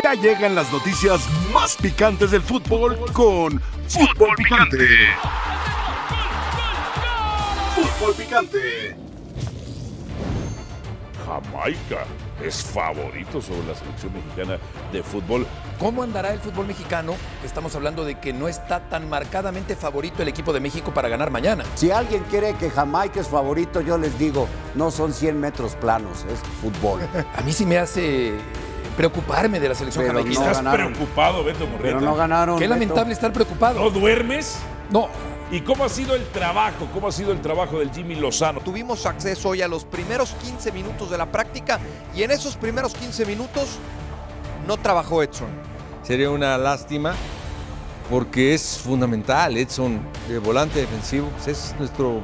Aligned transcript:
Ya 0.00 0.14
llegan 0.14 0.54
las 0.54 0.72
noticias 0.72 1.20
más 1.52 1.76
picantes 1.76 2.30
del 2.30 2.42
fútbol 2.42 2.98
con 3.12 3.60
Fútbol 3.88 4.34
Picante. 4.36 4.86
Fútbol 7.74 8.14
Picante. 8.14 8.96
Jamaica 11.26 12.04
es 12.42 12.62
favorito 12.62 13.40
sobre 13.40 13.66
la 13.66 13.74
selección 13.74 14.12
mexicana 14.12 14.58
de 14.92 15.02
fútbol. 15.02 15.46
¿Cómo 15.78 16.02
andará 16.02 16.32
el 16.32 16.40
fútbol 16.40 16.66
mexicano? 16.66 17.14
Estamos 17.44 17.74
hablando 17.74 18.04
de 18.04 18.18
que 18.18 18.32
no 18.32 18.48
está 18.48 18.88
tan 18.88 19.08
marcadamente 19.08 19.76
favorito 19.76 20.22
el 20.22 20.28
equipo 20.28 20.52
de 20.52 20.60
México 20.60 20.92
para 20.92 21.08
ganar 21.08 21.30
mañana. 21.30 21.64
Si 21.74 21.90
alguien 21.90 22.22
cree 22.30 22.54
que 22.54 22.70
Jamaica 22.70 23.20
es 23.20 23.28
favorito, 23.28 23.80
yo 23.80 23.98
les 23.98 24.18
digo, 24.18 24.48
no 24.74 24.90
son 24.90 25.12
100 25.12 25.40
metros 25.40 25.74
planos, 25.76 26.24
es 26.30 26.40
fútbol. 26.60 27.00
A 27.36 27.42
mí 27.42 27.52
sí 27.52 27.66
me 27.66 27.78
hace 27.78 28.34
preocuparme 28.96 29.58
de 29.60 29.68
la 29.68 29.74
selección 29.74 30.04
Pero 30.04 30.18
jamaiquina. 30.18 30.44
no 30.44 30.50
¿Estás 30.50 30.64
ganaron. 30.64 30.92
preocupado, 30.92 31.44
Beto 31.44 31.66
Morrieta? 31.66 31.82
Pero 31.82 32.00
no 32.00 32.14
ganaron. 32.14 32.56
Qué 32.56 32.64
Beto. 32.64 32.74
lamentable 32.74 33.12
estar 33.12 33.32
preocupado. 33.32 33.80
¿No 33.80 33.90
duermes? 33.90 34.58
No, 34.90 35.08
¿Y 35.50 35.60
cómo 35.60 35.84
ha 35.84 35.88
sido 35.90 36.14
el 36.14 36.24
trabajo? 36.28 36.88
¿Cómo 36.94 37.08
ha 37.08 37.12
sido 37.12 37.30
el 37.30 37.42
trabajo 37.42 37.78
del 37.78 37.90
Jimmy 37.92 38.14
Lozano? 38.14 38.60
Tuvimos 38.60 39.04
acceso 39.04 39.50
hoy 39.50 39.60
a 39.60 39.68
los 39.68 39.84
primeros 39.84 40.30
15 40.42 40.72
minutos 40.72 41.10
de 41.10 41.18
la 41.18 41.26
práctica 41.26 41.78
y 42.14 42.22
en 42.22 42.30
esos 42.30 42.56
primeros 42.56 42.94
15 42.94 43.26
minutos 43.26 43.76
no 44.66 44.78
trabajó 44.78 45.22
Edson. 45.22 45.48
Sería 46.02 46.30
una 46.30 46.56
lástima 46.56 47.14
porque 48.08 48.54
es 48.54 48.78
fundamental. 48.82 49.54
Edson, 49.58 50.00
de 50.26 50.38
volante 50.38 50.80
defensivo, 50.80 51.28
pues 51.36 51.48
es 51.48 51.74
nuestro 51.78 52.20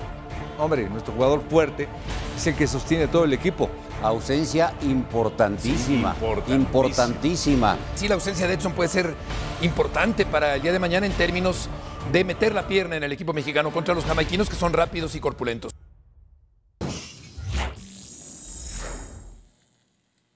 hombre, 0.59 0.89
nuestro 0.89 1.13
jugador 1.13 1.43
fuerte, 1.51 1.87
es 2.35 2.47
el 2.47 2.55
que 2.55 2.67
sostiene 2.67 3.09
todo 3.09 3.25
el 3.25 3.35
equipo. 3.35 3.69
Ausencia 4.03 4.73
importantísima. 4.83 6.15
Sí, 6.15 6.21
importantísima. 6.21 6.57
importantísima. 6.57 7.79
sí 7.97 8.07
la 8.07 8.15
ausencia 8.15 8.47
de 8.47 8.55
Edson 8.55 8.73
puede 8.73 8.89
ser 8.89 9.13
importante 9.61 10.25
para 10.25 10.55
el 10.55 10.63
día 10.63 10.73
de 10.73 10.79
mañana 10.79 11.05
en 11.05 11.13
términos 11.13 11.69
de 12.13 12.23
meter 12.23 12.55
la 12.55 12.69
pierna 12.69 12.97
en 12.97 13.03
el 13.03 13.13
equipo 13.13 13.33
mexicano 13.33 13.73
contra 13.73 13.95
los 13.95 14.05
jamaiquinos 14.05 14.49
que 14.49 14.55
son 14.55 14.73
rápidos 14.73 15.15
y 15.17 15.21
corpulentos. 15.21 15.73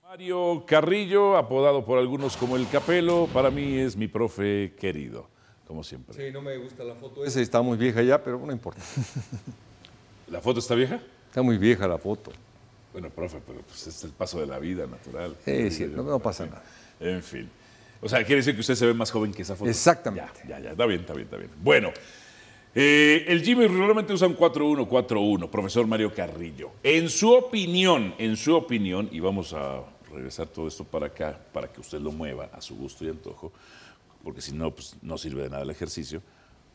Mario 0.02 0.64
Carrillo, 0.66 1.36
apodado 1.36 1.84
por 1.84 1.98
algunos 1.98 2.36
como 2.36 2.56
el 2.56 2.68
Capelo, 2.68 3.28
para 3.32 3.50
mí 3.50 3.78
es 3.78 3.96
mi 3.96 4.08
profe 4.08 4.74
querido, 4.78 5.28
como 5.66 5.82
siempre. 5.82 6.14
Sí, 6.14 6.32
no 6.32 6.42
me 6.42 6.58
gusta 6.58 6.84
la 6.84 6.96
foto 6.96 7.24
esa, 7.24 7.40
está 7.40 7.62
muy 7.62 7.78
vieja 7.78 8.02
ya, 8.02 8.22
pero 8.22 8.38
no 8.38 8.52
importa. 8.52 8.82
¿La 10.28 10.40
foto 10.40 10.58
está 10.58 10.74
vieja? 10.74 11.00
Está 11.28 11.42
muy 11.42 11.56
vieja 11.56 11.86
la 11.88 11.96
foto. 11.96 12.32
Bueno, 12.92 13.08
profe, 13.10 13.38
pero 13.46 13.60
pues 13.62 13.86
es 13.86 14.04
el 14.04 14.10
paso 14.10 14.38
de 14.40 14.46
la 14.46 14.58
vida 14.58 14.86
natural. 14.86 15.36
Sí, 15.44 15.70
sí, 15.70 15.86
no- 15.86 16.02
no 16.02 16.18
pasa 16.18 16.46
nada. 16.46 16.62
En 17.00 17.22
fin. 17.22 17.48
O 18.00 18.08
sea, 18.08 18.18
quiere 18.24 18.36
decir 18.36 18.54
que 18.54 18.60
usted 18.60 18.74
se 18.74 18.84
ve 18.86 18.94
más 18.94 19.10
joven 19.10 19.32
que 19.32 19.42
esa 19.42 19.56
foto. 19.56 19.70
Exactamente. 19.70 20.40
Ya, 20.48 20.58
ya, 20.58 20.60
ya. 20.60 20.70
Está 20.72 20.86
bien, 20.86 21.00
está 21.00 21.14
bien, 21.14 21.24
está 21.24 21.36
bien. 21.36 21.50
Bueno, 21.62 21.90
eh, 22.74 23.24
el 23.28 23.42
Jimmy 23.42 23.66
regularmente 23.66 24.12
usa 24.12 24.26
un 24.26 24.36
4-1-4-1, 24.36 25.48
profesor 25.50 25.86
Mario 25.86 26.12
Carrillo. 26.14 26.72
En 26.82 27.08
su 27.08 27.32
opinión, 27.32 28.14
en 28.18 28.36
su 28.36 28.54
opinión, 28.54 29.08
y 29.12 29.20
vamos 29.20 29.52
a 29.52 29.82
regresar 30.12 30.46
todo 30.48 30.68
esto 30.68 30.84
para 30.84 31.06
acá 31.06 31.38
para 31.52 31.68
que 31.72 31.80
usted 31.80 31.98
lo 32.00 32.12
mueva 32.12 32.50
a 32.52 32.60
su 32.60 32.74
gusto 32.76 33.04
y 33.04 33.08
antojo, 33.08 33.52
porque 34.22 34.40
si 34.40 34.52
no, 34.52 34.70
pues 34.70 34.96
no 35.02 35.16
sirve 35.16 35.42
de 35.44 35.50
nada 35.50 35.62
el 35.62 35.70
ejercicio. 35.70 36.22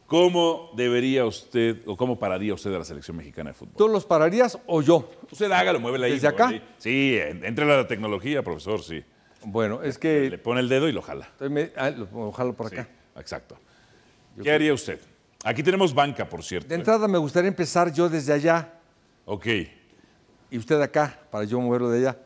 ¿Cómo 0.07 0.71
debería 0.75 1.25
usted 1.25 1.81
o 1.85 1.97
cómo 1.97 2.17
pararía 2.17 2.53
usted 2.53 2.73
a 2.73 2.79
la 2.79 2.85
selección 2.85 3.17
mexicana 3.17 3.49
de 3.49 3.53
fútbol? 3.53 3.75
¿Tú 3.77 3.89
los 3.89 4.05
pararías 4.05 4.57
o 4.65 4.81
yo? 4.81 5.09
Usted 5.31 5.51
hágalo, 5.51 5.81
muévela 5.81 6.05
ahí. 6.05 6.13
¿Desde 6.13 6.29
acá? 6.29 6.47
ahí. 6.47 6.63
Sí, 6.77 7.17
en- 7.21 7.43
entre 7.43 7.65
la 7.65 7.85
tecnología, 7.87 8.41
profesor, 8.41 8.81
sí. 8.81 9.03
Bueno, 9.43 9.83
es 9.83 9.95
Le 10.01 10.29
que... 10.31 10.37
pone 10.37 10.61
el 10.61 10.69
dedo 10.69 10.87
y 10.87 10.93
lo 10.93 11.01
jala. 11.01 11.29
me- 11.49 11.71
ah, 11.75 11.89
lo- 11.89 12.07
ojalá 12.29 12.53
por 12.53 12.67
acá. 12.67 12.83
Sí, 12.85 13.19
exacto. 13.19 13.57
¿Qué 14.41 14.49
haría 14.51 14.73
usted? 14.73 14.99
Aquí 15.43 15.61
tenemos 15.61 15.93
banca, 15.93 16.27
por 16.27 16.41
cierto. 16.43 16.69
De 16.69 16.75
¿eh? 16.75 16.77
entrada 16.77 17.07
me 17.09 17.17
gustaría 17.17 17.49
empezar 17.49 17.91
yo 17.91 18.07
desde 18.07 18.31
allá 18.31 18.73
Ok. 19.25 19.45
y 20.49 20.57
usted 20.57 20.79
acá, 20.81 21.19
para 21.29 21.43
yo 21.43 21.59
moverlo 21.59 21.89
de 21.89 21.99
allá. 22.07 22.17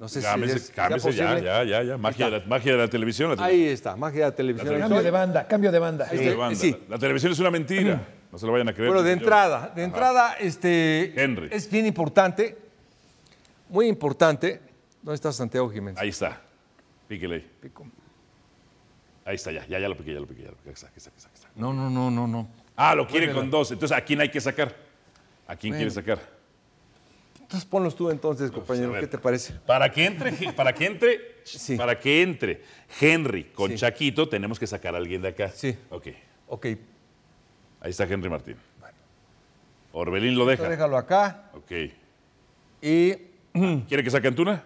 No 0.00 0.08
sé 0.08 0.20
Cámbiese, 0.22 0.58
si 0.58 0.64
es 0.66 0.70
cámbiese 0.70 1.12
ya, 1.12 1.38
ya, 1.38 1.64
ya, 1.64 1.82
ya. 1.82 1.96
Magia 1.98 2.30
de, 2.30 2.40
la, 2.40 2.46
magia 2.46 2.72
de 2.72 2.78
la 2.78 2.88
televisión. 2.88 3.36
La 3.36 3.44
Ahí 3.44 3.66
está, 3.66 3.96
magia 3.96 4.24
de 4.24 4.30
la 4.30 4.34
televisión. 4.34 4.72
La 4.74 4.80
Cambio 4.80 5.02
de 5.02 5.10
banda, 5.10 5.46
cambio 5.46 5.72
de 5.72 5.78
banda. 5.78 6.04
televisión 6.06 6.32
de 6.34 6.36
banda. 6.38 6.58
sí. 6.58 6.70
La- 6.88 6.96
la 6.96 6.98
televisión 6.98 7.32
es 7.32 7.38
una 7.38 7.50
mentira. 7.50 8.06
No 8.32 8.38
se 8.38 8.46
lo 8.46 8.52
vayan 8.52 8.68
a 8.68 8.74
creer. 8.74 8.88
Bueno, 8.90 9.02
de 9.02 9.12
entrada, 9.12 9.72
de 9.74 9.84
entrada, 9.84 10.34
este, 10.40 11.12
Henry. 11.16 11.48
es 11.52 11.70
bien 11.70 11.86
importante, 11.86 12.58
muy 13.68 13.86
importante. 13.86 14.60
¿Dónde 15.02 15.14
está 15.14 15.30
Santiago 15.32 15.70
Jiménez? 15.70 16.00
Ahí 16.00 16.08
está. 16.08 16.40
Píquele 17.08 17.36
ahí. 17.36 17.50
Ahí 19.24 19.34
está, 19.36 19.52
ya, 19.52 19.66
ya, 19.66 19.78
ya 19.78 19.88
lo 19.88 19.96
piqué, 19.96 20.12
ya 20.14 20.20
lo 20.20 20.26
piqué, 20.26 20.42
ya 20.42 20.50
lo 20.50 20.56
piqué. 20.56 20.70
Aquí 20.70 20.74
está, 20.74 20.86
aquí 20.88 20.98
está, 20.98 21.10
aquí 21.10 21.16
está, 21.18 21.28
aquí 21.28 21.36
está. 21.36 21.48
No, 21.56 21.72
no, 21.72 21.88
no, 21.90 22.10
no, 22.10 22.26
no. 22.26 22.48
Ah, 22.76 22.94
lo 22.94 23.06
quiere 23.06 23.32
con 23.32 23.50
dos. 23.50 23.70
Entonces, 23.72 23.96
¿a 23.96 24.00
quién 24.02 24.20
hay 24.20 24.30
que 24.30 24.40
sacar? 24.40 24.74
¿A 25.46 25.56
quién 25.56 25.74
quiere 25.74 25.90
sacar? 25.90 26.18
Entonces 27.46 27.64
ponlos 27.68 27.94
tú 27.94 28.10
entonces, 28.10 28.50
compañero, 28.50 28.88
a 28.88 28.92
ver. 28.94 29.02
¿qué 29.02 29.06
te 29.06 29.18
parece? 29.18 29.52
Para 29.64 29.88
que 29.92 30.04
entre, 30.04 30.32
para 30.52 30.72
que 30.74 30.84
entre, 30.84 31.20
Sí. 31.44 31.76
para 31.76 31.96
que 31.96 32.22
entre 32.22 32.64
Henry 33.00 33.44
con 33.44 33.70
Sí. 33.70 33.76
Chaquito, 33.76 34.28
tenemos 34.28 34.58
que 34.58 34.66
sacar 34.66 34.96
a 34.96 34.98
alguien 34.98 35.22
de 35.22 35.28
acá. 35.28 35.48
Sí. 35.50 35.76
Ok. 35.90 36.08
Ok, 36.48 36.66
Ahí 37.80 37.90
está 37.90 38.02
Henry 38.04 38.28
Martín. 38.28 38.56
Orbelín 39.92 40.36
lo 40.36 40.44
deja. 40.44 40.68
déjalo 40.68 40.96
acá 40.96 41.50
Ok. 41.54 41.70
y... 42.82 43.12
¿Quiere 43.88 44.02
que 44.02 44.10
saque 44.10 44.26
Antuna? 44.28 44.64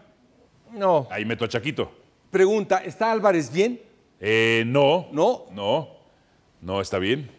No, 0.73 1.07
Ahí 1.11 1.25
meto 1.27 1.45
a 1.45 1.49
Chaquito. 1.49 1.93
pregunta, 2.31 2.79
¿está 2.79 3.13
Álvarez 3.13 3.53
bien? 3.53 3.81
Eh, 4.21 4.65
no. 4.67 5.09
No. 5.13 5.47
No. 5.53 5.89
No, 6.63 6.81
está 6.81 6.99
bien. 6.99 7.31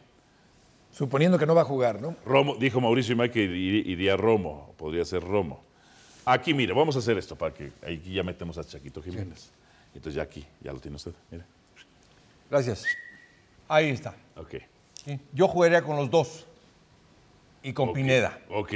Suponiendo 0.91 1.37
que 1.37 1.45
no 1.45 1.55
va 1.55 1.61
a 1.61 1.65
jugar, 1.65 2.01
¿no? 2.01 2.15
Romo, 2.25 2.55
dijo 2.55 2.81
Mauricio 2.81 3.13
Imay 3.13 3.31
que 3.31 3.45
ir- 3.45 3.85
iría 3.87 4.17
Romo. 4.17 4.73
Podría 4.77 5.05
ser 5.05 5.23
Romo. 5.23 5.63
Aquí, 6.25 6.53
mire, 6.53 6.73
vamos 6.73 6.95
a 6.95 6.99
hacer 6.99 7.17
esto 7.17 7.35
para 7.35 7.53
que 7.53 7.71
ahí 7.85 8.01
ya 8.13 8.23
metemos 8.23 8.57
a 8.57 8.63
Chaquito 8.63 9.01
Jiménez. 9.01 9.49
Entonces 9.95 10.15
ya 10.15 10.23
aquí, 10.23 10.45
ya 10.61 10.71
lo 10.73 10.79
tiene 10.79 10.95
usted. 10.97 11.13
Mire. 11.31 11.43
Gracias. 12.49 12.83
Ahí 13.67 13.89
está. 13.89 14.15
Ok. 14.35 14.55
Sí. 15.05 15.19
Yo 15.33 15.47
jugaría 15.47 15.81
con 15.81 15.95
los 15.95 16.09
dos 16.09 16.45
y 17.63 17.73
con. 17.73 17.93
Pineda. 17.93 18.37
Ok. 18.49 18.73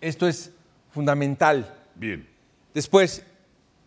Esto 0.00 0.28
es 0.28 0.52
fundamental. 0.92 1.74
Bien. 1.94 2.28
Después, 2.74 3.24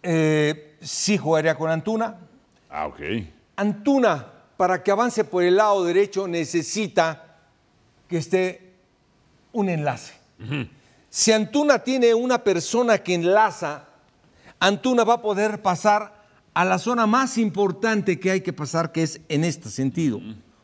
eh, 0.04 0.76
sí 0.82 1.18
jugaría 1.18 1.56
con 1.56 1.70
Antuna. 1.70 2.18
Ah, 2.70 2.88
ok. 2.88 3.00
Antuna, 3.56 4.28
para 4.58 4.82
que 4.84 4.92
avance 4.92 5.24
por 5.24 5.44
el 5.44 5.56
lado 5.56 5.86
derecho, 5.86 6.28
necesita 6.28 7.31
que 8.12 8.18
esté 8.18 8.74
un 9.54 9.70
enlace. 9.70 10.14
Si 11.10 11.32
Antuna 11.32 11.80
tiene 11.80 12.14
una 12.14 12.44
persona 12.44 12.98
que 12.98 13.14
enlaza, 13.14 13.88
Antuna 14.60 15.06
va 15.06 15.16
a 15.16 15.22
poder 15.22 15.62
pasar 15.62 16.22
a 16.54 16.66
la 16.66 16.78
zona 16.78 17.08
más 17.08 17.38
importante 17.38 18.20
que 18.20 18.32
hay 18.32 18.42
que 18.42 18.52
pasar, 18.52 18.92
que 18.92 19.04
es 19.04 19.22
en 19.30 19.46
este 19.46 19.70
sentido. 19.70 20.20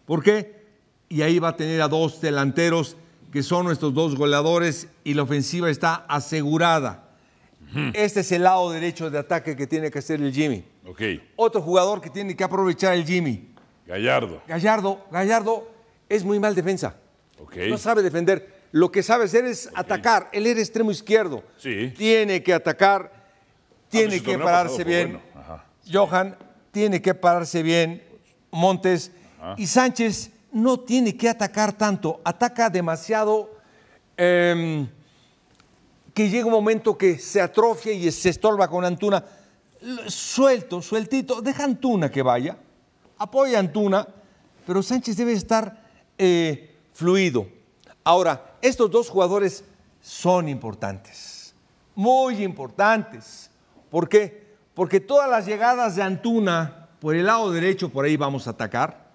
¿Por 0.06 0.22
qué? 0.22 0.68
Y 1.08 1.22
ahí 1.22 1.40
va 1.40 1.50
a 1.50 1.56
tener 1.56 1.82
a 1.82 1.88
dos 1.88 2.20
delanteros 2.20 2.98
que 3.32 3.42
son 3.44 3.66
nuestros 3.66 3.94
dos 3.94 4.16
goleadores 4.16 4.90
y 5.06 5.14
la 5.14 5.24
ofensiva 5.24 5.70
está 5.70 6.06
asegurada. 6.10 7.06
Este 7.94 8.20
es 8.20 8.32
el 8.34 8.44
lado 8.44 8.70
derecho 8.72 9.10
de 9.10 9.20
ataque 9.20 9.56
que 9.56 9.68
tiene 9.68 9.90
que 9.90 10.00
hacer 10.00 10.22
el 10.22 10.34
Jimmy. 10.34 10.66
Ok. 10.86 11.02
Otro 11.38 11.62
jugador 11.62 12.02
que 12.02 12.10
tiene 12.10 12.36
que 12.36 12.44
aprovechar 12.44 12.94
el 12.94 13.06
Jimmy. 13.06 13.54
Gallardo. 13.86 14.42
Gallardo, 14.48 15.06
Gallardo 15.12 15.72
es 16.10 16.26
muy 16.26 16.40
mal 16.40 16.54
defensa. 16.54 16.98
No 17.70 17.78
sabe 17.78 18.02
defender. 18.02 18.56
Lo 18.72 18.92
que 18.92 19.02
sabe 19.04 19.26
hacer 19.26 19.46
es 19.46 19.70
atacar. 19.74 20.30
Él 20.32 20.46
era 20.48 20.60
extremo 20.60 20.92
izquierdo. 20.92 21.44
Sí. 21.58 21.94
Tiene 21.98 22.44
que 22.44 22.54
atacar, 22.54 23.12
tiene 23.90 24.08
pues 24.10 24.20
su 24.20 24.26
que 24.26 24.38
pararse 24.38 24.84
bien. 24.84 25.14
bueno. 25.14 25.22
Ajá. 25.36 25.66
Johan 25.92 26.36
tiene 26.72 27.02
que 27.02 27.14
pararse 27.14 27.64
bien. 27.64 28.04
Montes. 28.52 29.12
Y 29.56 29.68
Sánchez 29.68 30.32
no 30.52 30.80
tiene 30.80 31.16
que 31.16 31.30
atacar 31.30 31.74
tanto. 31.74 32.20
Ataca 32.24 32.70
demasiado. 32.70 33.56
em, 34.18 34.88
que 36.14 36.28
llega 36.32 36.46
un 36.48 36.52
momento 36.52 36.98
que 36.98 37.20
se 37.20 37.40
atrofia 37.40 37.94
y 37.94 38.12
se 38.12 38.30
estorba 38.30 38.68
con 38.68 38.84
Antuna. 38.84 39.24
Suelto, 40.08 40.82
sueltito, 40.82 41.42
deja 41.42 41.64
Antuna 41.64 42.10
que 42.10 42.24
vaya, 42.24 42.58
apoya 43.20 43.58
a 43.58 43.60
Antuna, 43.60 44.08
pero 44.66 44.82
Sánchez 44.82 45.16
debe 45.16 45.34
estar 45.34 45.80
eh, 46.18 46.76
fluido. 46.98 47.48
Ahora, 48.04 48.56
estos 48.60 48.90
dos 48.90 49.08
jugadores 49.08 49.64
son 50.02 50.50
importantes, 50.50 51.54
muy 51.94 52.44
importantes. 52.44 53.52
¿Por 53.92 54.10
qué? 54.10 54.56
Porque 54.74 55.00
todas 55.00 55.30
las 55.30 55.46
llegadas 55.46 55.96
de 55.96 56.02
Antuna 56.02 56.88
por 57.00 57.16
el 57.16 57.28
lado 57.28 57.52
derecho, 57.52 57.90
por 57.90 58.06
ahí 58.06 58.18
vamos 58.18 58.48
a 58.48 58.52
atacar. 58.52 59.12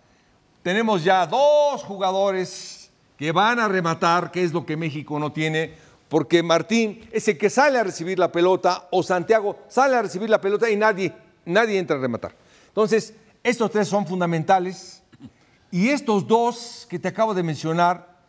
Tenemos 0.63 1.03
ya 1.03 1.27
dos 1.27 1.83
jugadores 1.83 2.93
que 3.17 3.33
van 3.33 3.59
a 3.59 3.67
rematar, 3.67 4.31
que 4.31 4.45
es 4.45 4.53
lo 4.53 4.65
que 4.65 4.77
México 4.77 5.19
no 5.19 5.33
tiene, 5.33 5.75
porque 6.09 6.41
Martín 6.45 7.09
es 7.11 7.27
el 7.27 7.37
que 7.37 7.51
sale 7.51 7.81
a 7.81 7.83
recibir 7.83 8.17
la 8.17 8.31
pelota 8.31 8.87
o 8.93 9.03
Santiago 9.03 9.59
sale 9.67 9.97
a 9.97 10.03
recibir 10.03 10.31
la 10.31 10.41
pelota 10.41 10.71
y 10.71 10.77
nadie, 10.77 11.13
nadie 11.47 11.81
entra 11.81 11.97
a 11.97 12.01
rematar. 12.01 12.37
Entonces, 12.69 13.15
estos 13.43 13.73
tres 13.73 13.89
son 13.89 14.07
fundamentales. 14.07 15.02
Y 15.73 15.89
estos 15.89 16.27
dos 16.29 16.87
que 16.89 16.99
te 17.01 17.09
acabo 17.09 17.35
de 17.35 17.43
mencionar, 17.43 18.21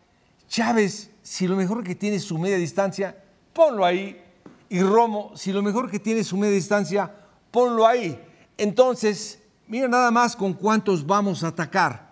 Chávez, 0.48 1.10
si 1.22 1.46
lo 1.46 1.54
mejor 1.56 1.84
que 1.84 1.94
tiene 1.94 2.16
es 2.16 2.24
su 2.24 2.38
media 2.38 2.56
distancia, 2.56 3.16
ponlo 3.52 3.84
ahí. 3.84 4.20
Y 4.68 4.80
Romo, 4.80 5.30
si 5.36 5.52
lo 5.52 5.62
mejor 5.62 5.90
que 5.90 5.98
tiene 6.00 6.20
es 6.20 6.26
su 6.26 6.36
media 6.36 6.54
distancia, 6.54 7.14
ponlo 7.50 7.86
ahí. 7.86 8.18
Entonces, 8.56 9.42
mira 9.68 9.86
nada 9.88 10.10
más 10.10 10.34
con 10.34 10.54
cuántos 10.54 11.06
vamos 11.06 11.44
a 11.44 11.48
atacar. 11.48 12.10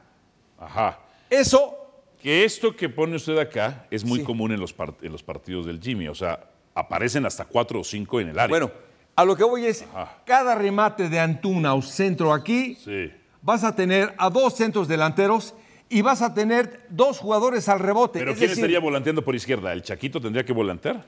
Ajá. 0.58 0.98
Eso 1.28 1.78
Que 2.22 2.44
esto 2.44 2.76
que 2.76 2.88
pone 2.88 3.16
usted 3.16 3.36
acá 3.38 3.84
es 3.90 4.04
muy 4.04 4.20
Sí. 4.20 4.24
común 4.24 4.52
en 4.52 4.60
los, 4.60 4.72
par- 4.72 4.94
en 5.02 5.10
los 5.10 5.24
partidos 5.24 5.66
del 5.66 5.80
Jimmy. 5.80 6.06
O 6.06 6.14
sea, 6.14 6.38
aparecen 6.72 7.26
hasta 7.26 7.44
cuatro 7.44 7.80
o 7.80 7.84
cinco 7.84 8.20
en 8.20 8.28
el 8.28 8.38
área. 8.38 8.48
Bueno, 8.48 8.70
a 9.16 9.24
lo 9.24 9.34
que 9.34 9.42
voy 9.42 9.66
es, 9.66 9.82
Ajá. 9.92 10.18
cada 10.24 10.54
remate 10.54 11.08
de 11.08 11.18
Antuna 11.18 11.74
o 11.74 11.82
centro 11.82 12.32
aquí, 12.32 12.76
Sí. 12.76 13.10
Vas 13.42 13.64
a 13.64 13.74
tener 13.74 14.14
a 14.18 14.30
dos 14.30 14.54
centros 14.54 14.88
delanteros 14.88 15.54
y 15.88 16.00
vas 16.00 16.22
a 16.22 16.32
tener 16.32 16.86
dos 16.88 17.18
jugadores 17.18 17.68
al 17.68 17.80
rebote. 17.80 18.20
¿Pero 18.20 18.32
Es 18.32 18.38
quién 18.38 18.48
decir, 18.48 18.62
estaría 18.62 18.80
volanteando 18.80 19.22
por 19.22 19.34
izquierda? 19.34 19.72
¿El 19.72 19.82
Chaquito 19.82 20.20
tendría 20.20 20.44
que 20.44 20.52
volantear? 20.52 21.04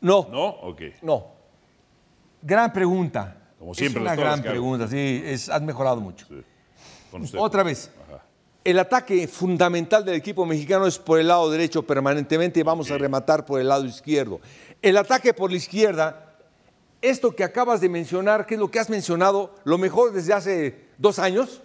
No, 0.00 0.28
¿No? 0.30 0.46
Ok. 0.46 0.82
no. 1.02 1.26
Gran 2.42 2.72
pregunta. 2.72 3.36
Como 3.58 3.74
siempre, 3.74 4.02
Es 4.02 4.06
una 4.06 4.16
gran 4.16 4.42
pregunta, 4.42 4.88
sí, 4.88 5.22
es, 5.24 5.48
has 5.48 5.62
mejorado 5.62 6.00
mucho. 6.00 6.26
Con 7.10 7.22
usted. 7.22 7.38
Otra 7.38 7.62
vez. 7.62 7.90
El 8.64 8.78
ataque 8.78 9.28
fundamental 9.28 10.04
del 10.04 10.14
equipo 10.14 10.44
mexicano 10.44 10.86
es 10.86 10.98
por 10.98 11.20
el 11.20 11.28
lado 11.28 11.50
derecho 11.50 11.82
permanentemente 11.82 12.60
y 12.60 12.62
vamos 12.62 12.90
a 12.90 12.98
rematar 12.98 13.44
por 13.46 13.60
el 13.60 13.68
lado 13.68 13.84
izquierdo. 13.84 14.40
El 14.82 14.96
ataque 14.96 15.32
por 15.32 15.50
la 15.50 15.58
izquierda, 15.58 16.34
esto 17.00 17.34
que 17.36 17.44
acabas 17.44 17.80
de 17.80 17.88
mencionar, 17.88 18.46
que 18.46 18.54
es 18.54 18.60
lo 18.60 18.70
que 18.70 18.78
has 18.78 18.90
mencionado, 18.90 19.54
lo 19.64 19.78
mejor 19.78 20.12
desde 20.12 20.32
hace 20.32 20.83
dos 20.98 21.18
años, 21.18 21.62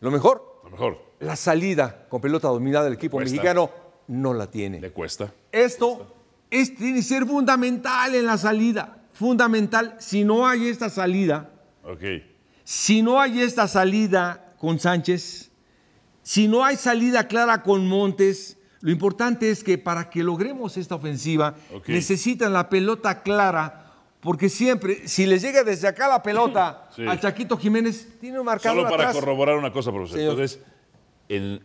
lo 0.00 0.10
mejor, 0.10 0.60
lo 0.64 0.70
mejor 0.70 1.02
la 1.20 1.36
salida 1.36 2.06
con 2.08 2.20
pelota 2.20 2.48
dominada 2.48 2.84
del 2.84 2.94
equipo 2.94 3.18
mexicano 3.18 3.70
no 4.08 4.34
la 4.34 4.48
tiene. 4.50 4.80
le 4.80 4.90
cuesta. 4.92 5.32
Esto 5.52 6.14
es, 6.50 6.74
tiene 6.76 6.96
que 6.98 7.02
ser 7.02 7.26
fundamental 7.26 8.14
en 8.14 8.26
la 8.26 8.38
salida, 8.38 8.98
fundamental. 9.12 9.96
Si 9.98 10.24
no 10.24 10.46
hay 10.46 10.68
esta 10.68 10.88
salida, 10.90 11.50
Ok. 11.84 12.02
si 12.64 13.02
no 13.02 13.20
hay 13.20 13.40
esta 13.42 13.66
salida 13.68 14.54
con 14.58 14.78
Sánchez, 14.78 15.50
si 16.22 16.46
no 16.48 16.64
hay 16.64 16.76
salida 16.76 17.26
clara 17.26 17.62
con 17.62 17.86
Montes, 17.86 18.56
lo 18.80 18.90
importante 18.92 19.50
es 19.50 19.64
que 19.64 19.76
para 19.76 20.08
que 20.08 20.22
logremos 20.22 20.76
esta 20.76 20.94
ofensiva 20.94 21.56
necesitan 21.88 22.52
la 22.52 22.68
pelota 22.68 23.22
clara, 23.22 23.87
porque 24.20 24.48
siempre, 24.48 25.06
si 25.08 25.26
les 25.26 25.42
llega 25.42 25.62
desde 25.64 25.86
acá 25.88 26.08
la 26.08 26.22
pelota 26.22 26.88
Sí. 26.94 27.06
a 27.06 27.18
Chaquito 27.18 27.56
Jiménez, 27.56 28.18
tiene 28.20 28.38
un 28.40 28.46
marcador 28.46 28.78
Solo 28.78 28.90
para 28.90 29.04
atrás. 29.10 29.16
corroborar 29.16 29.56
una 29.56 29.72
cosa, 29.72 29.92
profesor. 29.92 30.18
Señor. 30.18 30.32
Entonces, 30.32 30.60
en 31.28 31.64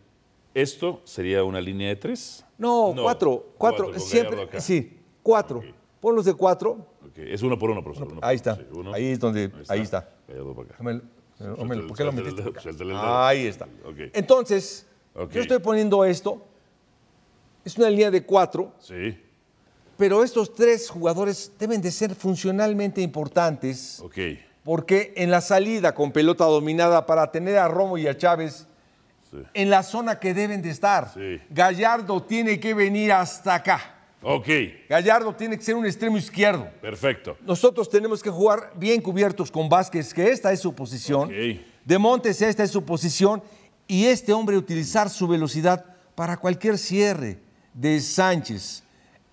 esto 0.53 1.01
sería 1.03 1.43
una 1.43 1.59
línea 1.59 1.89
de 1.89 1.95
tres. 1.95 2.45
No, 2.57 2.93
No, 2.93 3.01
cuatro, 3.03 3.53
cuatro, 3.57 3.99
siempre, 3.99 4.47
sí, 4.61 4.99
cuatro. 5.23 5.63
Ponlos 5.99 6.25
de 6.25 6.33
cuatro, 6.33 6.85
Es 7.15 7.41
uno 7.41 7.57
por 7.57 7.69
uno, 7.71 7.81
profesor. 7.83 8.07
uno 8.11 8.19
por 8.19 8.25
Ahí 8.29 8.35
está. 8.35 8.55
Sí, 8.55 8.65
uno. 8.73 8.93
Ahí 8.93 9.07
es 9.11 9.19
donde- 9.19 9.51
ahí 9.69 9.81
está. 9.81 10.09
Hombre, 10.77 11.01
hombre, 11.57 11.79
¿por 11.87 11.97
qué 11.97 12.03
lo 12.03 12.11
metiste? 12.11 12.43
Ahí 12.97 13.47
está. 13.47 13.67
Entonces, 14.13 14.85
yo 15.31 15.41
estoy 15.41 15.59
poniendo 15.59 16.03
esto. 16.05 16.45
Es 17.65 17.77
una 17.77 17.89
línea 17.89 18.11
de 18.11 18.23
cuatro, 18.25 18.73
Sí, 18.79 19.17
pero 19.97 20.23
estos 20.23 20.53
tres 20.53 20.89
jugadores 20.89 21.51
deben 21.59 21.81
de 21.81 21.91
ser 21.91 22.15
funcionalmente 22.15 23.01
importantes 23.01 23.99
ok. 24.01 24.17
porque 24.63 25.13
en 25.15 25.29
la 25.31 25.41
salida 25.41 25.93
con 25.93 26.11
pelota 26.11 26.45
dominada 26.45 27.05
para 27.05 27.31
tener 27.31 27.57
a 27.57 27.67
Romo 27.67 27.97
y 27.97 28.07
a 28.07 28.17
Chávez 28.17 28.67
Sí. 29.31 29.39
en 29.55 29.69
la 29.71 29.81
zona 29.81 30.19
que 30.19 30.31
deben 30.35 30.61
de 30.61 30.69
estar. 30.69 31.11
Sí. 31.11 31.41
Gallardo 31.49 32.21
tiene 32.21 32.59
que 32.59 32.75
venir 32.75 33.11
hasta 33.11 33.55
acá. 33.55 33.95
Ok, 34.21 34.47
Gallardo 34.87 35.33
tiene 35.35 35.57
que 35.57 35.63
ser 35.63 35.73
un 35.75 35.87
extremo 35.87 36.17
izquierdo. 36.17 36.67
perfecto. 36.79 37.35
Nosotros 37.41 37.89
tenemos 37.89 38.21
que 38.21 38.29
jugar 38.29 38.71
bien 38.75 39.01
cubiertos 39.01 39.49
con 39.49 39.67
Vázquez, 39.67 40.13
que 40.13 40.29
esta 40.29 40.51
es 40.53 40.59
su 40.59 40.75
posición. 40.75 41.31
De 41.83 41.97
Montes, 41.97 42.43
esta 42.43 42.63
es 42.63 42.69
su 42.69 42.85
posición. 42.85 43.41
Y 43.87 44.05
este 44.05 44.31
hombre 44.33 44.55
utilizar 44.55 45.09
su 45.09 45.27
velocidad 45.27 45.83
para 46.13 46.37
cualquier 46.37 46.77
cierre 46.77 47.39
de 47.73 47.99
Sánchez. 47.99 48.83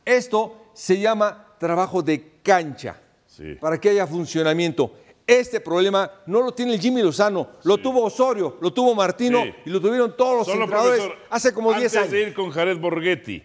Esto 0.05 0.57
se 0.73 0.99
llama 0.99 1.47
trabajo 1.59 2.03
de 2.03 2.39
cancha, 2.43 2.97
Sí. 3.27 3.55
para 3.61 3.79
que 3.81 3.91
haya 3.91 4.07
funcionamiento. 4.07 4.93
Este 5.27 5.61
problema 5.61 6.11
no 6.27 6.41
lo 6.43 6.53
tiene 6.53 6.75
el 6.75 6.81
Jimmy 6.81 7.03
Lozano, 7.03 7.49
lo 7.63 7.79
tuvo 7.79 8.03
Osorio, 8.05 8.57
lo 8.61 8.73
tuvo 8.73 8.95
Martino 8.95 9.43
Sí. 9.45 9.55
y 9.67 9.71
lo 9.71 9.81
tuvieron 9.81 10.17
todos 10.17 10.39
los 10.39 10.47
Solo, 10.47 10.65
entrenadores 10.65 11.01
profesor, 11.01 11.27
hace 11.31 11.55
como 11.55 11.71
10 11.73 11.85
antes 11.85 11.97
años. 11.99 12.11
de 12.11 12.23
ir 12.23 12.35
con 12.35 12.51
Jared 12.51 12.79
Borghetti 12.79 13.43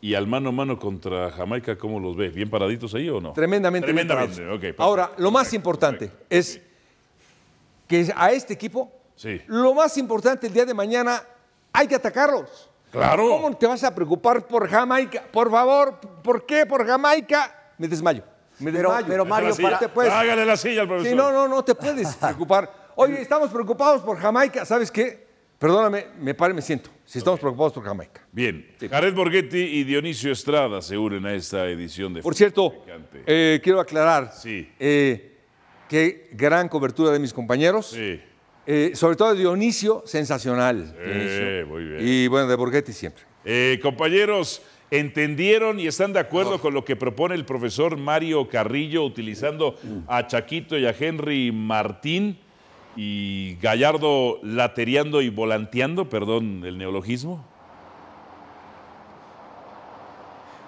y 0.00 0.14
al 0.14 0.26
mano 0.26 0.48
a 0.48 0.52
mano 0.52 0.78
contra 0.78 1.30
Jamaica, 1.32 1.76
¿cómo 1.76 2.00
los 2.00 2.16
ve? 2.16 2.30
¿Bien 2.30 2.48
paraditos 2.48 2.94
ahí 2.94 3.08
o 3.10 3.20
no? 3.20 3.32
Tremendamente. 3.34 3.92
bien 3.92 4.06
Tremendamente, 4.06 4.42
perfecto, 4.42 4.82
Ahora, 4.82 5.12
lo 5.18 5.30
más 5.30 5.52
importante 5.52 6.06
perfecto. 6.08 6.26
es 6.30 6.60
que 7.86 8.10
a 8.16 8.32
este 8.32 8.54
equipo, 8.54 8.90
lo 9.48 9.74
más 9.74 9.98
importante 9.98 10.46
el 10.46 10.52
día 10.54 10.64
de 10.64 10.72
mañana, 10.72 11.22
hay 11.72 11.86
que 11.86 11.94
atacarlos. 11.96 12.67
Claro. 12.90 13.28
¿Cómo 13.28 13.56
te 13.56 13.66
vas 13.66 13.84
a 13.84 13.94
preocupar 13.94 14.46
por 14.46 14.68
Jamaica? 14.68 15.22
Por 15.30 15.50
favor, 15.50 15.98
¿por 16.22 16.46
qué 16.46 16.64
por 16.66 16.86
Jamaica? 16.86 17.72
Me 17.78 17.86
desmayo. 17.88 18.22
Me 18.58 18.72
Pero- 18.72 18.88
desmayo. 18.90 19.06
pero, 19.08 19.24
Mario, 19.24 19.54
la 19.58 19.78
te 19.78 19.88
puedes- 19.88 20.12
Hágale 20.12 20.44
la 20.44 20.56
silla 20.56 20.82
al 20.82 20.88
profesor. 20.88 21.10
Sí, 21.10 21.16
no, 21.16 21.30
no, 21.30 21.46
no 21.46 21.62
te 21.64 21.74
puedes 21.74 22.16
preocupar. 22.16 22.88
Oye, 22.96 23.20
estamos 23.20 23.50
preocupados 23.50 24.02
por 24.02 24.18
Jamaica. 24.18 24.64
¿Sabes 24.64 24.90
qué? 24.90 25.28
Perdóname, 25.58 26.06
me 26.20 26.34
pare, 26.34 26.54
me 26.54 26.62
siento. 26.62 26.90
Si 27.04 27.18
estamos 27.18 27.40
preocupados 27.40 27.72
por 27.72 27.84
Jamaica. 27.84 28.20
Bien, 28.32 28.74
Jared 28.90 29.12
Borghetti 29.14 29.58
y 29.58 29.84
Dionisio 29.84 30.30
Estrada 30.32 30.80
se 30.82 30.96
unen 30.96 31.26
a 31.26 31.32
esta 31.34 31.66
edición 31.66 32.14
de 32.14 32.22
Por 32.22 32.34
cierto, 32.34 32.72
eh, 33.26 33.60
quiero 33.62 33.80
aclarar 33.80 34.32
Sí. 34.34 34.70
eh, 34.78 35.36
que 35.88 36.28
gran 36.32 36.68
cobertura 36.68 37.10
de 37.10 37.18
mis 37.18 37.32
compañeros. 37.32 37.86
Sí, 37.90 38.20
Eh, 38.70 38.90
sobre 38.94 39.16
todo 39.16 39.32
de 39.32 39.40
Dionisio, 39.40 40.02
sensacional. 40.04 40.94
Eh, 40.98 41.64
muy 41.66 41.84
bien. 41.84 42.00
Y 42.02 42.28
bueno, 42.28 42.46
de 42.46 42.54
Borghetti 42.54 42.92
siempre. 42.92 43.22
Eh, 43.46 43.80
compañeros, 43.82 44.60
¿entendieron 44.90 45.80
y 45.80 45.86
están 45.86 46.12
de 46.12 46.20
acuerdo 46.20 46.60
con 46.60 46.74
lo 46.74 46.84
que 46.84 46.94
propone 46.94 47.34
el 47.34 47.46
profesor 47.46 47.96
Mario 47.96 48.46
Carrillo 48.50 49.04
utilizando 49.04 49.74
a 50.06 50.26
Chaquito 50.26 50.76
y 50.76 50.84
a 50.84 50.90
Henry 50.90 51.50
Martín 51.50 52.36
y 52.94 53.56
Gallardo 53.62 54.38
latereando 54.42 55.22
y 55.22 55.30
volanteando, 55.30 56.10
perdón 56.10 56.62
el 56.66 56.76
neologismo? 56.76 57.42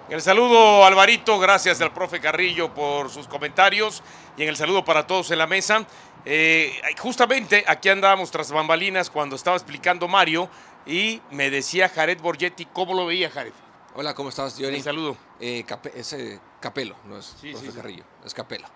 el 0.11 0.21
saludo, 0.21 0.85
Alvarito, 0.85 1.39
gracias 1.39 1.79
al 1.79 1.93
profe 1.93 2.19
Carrillo 2.19 2.73
por 2.73 3.09
sus 3.09 3.29
comentarios 3.29 4.03
y 4.35 4.43
en 4.43 4.49
el 4.49 4.57
saludo 4.57 4.83
para 4.83 5.07
todos 5.07 5.31
en 5.31 5.37
la 5.37 5.47
mesa. 5.47 5.87
Eh, 6.25 6.73
justamente 6.99 7.63
aquí 7.65 7.87
andábamos 7.87 8.29
tras 8.29 8.51
bambalinas 8.51 9.09
cuando 9.09 9.37
estaba 9.37 9.55
explicando 9.55 10.09
Mario 10.09 10.49
y 10.85 11.21
me 11.31 11.49
decía 11.49 11.87
Jared 11.87 12.19
Borgetti 12.19 12.65
cómo 12.65 12.93
lo 12.93 13.05
veía 13.05 13.29
Jared. 13.29 13.53
Hola, 13.95 14.13
¿cómo 14.13 14.27
estás, 14.27 14.55
Johnny? 14.59 14.77
Un 14.77 14.83
saludo. 14.83 15.17
Eh, 15.39 15.65
es 15.95 16.11
eh, 16.11 16.41
Capelo, 16.59 16.97
no 17.05 17.17
es 17.17 17.33
Sí, 17.39 17.53
profe 17.53 17.67
sí, 17.67 17.71
sí. 17.71 17.77
Carrillo, 17.77 18.03
es 18.25 18.33
Capelo. 18.33 18.67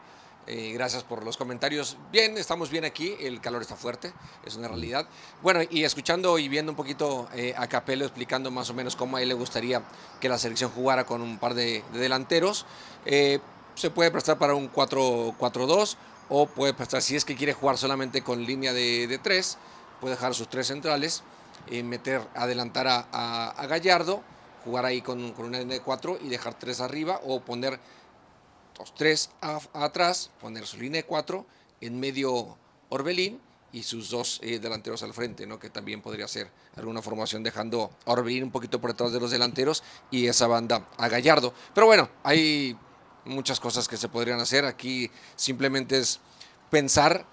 Eh, 0.47 0.73
gracias 0.73 1.03
por 1.03 1.23
los 1.23 1.37
comentarios. 1.37 1.97
Bien, 2.11 2.37
estamos 2.37 2.69
bien 2.69 2.85
aquí, 2.85 3.15
el 3.19 3.41
calor 3.41 3.63
está 3.63 3.75
fuerte, 3.75 4.13
es 4.45 4.55
una 4.55 4.67
realidad. 4.67 5.07
Bueno, 5.41 5.61
y 5.71 5.83
escuchando 5.83 6.37
y 6.37 6.47
viendo 6.49 6.71
un 6.71 6.75
poquito 6.75 7.27
eh, 7.33 7.55
a 7.57 7.65
Capelo 7.67 8.05
explicando 8.05 8.51
más 8.51 8.69
o 8.69 8.75
menos 8.75 8.95
cómo 8.95 9.17
a 9.17 9.23
él 9.23 9.29
le 9.29 9.33
gustaría 9.33 9.81
que 10.21 10.29
la 10.29 10.37
selección 10.37 10.69
jugara 10.69 11.03
con 11.05 11.21
un 11.23 11.39
par 11.39 11.55
de, 11.55 11.83
de 11.91 11.99
delanteros, 11.99 12.67
eh, 13.05 13.39
se 13.73 13.89
puede 13.89 14.11
prestar 14.11 14.37
para 14.37 14.53
un 14.53 14.71
4-4-2 14.71 15.95
o 16.29 16.45
puede 16.45 16.73
prestar, 16.75 17.01
si 17.01 17.15
es 17.15 17.25
que 17.25 17.35
quiere 17.35 17.53
jugar 17.53 17.77
solamente 17.79 18.21
con 18.21 18.43
línea 18.45 18.71
de, 18.71 19.07
de 19.07 19.17
tres, 19.17 19.57
puede 19.99 20.13
dejar 20.15 20.35
sus 20.35 20.47
tres 20.47 20.67
centrales, 20.67 21.23
meter, 21.83 22.21
adelantar 22.35 22.87
a, 22.87 23.07
a- 23.11 23.49
a 23.49 23.65
Gallardo, 23.65 24.21
jugar 24.63 24.85
ahí 24.85 25.01
con, 25.01 25.33
con 25.33 25.45
una 25.45 25.59
línea 25.59 25.77
de 25.77 25.83
cuatro 25.83 26.17
y 26.21 26.29
dejar 26.29 26.53
tres 26.57 26.81
arriba 26.81 27.19
o 27.23 27.39
poner 27.41 27.79
los 28.77 28.93
tres 28.93 29.29
atrás, 29.41 30.31
poner 30.41 30.65
su 30.65 30.77
línea 30.77 31.01
de 31.01 31.07
cuatro, 31.07 31.45
en 31.81 31.99
medio 31.99 32.57
Orbelín 32.89 33.39
y 33.71 33.83
sus 33.83 34.09
dos 34.09 34.39
eh, 34.41 34.59
delanteros 34.59 35.03
al 35.03 35.13
frente, 35.13 35.45
¿no? 35.45 35.59
que 35.59 35.69
también 35.69 36.01
podría 36.01 36.27
ser 36.27 36.49
alguna 36.77 37.01
formación 37.01 37.43
dejando 37.43 37.91
Orbelín 38.05 38.43
un 38.43 38.51
poquito 38.51 38.79
por 38.79 38.91
detrás 38.91 39.11
de 39.11 39.19
los 39.19 39.31
delanteros 39.31 39.83
y 40.11 40.27
esa 40.27 40.47
banda 40.47 40.87
a 40.97 41.09
Gallardo. 41.09 41.53
Pero 41.73 41.87
bueno, 41.87 42.09
hay 42.23 42.77
muchas 43.25 43.59
cosas 43.59 43.87
que 43.87 43.97
se 43.97 44.07
podrían 44.07 44.39
hacer. 44.39 44.65
Aquí 44.65 45.11
simplemente 45.35 45.97
es 45.97 46.21
pensar 46.69 47.25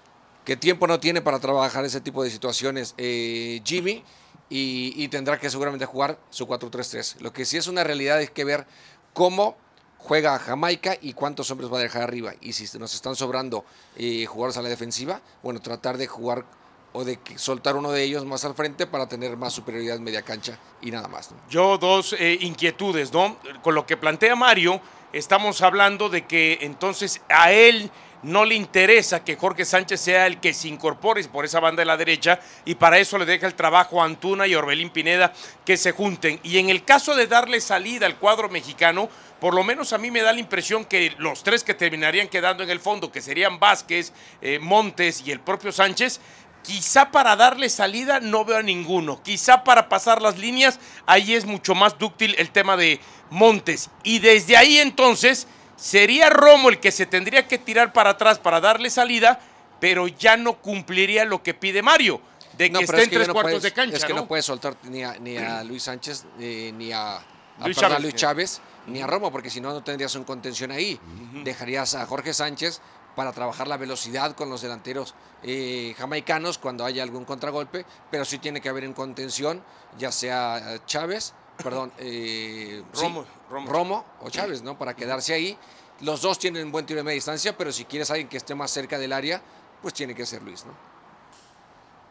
que 0.43 0.57
tiempo 0.57 0.85
no 0.85 0.99
tiene 0.99 1.21
para 1.21 1.39
trabajar 1.39 1.85
ese 1.85 2.01
tipo 2.01 2.23
de 2.23 2.29
situaciones 2.29 2.93
eh, 2.97 3.61
Jimmy 3.63 4.03
y, 4.49 4.93
y 4.97 5.07
tendrá 5.07 5.39
que 5.39 5.49
seguramente 5.49 5.85
jugar 5.85 6.19
su 6.29 6.45
4-3-3. 6.45 7.21
Lo 7.21 7.31
que 7.31 7.45
sí 7.45 7.55
es 7.55 7.67
una 7.67 7.85
realidad 7.85 8.21
es 8.21 8.29
que 8.29 8.43
ver 8.43 8.67
cómo 9.13 9.55
juega 10.03 10.35
a 10.35 10.39
Jamaica 10.39 10.97
y 11.01 11.13
cuántos 11.13 11.49
hombres 11.49 11.71
va 11.71 11.79
a 11.79 11.81
dejar 11.81 12.01
arriba. 12.03 12.33
Y 12.41 12.53
si 12.53 12.77
nos 12.77 12.93
están 12.93 13.15
sobrando 13.15 13.63
eh, 13.95 14.25
jugadores 14.25 14.57
a 14.57 14.61
la 14.61 14.69
defensiva, 14.69 15.21
bueno, 15.41 15.61
tratar 15.61 15.97
de 15.97 16.07
jugar 16.07 16.45
o 16.91 17.03
de 17.03 17.17
soltar 17.37 17.75
uno 17.75 17.91
de 17.91 18.03
ellos 18.03 18.25
más 18.25 18.45
al 18.45 18.53
frente 18.53 18.85
para 18.85 19.07
tener 19.07 19.35
más 19.37 19.53
superioridad 19.53 19.99
media 19.99 20.21
cancha 20.21 20.59
y 20.81 20.91
nada 20.91 21.07
más. 21.07 21.31
Yo 21.49 21.77
dos 21.77 22.13
eh, 22.19 22.37
inquietudes, 22.41 23.11
¿no? 23.11 23.37
Con 23.63 23.73
lo 23.73 23.85
que 23.85 23.97
plantea 23.97 24.35
Mario, 24.35 24.79
estamos 25.13 25.61
hablando 25.61 26.09
de 26.09 26.25
que 26.25 26.57
entonces 26.61 27.21
a 27.29 27.51
él 27.51 27.91
no 28.23 28.45
le 28.45 28.55
interesa 28.55 29.23
que 29.23 29.35
Jorge 29.35 29.65
Sánchez 29.65 29.99
sea 29.99 30.27
el 30.27 30.39
que 30.39 30.53
se 30.53 30.69
incorpore 30.69 31.23
por 31.25 31.45
esa 31.45 31.59
banda 31.59 31.81
de 31.81 31.85
la 31.85 31.97
derecha 31.97 32.39
y 32.65 32.75
para 32.75 32.97
eso 32.97 33.17
le 33.17 33.25
deja 33.25 33.45
el 33.45 33.53
trabajo 33.53 34.01
a 34.01 34.05
Antuna 34.05 34.47
y 34.47 34.55
Orbelín 34.55 34.89
Pineda 34.89 35.33
que 35.65 35.77
se 35.77 35.91
junten. 35.91 36.39
Y 36.41 36.57
en 36.57 36.69
el 36.69 36.83
caso 36.83 37.15
de 37.15 37.27
darle 37.27 37.61
salida 37.61 38.05
al 38.05 38.17
cuadro 38.17 38.49
mexicano, 38.49 39.09
por 39.39 39.53
lo 39.53 39.63
menos 39.65 39.91
a 39.91 39.97
mí 39.97 40.09
me 40.09 40.21
da 40.21 40.31
la 40.31 40.39
impresión 40.39 40.85
que 40.85 41.13
los 41.17 41.43
tres 41.43 41.65
que 41.65 41.73
terminarían 41.73 42.29
quedando 42.29 42.63
en 42.63 42.69
el 42.69 42.79
fondo, 42.79 43.11
que 43.11 43.21
serían 43.21 43.59
Vázquez, 43.59 44.13
eh, 44.41 44.57
Montes 44.59 45.21
y 45.25 45.31
el 45.31 45.41
propio 45.41 45.73
Sánchez, 45.73 46.21
Quizá 46.63 47.11
para 47.11 47.35
darle 47.35 47.69
salida 47.69 48.19
no 48.21 48.45
veo 48.45 48.57
a 48.57 48.63
ninguno. 48.63 49.21
Quizá 49.21 49.63
para 49.63 49.89
pasar 49.89 50.21
las 50.21 50.37
líneas, 50.37 50.79
ahí 51.05 51.33
es 51.35 51.45
mucho 51.45 51.75
más 51.75 51.97
dúctil 51.99 52.35
el 52.37 52.51
tema 52.51 52.77
de 52.77 52.99
Montes. 53.29 53.89
Y 54.03 54.19
desde 54.19 54.55
ahí 54.57 54.77
entonces 54.79 55.45
sería 55.75 56.29
Romo 56.29 56.69
el 56.69 56.79
que 56.79 56.91
se 56.91 57.05
tendría 57.05 57.47
que 57.47 57.57
tirar 57.57 57.91
para 57.91 58.11
atrás 58.11 58.39
para 58.39 58.61
darle 58.61 58.89
salida, 58.89 59.39
pero 59.81 60.07
ya 60.07 60.37
no 60.37 60.53
cumpliría 60.53 61.25
lo 61.25 61.43
que 61.43 61.53
pide 61.53 61.81
Mario, 61.81 62.21
de 62.57 62.67
que 62.67 62.71
No, 62.71 62.79
esté 62.79 62.87
pero 62.91 62.97
es 62.99 63.03
en 63.03 63.09
que 63.09 63.15
tres 63.17 63.27
no 63.27 63.33
cuartos 63.33 63.51
puedes- 63.51 63.63
de 63.63 63.73
cancha. 63.73 63.97
Es 63.97 64.05
que 64.05 64.13
no, 64.13 64.21
¿no? 64.21 64.27
puedes 64.27 64.45
soltar 64.45 64.77
ni 64.83 65.03
a, 65.03 65.17
ni 65.19 65.35
a 65.37 65.63
Luis 65.65 65.83
Sánchez, 65.83 66.25
eh, 66.39 66.71
ni 66.77 66.93
a, 66.93 67.17
a, 67.17 67.21
Luis 67.65 67.75
perdón, 67.75 67.91
Chávez, 67.91 68.01
Luis 68.01 68.13
sí. 68.13 68.17
Chávez, 68.19 68.61
ni 68.87 69.01
a 69.01 69.07
Romo, 69.07 69.31
porque 69.33 69.49
si 69.49 69.59
no, 69.59 69.73
no 69.73 69.83
tendrías 69.83 70.15
un 70.15 70.23
contención 70.23 70.71
ahí. 70.71 70.97
Dejarías 71.43 71.95
a 71.95 72.05
Jorge 72.05 72.33
Sánchez 72.33 72.79
para 73.15 73.31
trabajar 73.31 73.67
la 73.67 73.77
velocidad 73.77 74.35
con 74.35 74.49
los 74.49 74.61
delanteros 74.61 75.15
eh, 75.43 75.93
jamaicanos 75.97 76.57
cuando 76.57 76.85
haya 76.85 77.03
algún 77.03 77.25
contragolpe, 77.25 77.85
pero 78.09 78.25
sí 78.25 78.39
tiene 78.39 78.61
que 78.61 78.69
haber 78.69 78.83
en 78.83 78.93
contención, 78.93 79.61
ya 79.97 80.11
sea 80.11 80.75
eh, 80.75 80.79
Chávez, 80.85 81.33
perdón, 81.63 81.91
eh, 81.97 82.83
sí, 82.93 83.01
Romo, 83.01 83.25
Romo. 83.49 84.05
O 84.21 84.29
Chávez, 84.29 84.63
¿no? 84.63 84.77
Para 84.77 84.95
quedarse 84.95 85.33
ahí. 85.33 85.57
Los 86.01 86.21
dos 86.21 86.39
tienen 86.39 86.71
buen 86.71 86.85
tiro 86.85 86.97
de 86.97 87.03
media 87.03 87.15
distancia, 87.15 87.55
pero 87.57 87.71
si 87.71 87.85
quieres 87.85 88.09
alguien 88.09 88.27
que 88.27 88.37
esté 88.37 88.55
más 88.55 88.71
cerca 88.71 88.97
del 88.97 89.13
área, 89.13 89.41
pues 89.81 89.93
tiene 89.93 90.15
que 90.15 90.25
ser 90.25 90.41
Luis, 90.41 90.65
¿no? 90.65 90.93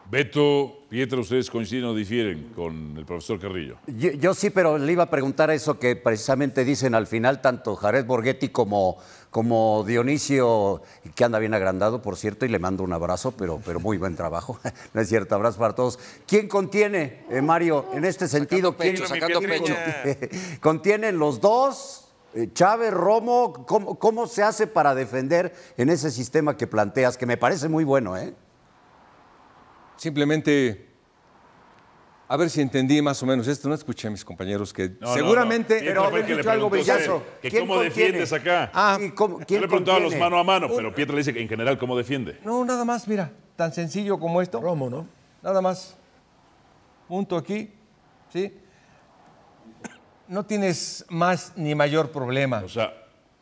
Beto, 0.09 0.85
Pietro, 0.89 1.21
¿ustedes 1.21 1.49
coinciden 1.49 1.85
o 1.85 1.95
difieren 1.95 2.51
con 2.53 2.97
el 2.97 3.05
profesor 3.05 3.39
Carrillo? 3.39 3.77
Yo, 3.87 4.11
yo 4.11 4.33
sí, 4.33 4.49
pero 4.49 4.77
le 4.77 4.91
iba 4.91 5.03
a 5.03 5.09
preguntar 5.09 5.49
eso 5.49 5.79
que 5.79 5.95
precisamente 5.95 6.65
dicen 6.65 6.93
al 6.93 7.07
final 7.07 7.41
tanto 7.41 7.75
Jared 7.75 8.05
Borghetti 8.05 8.49
como, 8.49 8.97
como 9.33 9.83
Dionisio, 9.85 10.83
que 11.15 11.23
anda 11.25 11.39
bien 11.39 11.55
agrandado, 11.55 12.03
por 12.03 12.17
cierto, 12.17 12.45
y 12.45 12.49
le 12.49 12.59
mando 12.59 12.83
un 12.83 12.93
abrazo, 12.93 13.31
pero, 13.31 13.59
pero 13.65 13.79
muy 13.79 13.97
buen 13.97 14.15
trabajo. 14.15 14.59
no 14.93 15.01
es 15.01 15.09
cierto, 15.09 15.33
abrazo 15.33 15.57
para 15.57 15.73
todos. 15.73 15.97
¿Quién 16.27 16.47
contiene, 16.47 17.25
eh, 17.31 17.41
Mario, 17.41 17.87
en 17.93 18.05
este 18.05 18.27
sentido? 18.27 18.77
pecho, 18.77 19.03
¿quién 19.05 19.19
sacando 19.19 19.41
Mi 19.41 19.47
pecho. 19.47 19.73
Pietrita. 20.03 20.37
¿Contienen 20.61 21.17
los 21.17 21.41
dos? 21.41 22.13
Eh, 22.35 22.49
Chávez, 22.53 22.93
Romo, 22.93 23.65
¿cómo, 23.65 23.97
¿cómo 23.97 24.27
se 24.27 24.43
hace 24.43 24.67
para 24.67 24.93
defender 24.93 25.55
en 25.77 25.89
ese 25.89 26.11
sistema 26.11 26.55
que 26.55 26.67
planteas? 26.67 27.17
Que 27.17 27.25
me 27.25 27.35
parece 27.35 27.67
muy 27.67 27.83
bueno, 27.83 28.15
¿eh? 28.15 28.35
Simplemente, 29.97 30.92
a 32.27 32.37
ver 32.37 32.49
si 32.49 32.61
entendí 32.61 33.01
más 33.01 33.21
o 33.21 33.25
menos 33.25 33.47
esto. 33.47 33.67
No 33.69 33.75
escuché 33.75 34.07
a 34.07 34.11
mis 34.11 34.23
compañeros 34.25 34.73
que 34.73 34.89
No, 34.89 35.07
no, 35.07 35.13
seguramente... 35.13 35.93
no. 35.93 36.09
El 36.09 36.25
que 36.25 36.31
le 36.31 36.37
dicho 36.37 36.51
algo 36.51 36.69
brillazo. 36.69 37.23
que 37.41 37.49
¿Quién 37.49 37.63
cómo 37.63 37.75
contiene? 37.75 37.95
defiendes 38.03 38.33
acá. 38.33 38.71
Ah, 38.73 38.97
Sí, 38.99 39.11
¿cómo- 39.11 39.39
Yo 39.39 39.45
¿Quién 39.45 39.61
le 39.61 39.67
preguntaba 39.67 39.97
a 39.97 40.01
los 40.01 40.15
mano 40.15 40.37
a 40.39 40.43
mano, 40.43 40.67
pero 40.75 40.93
Pietro 40.95 41.13
le 41.15 41.19
dice 41.19 41.33
que 41.33 41.41
en 41.41 41.49
general 41.49 41.77
cómo 41.77 41.97
defiende. 41.97 42.39
No, 42.43 42.63
nada 42.65 42.85
más, 42.85 43.07
mira, 43.07 43.31
tan 43.55 43.73
sencillo 43.73 44.19
como 44.19 44.41
esto. 44.41 44.59
Romo, 44.61 44.89
¿no? 44.89 45.07
Nada 45.41 45.61
más. 45.61 45.95
Punto 47.07 47.35
aquí, 47.37 47.69
¿sí? 48.31 48.53
No 50.27 50.45
tienes 50.45 51.05
más 51.09 51.53
ni 51.55 51.75
mayor 51.75 52.09
problema. 52.11 52.61
O 52.65 52.69
sea, 52.69 52.93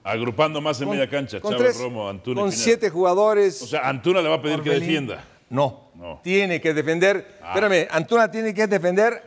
agrupando 0.03 0.59
más 0.61 0.81
en 0.81 0.89
media 0.89 1.07
cancha, 1.09 1.39
con 1.39 1.51
Chávez, 1.53 1.73
tres- 1.73 1.79
Romo, 1.81 2.09
Antuna 2.09 2.41
Con 2.41 2.51
siete 2.51 2.89
jugadores. 2.89 3.61
O 3.61 3.67
sea, 3.67 3.87
Antuna 3.87 4.21
le 4.21 4.29
va 4.29 4.35
a 4.35 4.41
pedir 4.41 4.61
que 4.61 4.71
defienda. 4.71 5.23
No, 5.49 5.90
No. 6.01 6.19
tiene 6.23 6.59
que 6.59 6.73
defender. 6.73 7.37
Ah. 7.43 7.49
Espérame, 7.53 7.87
Antuna 7.91 8.29
tiene 8.31 8.53
que 8.55 8.65
defender 8.65 9.23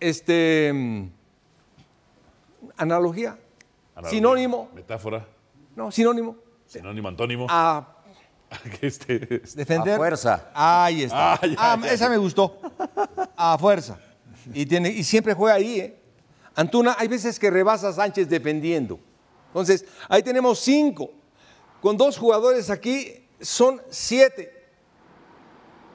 este 0.00 1.08
analogía. 2.76 3.38
Analogía, 3.94 4.10
Sinónimo. 4.10 4.68
Metáfora. 4.74 5.26
No, 5.76 5.90
sinónimo. 5.92 6.36
Sinónimo, 6.66 7.08
antónimo. 7.08 7.46
A 7.48 7.94
Que 8.80 8.86
este- 8.88 9.18
defender. 9.54 9.94
A 9.94 9.96
fuerza. 9.96 10.50
Ahí 10.54 11.04
está. 11.04 11.34
Ah, 11.34 11.40
ya, 11.46 11.54
Ah, 11.58 11.78
ya, 11.82 11.88
esa 11.92 12.04
ya. 12.06 12.10
me 12.10 12.16
gustó. 12.16 12.58
A 13.36 13.56
fuerza. 13.58 13.98
Y, 14.52 14.66
tiene, 14.66 14.88
y 14.88 15.04
siempre 15.04 15.34
juega 15.34 15.56
ahí, 15.56 15.80
¿eh? 15.80 15.96
Antuna, 16.54 16.96
hay 16.98 17.06
veces 17.06 17.38
que 17.38 17.50
rebasa 17.50 17.88
a 17.88 17.92
Sánchez 17.92 18.28
defendiendo. 18.28 18.98
Entonces, 19.48 19.84
ahí 20.08 20.22
tenemos 20.22 20.58
cinco. 20.58 21.10
Con 21.80 21.96
dos 21.96 22.18
jugadores 22.18 22.70
aquí 22.70 23.28
son 23.40 23.80
siete. 23.88 24.57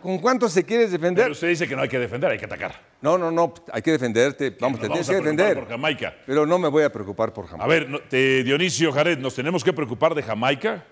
¿Con 0.04 0.18
cuántos 0.20 0.52
se 0.52 0.66
quieres 0.66 0.92
defender? 0.92 1.24
Pero 1.24 1.32
usted 1.32 1.48
dice 1.48 1.66
que 1.66 1.78
no 1.78 1.82
hay 1.82 1.88
que 1.88 1.98
defender, 1.98 2.30
hay 2.30 2.38
que 2.38 2.44
atacar. 2.44 2.78
No, 3.00 3.18
no, 3.18 3.32
no, 3.32 3.54
hay 3.72 3.82
que 3.82 3.92
defenderte. 3.92 4.50
Vamos, 4.60 4.82
te 4.82 4.88
tienes 4.90 5.08
vamos 5.08 5.10
a 5.10 5.12
que 5.12 5.16
defender. 5.16 5.60
por 5.60 5.70
Jamaica. 5.70 6.14
Pero 6.26 6.46
no 6.46 6.60
me 6.60 6.68
voy 6.68 6.84
a 6.84 6.92
preocupar 6.92 7.32
por 7.32 7.46
Jamaica. 7.48 7.64
A 7.64 7.68
ver, 7.70 7.90
no- 7.90 8.02
te- 8.02 8.44
Dionisio 8.44 8.92
Jared, 8.92 9.18
¿nos 9.18 9.34
tenemos 9.34 9.64
que 9.64 9.72
preocupar 9.72 10.14
de 10.14 10.22
Jamaica? 10.22 10.84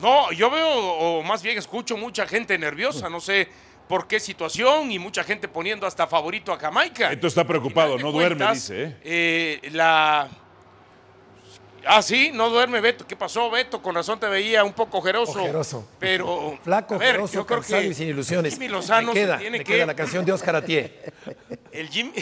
No, 0.00 0.30
yo 0.32 0.50
veo, 0.50 0.68
o 0.68 1.22
más 1.24 1.42
bien 1.42 1.58
escucho 1.58 1.96
mucha 1.96 2.26
gente 2.28 2.56
nerviosa, 2.56 3.08
no 3.10 3.20
sé 3.20 3.48
por 3.88 4.06
qué 4.06 4.20
situación, 4.20 4.90
y 4.92 5.00
mucha 5.00 5.24
gente 5.24 5.48
poniendo 5.48 5.84
hasta 5.86 6.06
favorito 6.06 6.52
a 6.52 6.58
Jamaica. 6.58 7.10
Esto 7.12 7.26
está 7.26 7.44
preocupado, 7.44 7.98
no 7.98 8.12
duerme, 8.12 8.36
cuentas, 8.44 8.68
dice. 8.68 8.84
¿eh? 8.84 8.96
eh, 9.64 9.70
la... 9.72 10.28
Ah, 11.86 12.02
sí, 12.02 12.30
no 12.32 12.50
duerme 12.50 12.80
Beto. 12.80 13.06
¿Qué 13.06 13.16
pasó, 13.16 13.50
Beto? 13.50 13.80
Con 13.82 13.94
razón 13.94 14.20
te 14.20 14.26
veía 14.28 14.64
un 14.64 14.72
poco 14.72 14.98
ojeroso. 14.98 15.40
Ojeroso. 15.42 15.88
Pero, 15.98 16.58
Flaco, 16.62 16.94
a 16.94 16.98
ver, 16.98 17.16
ojeroso, 17.16 17.34
yo 17.34 17.46
creo 17.46 17.62
que 17.62 17.86
y 17.86 17.94
sin 17.94 18.08
ilusiones. 18.08 18.52
Jimmy 18.54 18.68
Lozano 18.68 19.08
me 19.08 19.14
queda, 19.14 19.34
se 19.36 19.40
tiene 19.42 19.58
me 19.58 19.64
que... 19.64 19.72
queda 19.72 19.86
la 19.86 19.96
canción 19.96 20.24
de 20.24 20.32
Oscar 20.32 20.56
Atié. 20.56 21.00
El 21.72 21.88
Jimmy, 21.88 22.12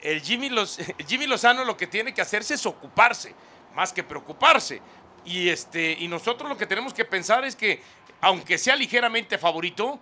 el 0.00 0.20
Jimmy, 0.20 0.50
Loz- 0.50 0.78
el 0.98 1.06
Jimmy 1.06 1.26
Lozano 1.26 1.64
lo 1.64 1.76
que 1.76 1.86
tiene 1.86 2.12
que 2.12 2.20
hacerse 2.20 2.54
es 2.54 2.66
ocuparse, 2.66 3.34
más 3.74 3.92
que 3.92 4.02
preocuparse. 4.02 4.82
Y, 5.24 5.48
este, 5.48 5.96
y 5.98 6.08
nosotros 6.08 6.48
lo 6.50 6.58
que 6.58 6.66
tenemos 6.66 6.92
que 6.92 7.04
pensar 7.06 7.44
es 7.44 7.56
que, 7.56 7.80
aunque 8.20 8.58
sea 8.58 8.76
ligeramente 8.76 9.38
favorito, 9.38 9.98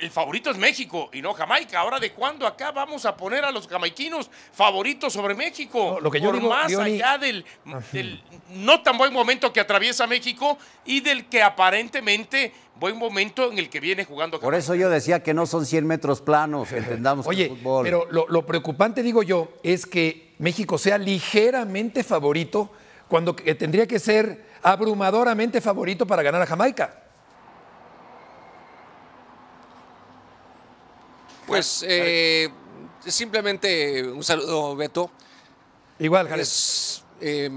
el 0.00 0.10
favorito 0.10 0.50
es 0.50 0.56
México 0.58 1.10
y 1.12 1.22
no 1.22 1.32
Jamaica. 1.34 1.80
Ahora, 1.80 1.98
¿de 1.98 2.12
cuándo 2.12 2.46
acá 2.46 2.70
vamos 2.72 3.04
a 3.06 3.16
poner 3.16 3.44
a 3.44 3.50
los 3.50 3.66
jamaiquinos 3.68 4.30
favoritos 4.52 5.12
sobre 5.12 5.34
México? 5.34 5.94
No, 5.94 6.00
lo 6.00 6.10
que 6.10 6.20
yo 6.20 6.26
Por 6.30 6.36
digo, 6.36 6.50
más 6.50 6.70
Leoni- 6.70 6.94
allá 7.02 7.18
del, 7.18 7.44
del 7.92 8.22
no 8.50 8.82
tan 8.82 8.98
buen 8.98 9.12
momento 9.12 9.52
que 9.52 9.60
atraviesa 9.60 10.06
México 10.06 10.58
y 10.84 11.00
del 11.00 11.26
que 11.28 11.42
aparentemente 11.42 12.52
buen 12.76 12.96
momento 12.96 13.50
en 13.50 13.58
el 13.58 13.68
que 13.68 13.80
viene 13.80 14.04
jugando 14.04 14.38
Por 14.38 14.46
Jamaica. 14.50 14.58
eso 14.62 14.74
yo 14.76 14.88
decía 14.88 15.22
que 15.22 15.34
no 15.34 15.46
son 15.46 15.66
100 15.66 15.84
metros 15.86 16.20
planos, 16.20 16.70
entendamos 16.72 17.26
Oye, 17.26 17.44
el 17.44 17.50
fútbol. 17.56 17.84
pero 17.84 18.06
lo, 18.10 18.26
lo 18.28 18.46
preocupante, 18.46 19.02
digo 19.02 19.22
yo, 19.24 19.48
es 19.64 19.84
que 19.86 20.34
México 20.38 20.78
sea 20.78 20.96
ligeramente 20.98 22.04
favorito 22.04 22.70
cuando 23.08 23.34
que 23.34 23.54
tendría 23.56 23.86
que 23.88 23.98
ser 23.98 24.44
abrumadoramente 24.62 25.60
favorito 25.60 26.06
para 26.06 26.22
ganar 26.22 26.42
a 26.42 26.46
Jamaica. 26.46 27.02
Pues 31.48 31.84
eh, 31.88 32.48
simplemente 33.06 34.02
un 34.06 34.22
saludo, 34.22 34.76
Beto. 34.76 35.10
Igual, 35.98 36.28
Jared. 36.28 36.42
Es, 36.42 37.02
eh, 37.20 37.50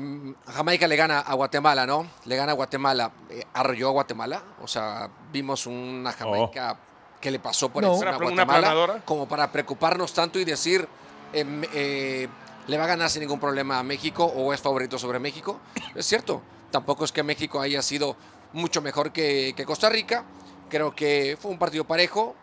Jamaica 0.48 0.88
le 0.88 0.96
gana 0.96 1.20
a 1.20 1.34
Guatemala, 1.36 1.86
¿no? 1.86 2.08
Le 2.26 2.36
gana 2.36 2.54
a 2.54 2.56
Guatemala. 2.56 3.12
Eh, 3.30 3.44
arrolló 3.54 3.90
a 3.90 3.92
Guatemala. 3.92 4.42
O 4.64 4.68
sea, 4.68 5.10
vimos 5.32 5.68
una 5.68 6.12
Jamaica 6.14 6.78
que 7.20 7.30
le 7.30 7.40
pasó 7.40 7.70
por 7.70 7.84
No. 7.84 7.94
encima 7.94 8.12
a 8.12 8.18
Una- 8.18 8.26
una 8.28 8.34
Guatemala. 8.46 8.68
aplanadora. 8.70 9.06
como 9.06 9.28
para 9.28 9.52
preocuparnos 9.52 10.14
tanto 10.14 10.40
y 10.40 10.46
decir, 10.46 10.88
em, 11.34 11.62
eh, 11.74 12.28
¿le 12.68 12.78
va 12.78 12.86
a 12.86 12.88
ganar 12.88 13.10
sin 13.10 13.22
ningún 13.22 13.40
problema 13.40 13.78
a 13.78 13.84
México 13.84 14.24
o 14.26 14.54
es 14.54 14.62
favorito 14.62 14.98
sobre 14.98 15.20
México? 15.20 15.60
Es 15.94 16.06
cierto. 16.08 16.42
Tampoco 16.72 17.04
es 17.06 17.12
que 17.12 17.22
México 17.22 17.60
haya 17.60 17.82
sido 17.82 18.16
mucho 18.54 18.82
mejor 18.82 19.12
que, 19.12 19.54
que 19.56 19.66
Costa 19.66 19.90
Rica. 19.90 20.24
Creo 20.70 20.96
que 20.96 21.38
fue 21.40 21.52
un 21.52 21.60
partido 21.60 21.84
parejo. 21.84 22.36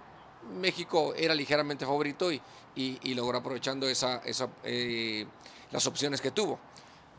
México 0.49 1.14
era 1.14 1.35
ligeramente 1.35 1.85
favorito 1.85 2.31
y, 2.33 2.40
logró 3.14 3.38
aprovechando 3.38 3.87
eh, 3.88 5.26
las 5.71 5.87
opciones 5.87 6.21
que 6.21 6.31
tuvo. 6.31 6.59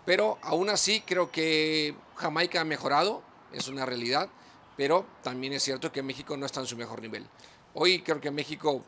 Pero 0.06 0.38
aún 0.42 0.70
así 0.70 1.02
creo 1.02 1.32
que 1.32 1.94
Jamaica 2.16 2.62
ha 2.62 2.66
mejorado, 2.66 3.22
es 3.52 3.68
una 3.68 3.86
realidad, 3.86 4.30
pero 4.78 5.06
también 5.22 5.54
es 5.54 5.64
cierto 5.64 5.92
que 5.92 6.02
México 6.02 6.38
no 6.38 6.46
está 6.46 6.62
en 6.62 6.66
su 6.66 6.78
mejor 6.78 7.02
nivel. 7.02 7.28
Hoy 7.74 8.02
creo 8.02 8.22
que 8.22 8.32
México 8.32 8.84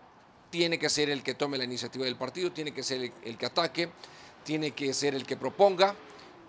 tiene 0.49 0.79
que 0.79 0.89
ser 0.89 1.09
el 1.09 1.23
que 1.23 1.33
tome 1.33 1.57
la 1.57 1.65
iniciativa 1.65 2.05
del 2.05 2.15
partido, 2.15 2.51
tiene 2.51 2.73
que 2.73 2.83
ser 2.83 3.11
el 3.23 3.37
que 3.37 3.45
ataque, 3.45 3.91
tiene 4.43 4.71
que 4.71 4.93
ser 4.93 5.15
el 5.15 5.25
que 5.25 5.37
proponga 5.37 5.95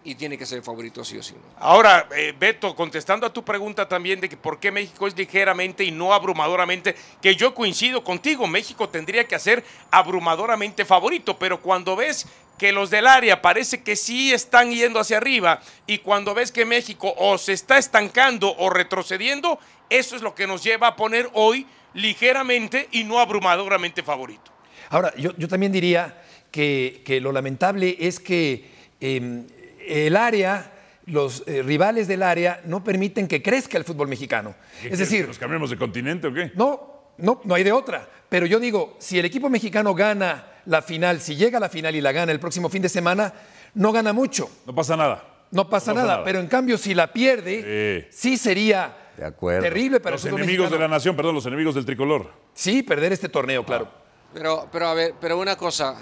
y 0.04 0.14
tiene 0.14 0.36
que 0.36 0.46
ser 0.46 0.62
favorito 0.62 1.04
sí 1.04 1.16
o 1.18 1.22
sí. 1.22 1.34
¿no? 1.34 1.40
Ahora, 1.58 2.08
eh, 2.16 2.34
Beto, 2.38 2.74
contestando 2.74 3.26
a 3.26 3.32
tu 3.32 3.44
pregunta 3.44 3.88
también 3.88 4.20
de 4.20 4.28
que 4.28 4.36
por 4.36 4.58
qué 4.58 4.70
México 4.70 5.06
es 5.06 5.16
ligeramente 5.16 5.84
y 5.84 5.90
no 5.90 6.12
abrumadoramente, 6.12 6.94
que 7.20 7.36
yo 7.36 7.54
coincido 7.54 8.02
contigo, 8.02 8.46
México 8.46 8.88
tendría 8.88 9.26
que 9.26 9.38
ser 9.38 9.64
abrumadoramente 9.90 10.84
favorito, 10.84 11.38
pero 11.38 11.60
cuando 11.60 11.96
ves 11.96 12.26
que 12.58 12.72
los 12.72 12.90
del 12.90 13.06
área 13.06 13.42
parece 13.42 13.82
que 13.82 13.96
sí 13.96 14.32
están 14.32 14.70
yendo 14.70 15.00
hacia 15.00 15.16
arriba 15.16 15.60
y 15.86 15.98
cuando 15.98 16.34
ves 16.34 16.52
que 16.52 16.64
México 16.64 17.14
o 17.16 17.38
se 17.38 17.52
está 17.52 17.78
estancando 17.78 18.54
o 18.56 18.70
retrocediendo, 18.70 19.58
eso 19.90 20.16
es 20.16 20.22
lo 20.22 20.34
que 20.34 20.46
nos 20.46 20.62
lleva 20.62 20.88
a 20.88 20.96
poner 20.96 21.28
hoy 21.32 21.66
ligeramente 21.94 22.88
y 22.92 23.04
no 23.04 23.18
abrumadoramente 23.18 24.02
favorito. 24.02 24.50
Ahora, 24.90 25.12
yo, 25.16 25.36
yo 25.36 25.48
también 25.48 25.72
diría 25.72 26.22
que, 26.50 27.02
que, 27.04 27.20
lo 27.20 27.32
lamentable 27.32 27.96
es 27.98 28.20
que 28.20 28.70
eh, 29.00 29.46
el 29.88 30.16
área, 30.16 30.72
los 31.06 31.44
eh, 31.46 31.62
rivales 31.62 32.08
del 32.08 32.22
área, 32.22 32.60
no 32.64 32.82
permiten 32.84 33.26
que 33.28 33.42
crezca 33.42 33.76
el 33.78 33.84
fútbol 33.84 34.08
mexicano. 34.08 34.54
Es 34.84 34.98
decir, 34.98 35.26
¿Nos 35.26 35.38
cambiamos 35.38 35.70
de 35.70 35.76
continente 35.76 36.26
o 36.28 36.32
qué? 36.34 36.52
no, 36.54 37.12
no, 37.18 37.40
no 37.44 37.54
hay 37.54 37.64
de 37.64 37.72
otra. 37.72 38.08
Pero 38.28 38.46
yo 38.46 38.58
digo, 38.60 38.96
si 38.98 39.18
el 39.18 39.24
equipo 39.24 39.50
mexicano 39.50 39.94
gana 39.94 40.46
la 40.66 40.80
final, 40.82 41.20
si 41.20 41.36
llega 41.36 41.58
a 41.58 41.60
la 41.60 41.68
final 41.68 41.94
y 41.96 42.00
la 42.00 42.12
gana 42.12 42.32
el 42.32 42.40
próximo 42.40 42.68
fin 42.68 42.82
de 42.82 42.88
semana, 42.88 43.32
no 43.74 43.92
gana 43.92 44.12
mucho. 44.12 44.48
No 44.66 44.74
pasa 44.74 44.96
nada. 44.96 45.28
No 45.50 45.68
pasa, 45.68 45.92
nada, 45.92 46.24
pero 46.24 46.40
en 46.40 46.46
cambio 46.46 46.78
si 46.78 46.94
la 46.94 47.12
pierde, 47.12 48.08
sí 48.10 48.38
sería 48.38 48.96
De 49.18 49.24
acuerdo. 49.26 49.60
terrible 49.62 50.00
para 50.00 50.16
Los 50.16 50.24
el 50.24 50.32
enemigos 50.32 50.70
de 50.70 50.78
la 50.78 50.88
nación, 50.88 51.14
perdón, 51.14 51.34
los 51.34 51.44
enemigos 51.44 51.74
del 51.74 51.84
tricolor. 51.84 52.30
Sí, 52.54 52.82
perder 52.82 53.12
este 53.12 53.28
torneo, 53.28 53.62
claro. 53.62 53.86
Pero, 54.32 54.66
pero 54.72 54.86
a 54.86 54.94
ver, 54.94 55.12
pero 55.20 55.38
una 55.38 55.56
cosa, 55.56 55.94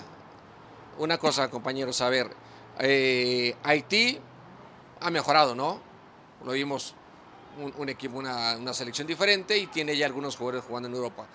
una 0.99 1.19
cosa, 1.19 1.51
compañeros, 1.51 2.01
a 2.01 2.09
ver, 2.09 2.29
eh, 2.79 3.57
Haití 3.63 4.19
ha 5.01 5.11
mejorado, 5.11 5.55
¿no? 5.55 5.81
Lo 6.45 6.53
vimos 6.53 6.95
un, 7.59 7.89
equipo, 7.89 8.19
una, 8.19 8.73
selección 8.73 9.07
diferente 9.07 9.59
y 9.59 9.67
tiene 9.67 9.97
ya 9.97 10.07
algunos 10.07 10.37
jugadores 10.37 10.65
jugando 10.65 10.89
en 10.89 10.95
Europa. 10.95 11.27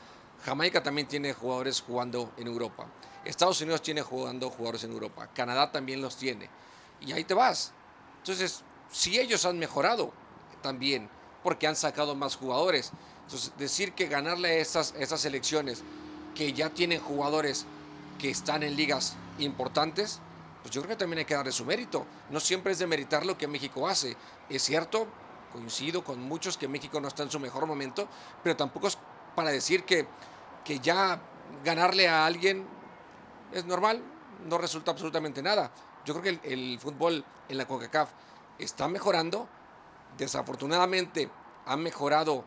Jamaica 0.43 0.81
también 0.81 1.07
tiene 1.07 1.33
jugadores 1.33 1.81
jugando 1.81 2.31
en 2.37 2.47
Europa. 2.47 2.87
Estados 3.23 3.59
Unidos 3.61 3.81
tiene 3.81 4.01
jugando 4.01 4.49
jugadores 4.49 4.83
en 4.83 4.91
Europa. 4.91 5.27
Canadá 5.33 5.71
también 5.71 6.01
los 6.01 6.15
tiene. 6.15 6.49
Y 7.01 7.11
ahí 7.11 7.23
te 7.23 7.33
vas. 7.33 7.73
Entonces, 8.19 8.63
si 8.91 9.19
ellos 9.19 9.45
han 9.45 9.59
mejorado 9.59 10.13
también, 10.61 11.09
porque 11.43 11.67
han 11.67 11.75
sacado 11.75 12.15
más 12.15 12.35
jugadores. 12.35 12.91
Entonces, 13.23 13.51
decir 13.57 13.93
que 13.93 14.07
ganarle 14.07 14.49
a 14.49 14.57
estas 14.57 15.21
selecciones 15.21 15.83
que 16.33 16.53
ya 16.53 16.69
tienen 16.69 16.99
jugadores 16.99 17.65
que 18.19 18.29
están 18.29 18.63
en 18.63 18.75
ligas 18.75 19.15
importantes, 19.39 20.21
pues 20.65 20.73
yo 20.73 20.81
creo 20.81 20.97
que 20.97 20.99
también 20.99 21.19
hay 21.19 21.25
que 21.25 21.35
darle 21.35 21.51
su 21.51 21.63
mérito. 21.63 22.07
No 22.31 22.39
siempre 22.39 22.71
es 22.71 22.79
de 22.79 22.87
meritar 22.87 23.23
lo 23.23 23.37
que 23.37 23.47
México 23.47 23.87
hace. 23.87 24.17
Es 24.49 24.63
cierto, 24.63 25.05
coincido 25.53 26.03
con 26.03 26.19
muchos 26.19 26.57
que 26.57 26.67
México 26.67 26.99
no 26.99 27.07
está 27.07 27.21
en 27.21 27.29
su 27.29 27.39
mejor 27.39 27.67
momento, 27.67 28.07
pero 28.41 28.55
tampoco 28.55 28.87
es 28.87 28.97
para 29.35 29.51
decir 29.51 29.83
que, 29.83 30.07
que 30.63 30.79
ya 30.79 31.21
ganarle 31.63 32.07
a 32.07 32.25
alguien 32.25 32.65
es 33.53 33.63
normal, 33.65 34.01
no 34.47 34.57
resulta 34.57 34.89
absolutamente 34.89 35.43
nada. 35.43 35.69
Yo 36.03 36.15
creo 36.15 36.23
que 36.23 36.29
el, 36.51 36.51
el 36.51 36.79
fútbol 36.79 37.23
en 37.47 37.59
la 37.59 37.67
CONCACAF 37.67 38.09
está 38.57 38.87
mejorando. 38.87 39.47
Desafortunadamente 40.17 41.29
ha 41.67 41.77
mejorado 41.77 42.43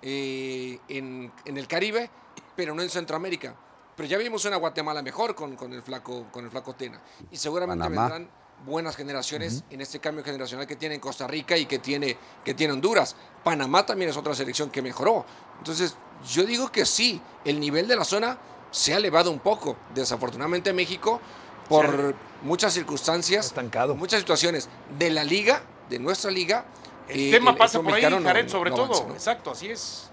eh, 0.00 0.80
en, 0.88 1.30
en 1.44 1.58
el 1.58 1.68
Caribe, 1.68 2.08
pero 2.56 2.74
no 2.74 2.80
en 2.80 2.88
Centroamérica. 2.88 3.54
Pero 3.98 4.08
ya 4.08 4.16
vimos 4.16 4.44
una 4.44 4.56
Guatemala 4.58 5.02
mejor 5.02 5.34
con, 5.34 5.56
con 5.56 5.72
el, 5.72 5.82
flaco, 5.82 6.26
con 6.30 6.44
el 6.44 6.52
flaco 6.52 6.72
Tena. 6.72 7.00
Y 7.32 7.36
seguramente 7.36 7.82
Panamá. 7.82 8.02
vendrán 8.02 8.30
buenas 8.64 8.94
generaciones 8.94 9.64
en 9.70 9.80
este 9.80 9.98
cambio 9.98 10.22
generacional 10.24 10.68
que 10.68 10.76
tiene 10.76 11.00
Costa 11.00 11.26
Rica 11.26 11.56
y 11.56 11.66
que 11.66 11.80
tiene, 11.80 12.16
que 12.44 12.54
tiene 12.54 12.74
Honduras. 12.74 13.16
Panamá 13.42 13.84
también 13.84 14.08
es 14.08 14.16
otra 14.16 14.36
selección 14.36 14.70
que 14.70 14.82
mejoró. 14.82 15.26
Entonces, 15.58 15.96
yo 16.32 16.44
digo 16.44 16.70
que 16.70 16.86
sí, 16.86 17.20
el 17.44 17.58
nivel 17.58 17.88
de 17.88 17.96
la 17.96 18.04
zona 18.04 18.38
se 18.70 18.94
ha 18.94 18.98
elevado 18.98 19.32
un 19.32 19.40
poco. 19.40 19.76
Desafortunadamente 19.92 20.72
México, 20.72 21.20
por 21.68 22.14
muchas 22.42 22.74
circunstancias, 22.74 23.46
Estancado. 23.46 23.96
muchas 23.96 24.20
situaciones 24.20 24.68
de 24.96 25.10
la 25.10 25.24
liga, 25.24 25.60
de 25.90 25.98
nuestra 25.98 26.30
liga. 26.30 26.66
El 27.08 27.18
eh, 27.18 27.30
tema 27.32 27.56
pasa 27.56 27.78
por 27.80 27.88
ahí, 27.88 27.94
mexicano 27.94 28.20
no- 28.20 28.28
Jared, 28.28 28.48
sobre 28.48 28.70
no 28.70 28.76
todo. 28.76 28.86
avanza, 28.86 29.08
¿no? 29.08 29.14
Exacto, 29.14 29.50
así 29.50 29.70
es. 29.70 30.08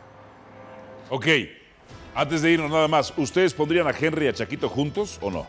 Ok, 1.12 1.28
antes 2.16 2.42
de 2.42 2.52
irnos 2.52 2.72
nada 2.72 2.88
más, 2.88 3.14
¿ustedes 3.18 3.54
pondrían 3.54 3.88
a 3.88 3.92
Henry 3.92 4.26
y 4.26 4.30
a 4.30 4.34
Chaquito 4.34 4.70
juntos 4.70 5.20
o 5.22 5.30
no? 5.30 5.48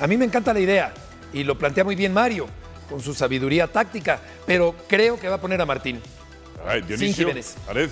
A 0.00 0.06
mí 0.06 0.16
me 0.16 0.24
encanta 0.24 0.52
la 0.52 0.60
idea 0.60 0.92
y 1.32 1.44
lo 1.44 1.56
plantea 1.56 1.84
muy 1.84 1.94
bien 1.94 2.12
Mario 2.12 2.48
con 2.90 3.00
su 3.00 3.14
sabiduría 3.14 3.68
táctica, 3.68 4.20
pero 4.44 4.74
creo 4.88 5.18
que 5.18 5.28
va 5.28 5.36
a 5.36 5.40
poner 5.40 5.60
a 5.60 5.66
Martín. 5.66 6.00
Ay, 6.66 6.82
Dionisio, 6.82 7.26
Jiménez. 7.26 7.56
Jared, 7.66 7.90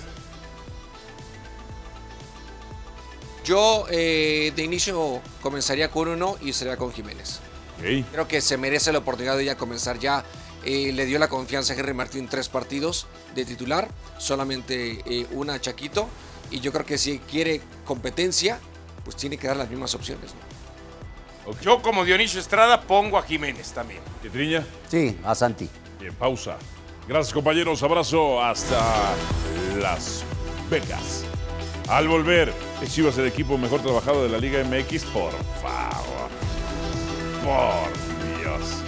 Yo 3.43 3.85
eh, 3.89 4.53
de 4.55 4.63
inicio 4.63 5.21
comenzaría 5.41 5.89
con 5.89 6.07
uno 6.07 6.37
y 6.41 6.53
sería 6.53 6.77
con 6.77 6.93
Jiménez. 6.93 7.39
Creo 8.11 8.27
que 8.27 8.41
se 8.41 8.57
merece 8.57 8.91
la 8.91 8.99
oportunidad 8.99 9.35
de 9.37 9.45
ya 9.45 9.57
comenzar 9.57 9.97
ya. 9.97 10.23
Eh, 10.63 10.91
le 10.93 11.07
dio 11.07 11.17
la 11.17 11.27
confianza 11.27 11.73
a 11.73 11.75
Henry 11.75 11.95
Martín 11.95 12.27
tres 12.27 12.47
partidos 12.47 13.07
de 13.33 13.43
titular, 13.45 13.87
solamente 14.19 15.01
eh, 15.07 15.25
una 15.31 15.55
a 15.55 15.59
Chaquito. 15.61 16.07
Y 16.51 16.59
yo 16.59 16.71
creo 16.71 16.85
que 16.85 16.97
si 16.97 17.19
quiere 17.19 17.61
competencia, 17.85 18.59
pues 19.03 19.15
tiene 19.15 19.37
que 19.37 19.47
dar 19.47 19.57
las 19.57 19.69
mismas 19.69 19.95
opciones. 19.95 20.31
¿no? 21.45 21.59
Yo 21.61 21.81
como 21.81 22.05
Dionisio 22.05 22.39
Estrada 22.39 22.81
pongo 22.81 23.17
a 23.17 23.23
Jiménez 23.23 23.71
también. 23.71 24.01
Pietriña, 24.21 24.65
Sí, 24.89 25.17
a 25.23 25.33
Santi. 25.33 25.67
bien, 25.99 26.13
pausa. 26.15 26.57
Gracias 27.07 27.33
compañeros, 27.33 27.81
abrazo 27.83 28.41
hasta 28.43 28.79
Las 29.81 30.23
Vegas. 30.69 31.23
Al 31.89 32.07
volver, 32.07 32.53
¿es 32.81 32.93
Chivas 32.93 33.17
el 33.17 33.25
equipo 33.27 33.57
mejor 33.57 33.81
trabajado 33.81 34.23
de 34.23 34.29
la 34.29 34.37
Liga 34.37 34.63
MX? 34.63 35.03
Por 35.05 35.31
favor. 35.61 36.29
Por 37.43 38.39
Dios. 38.39 38.83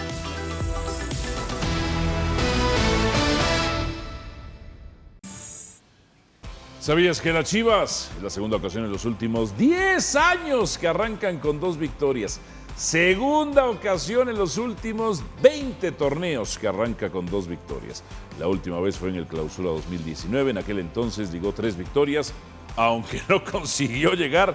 ¿Sabías 6.84 7.18
que 7.22 7.32
las 7.32 7.48
Chivas 7.48 8.10
es 8.14 8.22
la 8.22 8.28
segunda 8.28 8.58
ocasión 8.58 8.84
en 8.84 8.92
los 8.92 9.06
últimos 9.06 9.56
10 9.56 10.16
años 10.16 10.76
que 10.76 10.86
arrancan 10.86 11.38
con 11.38 11.58
dos 11.58 11.78
victorias? 11.78 12.42
Segunda 12.76 13.64
ocasión 13.70 14.28
en 14.28 14.36
los 14.36 14.58
últimos 14.58 15.22
20 15.42 15.92
torneos 15.92 16.58
que 16.58 16.68
arranca 16.68 17.08
con 17.08 17.24
dos 17.24 17.48
victorias. 17.48 18.04
La 18.38 18.48
última 18.48 18.80
vez 18.80 18.98
fue 18.98 19.08
en 19.08 19.14
el 19.14 19.26
Clausura 19.26 19.70
2019. 19.70 20.50
En 20.50 20.58
aquel 20.58 20.78
entonces 20.78 21.32
ligó 21.32 21.54
tres 21.54 21.74
victorias, 21.74 22.34
aunque 22.76 23.18
no 23.30 23.42
consiguió 23.42 24.12
llegar 24.12 24.54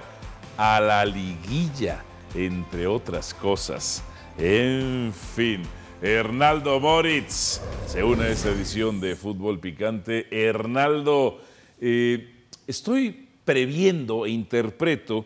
a 0.56 0.80
la 0.80 1.06
liguilla, 1.06 2.04
entre 2.36 2.86
otras 2.86 3.34
cosas. 3.34 4.04
En 4.38 5.12
fin, 5.36 5.64
Hernaldo 6.00 6.80
Moritz 6.80 7.60
se 7.88 8.04
une 8.04 8.26
a 8.26 8.30
esta 8.30 8.50
edición 8.50 9.00
de 9.00 9.16
Fútbol 9.16 9.60
Picante. 9.60 10.28
Hernaldo, 10.30 11.49
eh, 11.80 12.46
estoy 12.68 13.28
previendo 13.46 14.26
e 14.26 14.30
interpreto 14.30 15.26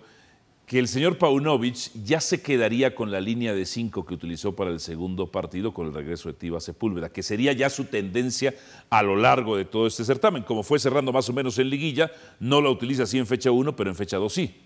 que 0.65 0.79
el 0.79 0.87
señor 0.87 1.17
Paunovic 1.17 1.91
ya 2.03 2.21
se 2.21 2.41
quedaría 2.41 2.95
con 2.95 3.11
la 3.11 3.19
línea 3.19 3.53
de 3.53 3.65
cinco 3.65 4.05
que 4.05 4.13
utilizó 4.13 4.55
para 4.55 4.71
el 4.71 4.79
segundo 4.79 5.29
partido 5.29 5.73
con 5.73 5.87
el 5.87 5.93
regreso 5.93 6.29
de 6.29 6.35
Tiva 6.35 6.61
Sepúlveda, 6.61 7.09
que 7.09 7.21
sería 7.21 7.51
ya 7.53 7.69
su 7.69 7.85
tendencia 7.85 8.55
a 8.89 9.03
lo 9.03 9.15
largo 9.15 9.57
de 9.57 9.65
todo 9.65 9.87
este 9.87 10.05
certamen. 10.05 10.43
Como 10.43 10.63
fue 10.63 10.79
cerrando 10.79 11.11
más 11.11 11.29
o 11.29 11.33
menos 11.33 11.59
en 11.59 11.69
liguilla, 11.69 12.11
no 12.39 12.61
la 12.61 12.69
utiliza 12.69 13.03
así 13.03 13.17
en 13.17 13.27
fecha 13.27 13.51
1, 13.51 13.75
pero 13.75 13.89
en 13.89 13.95
fecha 13.95 14.17
2 14.17 14.33
sí. 14.33 14.62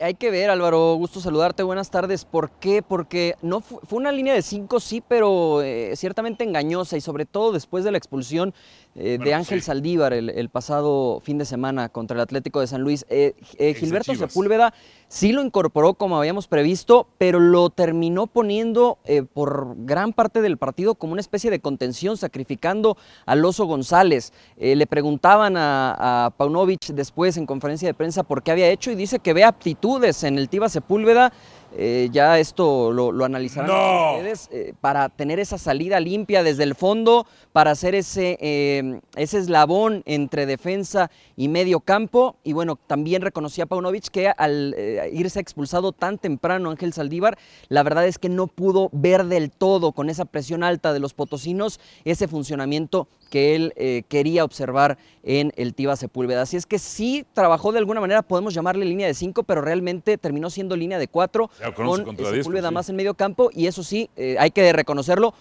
Hay 0.00 0.14
que 0.14 0.32
ver, 0.32 0.50
Álvaro, 0.50 0.96
gusto 0.96 1.20
saludarte, 1.20 1.62
buenas 1.62 1.90
tardes. 1.90 2.24
¿Por 2.24 2.50
qué? 2.50 2.82
Porque 2.82 3.36
no 3.40 3.60
fu- 3.60 3.78
fue 3.84 4.00
una 4.00 4.10
línea 4.10 4.34
de 4.34 4.42
cinco, 4.42 4.80
sí, 4.80 5.00
pero 5.06 5.62
eh, 5.62 5.92
ciertamente 5.94 6.42
engañosa 6.42 6.96
y 6.96 7.00
sobre 7.00 7.24
todo 7.24 7.52
después 7.52 7.84
de 7.84 7.92
la 7.92 7.98
expulsión 7.98 8.52
eh, 8.96 9.16
de 9.22 9.32
Ángel 9.32 9.60
sí. 9.60 9.66
Saldívar 9.66 10.12
el, 10.12 10.30
el 10.30 10.48
pasado 10.48 11.20
fin 11.20 11.38
de 11.38 11.44
semana 11.44 11.88
contra 11.88 12.16
el 12.16 12.20
Atlético 12.20 12.58
de 12.60 12.66
San 12.66 12.80
Luis. 12.82 13.06
Eh, 13.08 13.34
eh, 13.58 13.74
Gilberto. 13.74 14.12
Sepúlveda 14.16 14.74
sí 15.08 15.32
lo 15.32 15.42
incorporó 15.42 15.94
como 15.94 16.18
habíamos 16.18 16.48
previsto, 16.48 17.06
pero 17.18 17.40
lo 17.40 17.70
terminó 17.70 18.26
poniendo 18.26 18.98
eh, 19.04 19.22
por 19.22 19.74
gran 19.78 20.12
parte 20.12 20.42
del 20.42 20.58
partido 20.58 20.94
como 20.94 21.12
una 21.12 21.20
especie 21.20 21.50
de 21.50 21.60
contención, 21.60 22.16
sacrificando 22.16 22.96
al 23.24 23.44
Oso 23.44 23.66
González. 23.66 24.32
Eh, 24.56 24.76
le 24.76 24.86
preguntaban 24.86 25.56
a, 25.56 26.26
a 26.26 26.30
Paunovic 26.30 26.86
después 26.88 27.36
en 27.36 27.46
conferencia 27.46 27.88
de 27.88 27.94
prensa 27.94 28.22
por 28.22 28.42
qué 28.42 28.50
había 28.50 28.68
hecho 28.68 28.90
y 28.90 28.94
dice 28.94 29.18
que 29.18 29.32
ve 29.32 29.44
aptitudes 29.44 30.24
en 30.24 30.38
el 30.38 30.48
Tiva 30.48 30.68
Sepúlveda 30.68 31.32
eh, 31.74 32.08
ya 32.12 32.38
esto 32.38 32.90
lo, 32.92 33.12
lo 33.12 33.24
analizarán 33.24 33.68
No. 33.68 34.16
ustedes, 34.16 34.48
eh, 34.52 34.72
para 34.80 35.08
tener 35.08 35.40
esa 35.40 35.58
salida 35.58 36.00
limpia 36.00 36.42
desde 36.42 36.62
el 36.62 36.74
fondo, 36.74 37.26
para 37.52 37.70
hacer 37.72 37.94
ese, 37.94 38.38
eh, 38.40 39.00
ese 39.16 39.38
eslabón 39.38 40.02
entre 40.06 40.46
defensa 40.46 41.10
y 41.36 41.48
medio 41.48 41.80
campo. 41.80 42.36
Y 42.44 42.52
bueno, 42.52 42.78
también 42.86 43.22
reconocía 43.22 43.66
Paunovic 43.66 44.08
que 44.08 44.28
al 44.28 44.74
irse 45.12 45.40
expulsado 45.40 45.92
tan 45.92 46.18
temprano 46.18 46.70
Ángel 46.70 46.92
Saldívar, 46.92 47.38
la 47.68 47.82
verdad 47.82 48.06
es 48.06 48.18
que 48.18 48.28
no 48.28 48.46
pudo 48.46 48.88
ver 48.92 49.24
del 49.26 49.50
todo 49.50 49.92
con 49.92 50.10
esa 50.10 50.24
presión 50.24 50.62
alta 50.62 50.92
de 50.92 51.00
los 51.00 51.14
potosinos 51.14 51.80
ese 52.04 52.28
funcionamiento 52.28 53.08
que 53.28 53.54
él 53.54 53.72
eh, 53.76 54.02
quería 54.08 54.44
observar 54.44 54.98
en 55.22 55.52
el 55.56 55.74
Tiva 55.74 55.96
Sepúlveda. 55.96 56.42
Así 56.42 56.56
es 56.56 56.66
que 56.66 56.78
sí 56.78 57.26
trabajó 57.32 57.72
de 57.72 57.78
alguna 57.78 58.00
manera, 58.00 58.22
podemos 58.22 58.54
llamarle 58.54 58.84
línea 58.84 59.06
de 59.06 59.14
5, 59.14 59.42
pero 59.42 59.60
realmente 59.60 60.18
terminó 60.18 60.50
siendo 60.50 60.76
línea 60.76 60.98
de 60.98 61.08
4 61.08 61.50
Ya, 61.60 61.72
con 61.74 62.06
Sepúlveda 62.16 62.68
sí. 62.68 62.74
más 62.74 62.88
en 62.88 62.96
medio 62.96 63.14
campo 63.14 63.50
y 63.52 63.66
eso 63.66 63.82
sí, 63.82 64.10
eh, 64.16 64.36
hay 64.38 64.50
que 64.50 64.72
reconocerlo. 64.72 65.34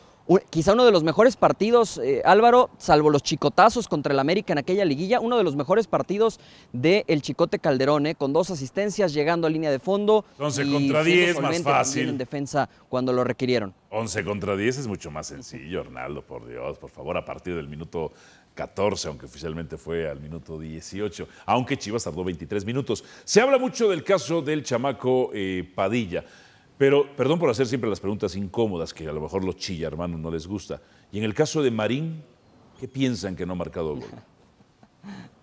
Quizá 0.50 0.74
uno 0.74 0.86
de 0.86 0.92
los 0.92 1.04
mejores 1.04 1.36
partidos, 1.36 2.00
eh, 2.00 2.24
Álvaro, 2.26 2.72
salvo 2.80 3.12
los 3.12 3.22
chicotazos 3.22 3.88
contra 3.88 4.12
el 4.12 4.18
América 4.18 4.54
en 4.54 4.58
aquella 4.58 4.84
liguilla, 4.84 5.20
uno 5.20 5.38
de 5.38 5.44
los 5.44 5.56
mejores 5.56 5.86
partidos 5.86 6.40
del 6.74 7.22
Chicote 7.22 7.60
Calderón, 7.60 8.08
eh, 8.08 8.16
con 8.16 8.34
dos 8.34 8.50
asistencias, 8.50 9.14
llegando 9.14 9.46
a 9.46 9.52
línea 9.52 9.70
de 9.70 9.78
fondo. 9.78 10.26
Once 10.40 10.64
y 10.64 10.72
contra 10.72 11.04
siendo 11.04 11.26
10, 11.26 11.42
más 11.42 11.62
fácil. 11.62 12.10
en 12.10 12.18
defensa 12.18 12.68
cuando 12.90 13.14
lo 13.14 13.24
requirieron. 13.24 13.76
11 13.92 14.26
contra 14.26 14.58
10 14.58 14.80
es 14.80 14.88
mucho 14.88 15.12
más 15.12 15.28
sencillo, 15.28 15.82
Arnaldo, 15.82 16.24
por 16.24 16.48
Dios, 16.48 16.80
por 16.80 16.90
favor, 16.90 17.18
a 17.18 17.24
partir 17.24 17.56
del 17.56 17.68
minuto 17.68 18.12
14, 18.56 19.10
aunque 19.10 19.28
oficialmente 19.28 19.78
fue 19.78 20.10
al 20.10 20.20
minuto 20.20 20.58
18, 20.58 21.28
aunque 21.46 21.78
Chivas 21.78 22.04
tardó 22.04 22.24
23 22.24 22.66
minutos. 22.66 23.04
Se 23.24 23.42
habla 23.42 23.60
mucho 23.60 23.88
del 23.90 24.04
caso 24.04 24.42
del 24.42 24.64
chamaco 24.64 25.30
eh, 25.34 25.70
Padilla, 25.76 26.26
pero 26.78 27.16
perdón 27.16 27.40
por 27.40 27.50
hacer 27.50 27.68
siempre 27.68 27.90
las 27.90 28.00
preguntas 28.00 28.36
incómodas 28.36 28.94
que 28.94 29.08
a 29.08 29.14
lo 29.14 29.22
mejor 29.22 29.44
los 29.44 29.56
chilla 29.56 29.88
hermanos 29.88 30.20
no 30.20 30.32
les 30.32 30.48
gusta. 30.48 30.82
Y 31.12 31.18
en 31.20 31.24
el 31.24 31.34
caso 31.34 31.64
de 31.64 31.72
Marín, 31.72 32.24
¿qué 32.80 32.88
piensan 32.88 33.36
que 33.36 33.46
no 33.46 33.54
ha 33.54 33.56
marcado 33.56 33.96
gol? 33.96 34.04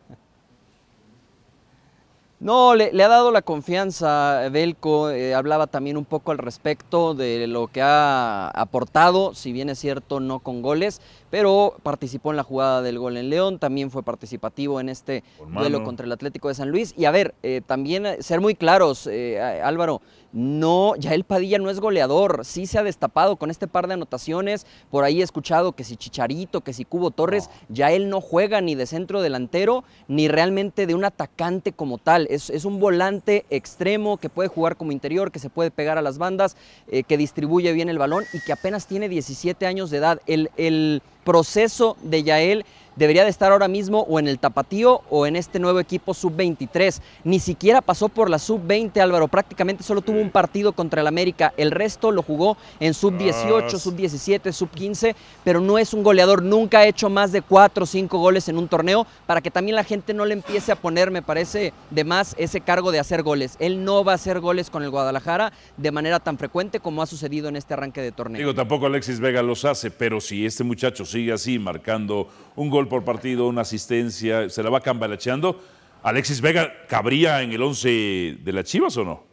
No, 2.42 2.74
le, 2.74 2.90
ha 3.04 3.06
dado 3.08 3.30
la 3.30 3.42
confianza 3.42 4.48
Belco, 4.50 5.10
eh, 5.10 5.32
hablaba 5.32 5.68
también 5.68 5.96
un 5.96 6.04
poco 6.04 6.32
al 6.32 6.38
respecto 6.38 7.14
de 7.14 7.46
lo 7.46 7.68
que 7.68 7.80
ha 7.82 8.48
aportado, 8.48 9.32
si 9.32 9.52
bien 9.52 9.68
es 9.68 9.78
cierto 9.78 10.18
no 10.18 10.40
con 10.40 10.60
goles, 10.60 11.00
pero 11.32 11.76
participó 11.82 12.30
en 12.30 12.36
la 12.36 12.42
jugada 12.42 12.82
del 12.82 12.98
gol 12.98 13.16
en 13.16 13.30
León, 13.30 13.58
también 13.58 13.90
fue 13.90 14.02
participativo 14.02 14.80
en 14.80 14.90
este 14.90 15.24
duelo 15.50 15.82
contra 15.82 16.04
el 16.04 16.12
Atlético 16.12 16.48
de 16.48 16.54
San 16.54 16.68
Luis. 16.68 16.92
Y 16.94 17.06
a 17.06 17.10
ver, 17.10 17.34
eh, 17.42 17.62
también 17.66 18.04
eh, 18.04 18.18
ser 18.20 18.42
muy 18.42 18.54
claros, 18.54 19.06
eh, 19.06 19.40
Álvaro, 19.40 20.02
no, 20.32 20.94
ya 20.96 21.14
el 21.14 21.24
Padilla 21.24 21.58
no 21.58 21.70
es 21.70 21.80
goleador, 21.80 22.44
sí 22.44 22.66
se 22.66 22.78
ha 22.78 22.82
destapado 22.82 23.36
con 23.36 23.50
este 23.50 23.66
par 23.66 23.86
de 23.86 23.94
anotaciones, 23.94 24.66
por 24.90 25.04
ahí 25.04 25.20
he 25.20 25.24
escuchado 25.24 25.72
que 25.72 25.84
si 25.84 25.96
Chicharito, 25.96 26.62
que 26.62 26.72
si 26.72 26.84
Cubo 26.84 27.10
Torres, 27.10 27.50
ya 27.68 27.92
él 27.92 28.08
no 28.08 28.20
juega 28.20 28.60
ni 28.60 28.74
de 28.74 28.86
centro 28.86 29.20
delantero, 29.20 29.84
ni 30.08 30.28
realmente 30.28 30.86
de 30.86 30.94
un 30.94 31.04
atacante 31.04 31.72
como 31.72 31.98
tal, 31.98 32.26
es, 32.30 32.48
es 32.48 32.64
un 32.64 32.80
volante 32.80 33.44
extremo 33.50 34.16
que 34.16 34.30
puede 34.30 34.48
jugar 34.48 34.76
como 34.76 34.92
interior, 34.92 35.30
que 35.30 35.38
se 35.38 35.50
puede 35.50 35.70
pegar 35.70 35.98
a 35.98 36.02
las 36.02 36.16
bandas, 36.18 36.56
eh, 36.88 37.02
que 37.02 37.18
distribuye 37.18 37.72
bien 37.72 37.90
el 37.90 37.98
balón 37.98 38.24
y 38.32 38.40
que 38.40 38.52
apenas 38.52 38.86
tiene 38.86 39.10
17 39.10 39.66
años 39.66 39.90
de 39.90 39.98
edad. 39.98 40.20
El, 40.26 40.50
el 40.56 41.02
proceso 41.24 41.96
de 42.02 42.22
Yael 42.22 42.64
debería 42.96 43.24
de 43.24 43.30
estar 43.30 43.52
ahora 43.52 43.68
mismo 43.68 44.00
o 44.08 44.18
en 44.18 44.28
el 44.28 44.38
Tapatío 44.38 45.02
o 45.10 45.26
en 45.26 45.36
este 45.36 45.58
nuevo 45.58 45.80
equipo 45.80 46.14
sub-23. 46.14 47.00
Ni 47.24 47.38
siquiera 47.40 47.80
pasó 47.80 48.08
por 48.08 48.28
la 48.30 48.38
sub-20, 48.38 49.00
Álvaro. 49.00 49.28
Prácticamente 49.28 49.82
solo 49.82 50.02
tuvo 50.02 50.20
un 50.20 50.30
partido 50.30 50.72
contra 50.72 51.00
el 51.00 51.06
América. 51.06 51.52
El 51.56 51.70
resto 51.70 52.10
lo 52.10 52.22
jugó 52.22 52.56
en 52.80 52.94
sub-18, 52.94 53.64
Ah, 53.64 53.78
sub-17, 53.78 54.52
sub-15, 54.52 55.14
pero 55.44 55.60
no 55.60 55.78
es 55.78 55.94
un 55.94 56.02
goleador. 56.02 56.42
Nunca 56.42 56.80
ha 56.80 56.86
hecho 56.86 57.08
más 57.10 57.32
de 57.32 57.42
4 57.42 57.84
o 57.84 57.86
5 57.86 58.18
goles 58.18 58.48
en 58.48 58.58
un 58.58 58.68
torneo 58.68 59.06
para 59.26 59.40
que 59.40 59.50
también 59.50 59.76
la 59.76 59.84
gente 59.84 60.14
no 60.14 60.24
le 60.24 60.34
empiece 60.34 60.72
a 60.72 60.76
poner, 60.76 61.10
me 61.10 61.22
parece, 61.22 61.72
de 61.90 62.04
más 62.04 62.34
ese 62.38 62.60
cargo 62.60 62.92
de 62.92 62.98
hacer 62.98 63.22
goles. 63.22 63.56
Él 63.58 63.84
no 63.84 64.04
va 64.04 64.12
a 64.12 64.14
hacer 64.16 64.40
goles 64.40 64.70
con 64.70 64.82
el 64.82 64.90
Guadalajara 64.90 65.52
de 65.76 65.90
manera 65.90 66.20
tan 66.20 66.38
frecuente 66.38 66.80
como 66.80 67.02
ha 67.02 67.06
sucedido 67.06 67.48
en 67.48 67.56
este 67.56 67.74
arranque 67.74 68.00
de 68.00 68.12
torneo. 68.12 68.38
Digo, 68.38 68.54
tampoco 68.54 68.86
Alexis 68.86 69.20
Vega 69.20 69.42
los 69.42 69.64
hace, 69.64 69.90
pero 69.90 70.20
si 70.20 70.44
este 70.46 70.64
muchacho 70.64 71.04
sigue 71.04 71.32
así, 71.32 71.58
marcando 71.58 72.28
un 72.56 72.70
gol 72.70 72.88
por 72.88 73.04
partido, 73.04 73.48
una 73.48 73.62
asistencia, 73.62 74.48
se 74.48 74.62
la 74.62 74.70
va 74.70 74.80
cambalacheando, 74.80 75.60
¿Alexis 76.02 76.40
Vega 76.40 76.72
cabría 76.88 77.42
en 77.42 77.52
el 77.52 77.62
11 77.62 78.38
de 78.42 78.52
las 78.52 78.64
Chivas 78.64 78.96
o 78.96 79.04
no? 79.04 79.24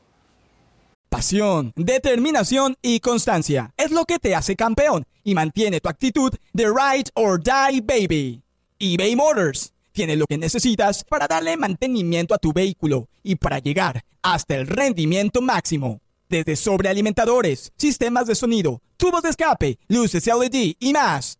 Pasión, 1.10 1.73
determinación 1.75 2.75
y 2.84 2.99
constancia 2.99 3.73
es 3.75 3.89
lo 3.89 4.05
que 4.05 4.19
te 4.19 4.36
hace 4.36 4.55
campeón 4.55 5.05
y 5.23 5.34
mantiene 5.34 5.82
tu 5.82 5.89
actitud 5.89 6.32
de 6.53 6.65
ride 6.65 7.10
or 7.15 7.41
die 7.41 7.82
baby. 7.82 8.43
eBay 8.77 9.15
Motors 9.15 9.73
tiene 9.91 10.15
lo 10.15 10.25
que 10.27 10.38
necesitas 10.38 11.03
para 11.03 11.27
darle 11.27 11.58
mantenimiento 11.58 12.36
a 12.36 12.38
tu 12.38 12.53
vehículo 12.53 13.10
y 13.23 13.36
para 13.36 13.58
llegar 13.58 14.03
hasta 14.21 14.55
el 14.55 14.67
rendimiento 14.67 15.41
máximo. 15.41 15.99
Desde 16.29 16.55
sobrealimentadores, 16.55 17.73
sistemas 17.75 18.27
de 18.27 18.36
sonido, 18.36 18.82
tubos 18.97 19.23
de 19.23 19.29
escape, 19.29 19.79
luces 19.88 20.27
LED 20.27 20.75
y 20.79 20.93
más. 20.93 21.39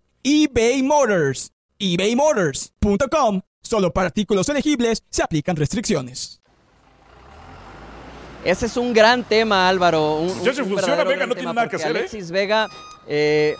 eBay 0.23 0.83
Motors. 0.83 1.51
ebaymotors.com. 1.79 3.41
Solo 3.63 3.91
para 3.93 4.07
artículos 4.07 4.49
elegibles 4.49 5.03
se 5.09 5.23
aplican 5.23 5.55
restricciones. 5.55 6.39
Ese 8.43 8.65
es 8.65 8.75
un 8.77 8.91
gran 8.93 9.23
tema, 9.23 9.69
Álvaro. 9.69 10.15
Un, 10.15 10.29
un- 10.31 10.37
Muchacho, 10.39 10.63
un 10.63 10.69
funciona 10.69 11.03
Vega, 11.03 11.25
no 11.27 11.35
tiene 11.35 11.53
nada 11.53 11.69
que 11.69 11.75
hacer, 11.75 11.95
¿eh? 11.95 11.99
Alexis 11.99 12.31
Vega 12.31 12.67
eh, 13.07 13.55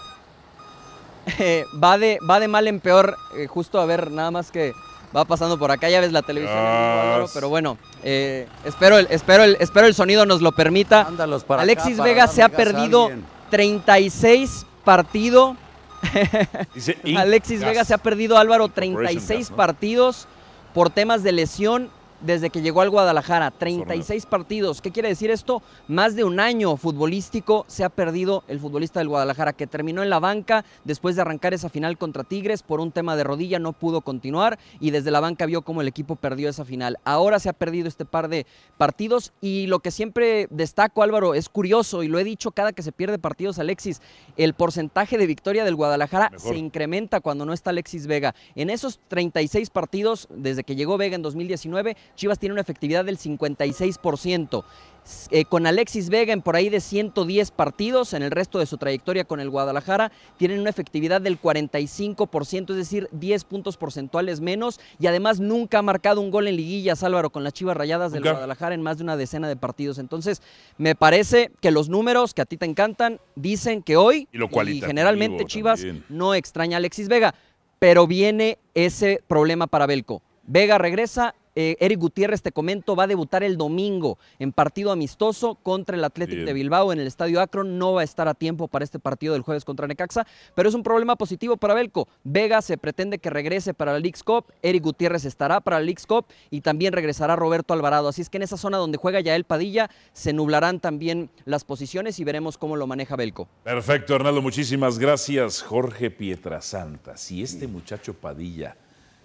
eh, 1.38 1.65
va, 1.84 1.97
de, 2.00 2.17
va 2.28 2.39
de 2.39 2.47
mal 2.47 2.67
en 2.67 2.80
peor. 2.80 3.15
eh, 3.38 3.45
justo 3.47 3.80
a 3.80 3.86
ver, 3.86 4.10
nada 4.10 4.32
más 4.32 4.50
que 4.52 4.74
va 5.15 5.24
pasando 5.26 5.60
por 5.60 5.69
acá. 5.71 5.88
Ya 5.89 6.02
ves 6.02 6.12
la 6.12 6.24
televisión, 6.24 6.58
Álvaro, 6.58 7.19
Dios. 7.19 7.32
pero 7.34 7.50
bueno, 7.50 7.78
eh, 8.04 8.47
espero, 8.65 8.97
el, 8.97 9.08
espero, 9.12 9.43
el, 9.43 9.56
espero 9.60 9.86
el 9.86 9.93
sonido 9.93 10.26
nos 10.26 10.41
lo 10.41 10.52
permita. 10.52 11.08
Para 11.15 11.36
acá 11.36 11.62
Alexis 11.62 11.97
para 11.97 12.10
Vega 12.10 12.28
se 12.28 12.41
ha 12.41 12.50
perdido 12.50 13.06
alguien. 13.06 13.26
36 13.52 14.65
partidos. 14.84 15.58
Dice, 16.75 16.97
"Inc. 17.03 17.17
Alexis 17.17 17.61
Gas". 17.61 17.69
Vega 17.69 17.85
se 17.85 17.93
ha 17.93 17.97
perdido, 17.97 18.37
Álvaro, 18.37 18.65
Corporation 18.65 18.95
36 18.95 19.39
Gas, 19.39 19.51
¿no? 19.51 19.57
partidos 19.57 20.27
por 20.73 20.89
temas 20.89 21.23
de 21.23 21.31
lesión 21.31 21.89
desde 22.21 22.49
que 22.49 22.62
llegó 22.62 22.81
al 22.81 22.89
Guadalajara. 22.89 23.51
36 23.51 24.25
partidos. 24.25 24.81
¿Qué 24.81 24.91
quiere 24.91 25.10
decir 25.10 25.31
esto? 25.31 25.62
Más 25.88 26.15
de 26.15 26.23
un 26.23 26.39
año 26.39 26.77
futbolístico 26.77 27.65
se 27.67 27.84
ha 27.84 27.89
perdido 27.89 28.43
el 28.47 28.60
futbolista 28.60 28.99
del 28.99 29.10
Guadalajara, 29.10 29.53
que 29.53 29.67
terminó 29.67 30.03
en 30.03 30.10
la 30.10 30.19
banca 30.19 30.65
después 30.84 31.15
de 31.15 31.21
arrancar 31.21 31.53
esa 31.53 31.69
final 31.69 31.97
contra 31.97 32.23
Tigres 32.23 32.63
por 32.63 32.79
un 32.79 32.91
tema 32.91 33.15
de 33.15 33.23
rodilla, 33.23 33.60
no 33.60 33.73
pudo 33.73 34.01
continuar 34.01 34.60
y 34.79 34.91
desde 34.91 35.12
la 35.12 35.19
banca 35.19 35.45
vio 35.45 35.62
cómo 35.62 35.81
el 35.81 35.88
equipo 35.88 36.15
perdió 36.15 36.49
esa 36.49 36.65
final. 36.65 36.97
Ahora 37.03 37.39
se 37.39 37.49
ha 37.49 37.53
perdido 37.53 37.88
este 37.88 38.05
par 38.05 38.27
de 38.27 38.45
partidos 38.77 39.34
y 39.41 39.67
lo 39.67 39.79
que 39.79 39.91
siempre 39.91 40.47
destaco, 40.49 41.03
Álvaro, 41.03 41.34
es 41.34 41.49
curioso 41.49 42.03
y 42.03 42.07
lo 42.07 42.19
he 42.19 42.23
dicho 42.23 42.51
cada 42.51 42.73
que 42.73 42.84
se 42.84 42.91
pierde 42.91 43.19
partidos, 43.19 43.60
Alexis, 43.60 44.01
el 44.38 44.53
porcentaje 44.53 45.17
de 45.17 45.27
victoria 45.27 45.63
del 45.63 45.75
Guadalajara 45.75 46.29
Mejor. 46.29 46.53
se 46.53 46.57
incrementa 46.57 47.19
cuando 47.19 47.45
no 47.45 47.53
está 47.53 47.71
Alexis 47.71 48.07
Vega. 48.07 48.36
En 48.55 48.69
esos 48.69 48.99
36 49.07 49.69
partidos, 49.69 50.27
desde 50.29 50.63
que 50.63 50.75
llegó 50.75 50.97
Vega 50.97 51.15
en 51.15 51.21
2019, 51.21 51.95
Chivas 52.15 52.39
tiene 52.39 52.54
una 52.54 52.62
efectividad 52.62 53.06
del 53.06 53.17
56%. 53.17 54.63
S- 55.04 55.28
eh, 55.32 55.45
con 55.45 55.65
Alexis 55.65 56.10
Vega 56.10 56.32
en 56.32 56.43
por 56.43 56.56
ahí 56.56 56.69
de 56.69 56.80
110 56.80 57.50
partidos, 57.52 58.13
en 58.13 58.21
el 58.21 58.30
resto 58.30 58.60
de 58.60 58.67
su 58.67 58.78
trayectoria 58.78 59.24
con 59.24 59.39
el 59.39 59.50
Guadalajara, 59.50 60.12
tienen 60.38 60.60
una 60.60 60.69
efectividad 60.69 61.19
del 61.21 61.39
45%, 61.41 62.69
es 62.71 62.78
decir, 62.78 63.10
10 63.12 63.43
puntos 63.45 63.78
porcentuales 63.78 64.41
menos, 64.41 64.80
y 65.00 65.08
además 65.08 65.39
nunca 65.39 65.80
ha 65.80 65.82
marcado 65.82 66.21
un 66.21 66.30
gol 66.30 66.47
en 66.47 66.56
liguillas, 66.56 67.02
Álvaro, 67.04 67.32
con 67.32 67.43
las 67.43 67.54
Chivas 67.54 67.76
Rayadas 67.76 68.12
del. 68.12 68.21
Guadalajara 68.21 68.76
en 68.76 68.82
más 68.84 68.97
de 68.97 69.04
una 69.04 69.17
decena 69.17 69.47
de 69.47 69.56
partidos. 69.56 69.97
Entonces, 69.97 70.41
me 70.78 70.93
parece 70.93 71.52
que 71.62 71.71
los 71.71 71.89
números 71.89 72.36
que 72.36 72.43
a 72.43 72.45
ti 72.45 72.58
te 72.58 72.65
encantan 72.67 73.19
dicen 73.36 73.82
que 73.82 73.97
hoy, 73.97 74.28
Y 74.32 74.38
lo 74.38 74.50
cualitativo 74.50 74.88
generalmente 74.88 75.45
Chivas 75.45 75.80
también. 75.80 76.06
no 76.10 76.36
extraña 76.36 76.78
a 76.78 76.80
Alexis 76.80 77.08
Vega, 77.08 77.34
pero 77.80 78.06
viene 78.06 78.60
ese 78.76 79.24
problema 79.28 79.65
para 79.65 79.88
Belco. 79.88 80.21
Vega 80.45 80.78
regresa, 80.78 81.34
Eh, 81.62 81.78
Eric 81.80 82.00
Gutiérrez, 82.00 82.41
te 82.41 82.52
comento, 82.52 82.95
va 82.95 83.04
a 83.04 83.08
debutar 83.08 83.43
el 83.43 83.56
domingo 83.56 84.17
en 84.39 84.52
partido 84.52 84.91
amistoso 84.91 85.54
contra 85.62 85.95
el 85.95 86.04
Athletic 86.04 86.38
Bien. 86.38 86.45
de 86.47 86.54
Bilbao 86.54 86.91
en 86.91 87.00
el 87.00 87.06
Estadio 87.06 87.39
Akron. 87.39 87.78
No 87.78 87.93
va 87.93 88.02
a 88.02 88.04
estar 88.04 88.28
a 88.28 88.34
tiempo 88.34 88.67
para 88.67 88.84
este 88.84 88.97
partido 88.97 89.34
del 89.34 89.43
jueves 89.43 89.63
contra 89.63 89.86
Necaxa, 89.86 90.26
pero 90.56 90.69
es 90.69 90.74
un 90.74 90.82
problema 90.82 91.15
positivo 91.17 91.58
para 91.58 91.76
Belco. 91.76 92.08
Vega 92.24 92.63
se 92.63 92.80
pretende 92.80 93.19
que 93.19 93.30
regrese 93.30 93.76
para 93.76 93.93
la 93.93 94.00
League's 94.00 94.24
Cup, 94.24 94.45
Eric 94.63 94.84
Gutiérrez 94.84 95.24
estará 95.24 95.62
para 95.62 95.78
la 95.78 95.86
League's 95.86 96.08
Cup 96.08 96.26
y 96.50 96.62
también 96.62 96.93
regresará 96.93 97.36
Roberto 97.36 97.76
Alvarado. 97.76 98.08
Así 98.08 98.24
es 98.24 98.30
que 98.30 98.38
en 98.38 98.43
esa 98.43 98.58
zona 98.58 98.78
donde 98.78 98.97
juega 98.97 99.19
Yael 99.19 99.43
Padilla 99.43 99.91
se 100.13 100.34
nublarán 100.34 100.80
también 100.80 101.30
las 101.45 101.63
posiciones 101.63 102.19
y 102.19 102.24
veremos 102.24 102.58
cómo 102.58 102.76
lo 102.76 102.88
maneja 102.88 103.15
Belco. 103.15 103.47
Perfecto, 103.63 104.15
Arnaldo, 104.15 104.41
muchísimas 104.41 104.97
gracias. 104.97 105.62
Jorge 105.62 106.10
Pietrasanta, 106.10 107.17
si 107.17 107.43
este 107.43 107.67
muchacho 107.67 108.15
Padilla 108.15 108.76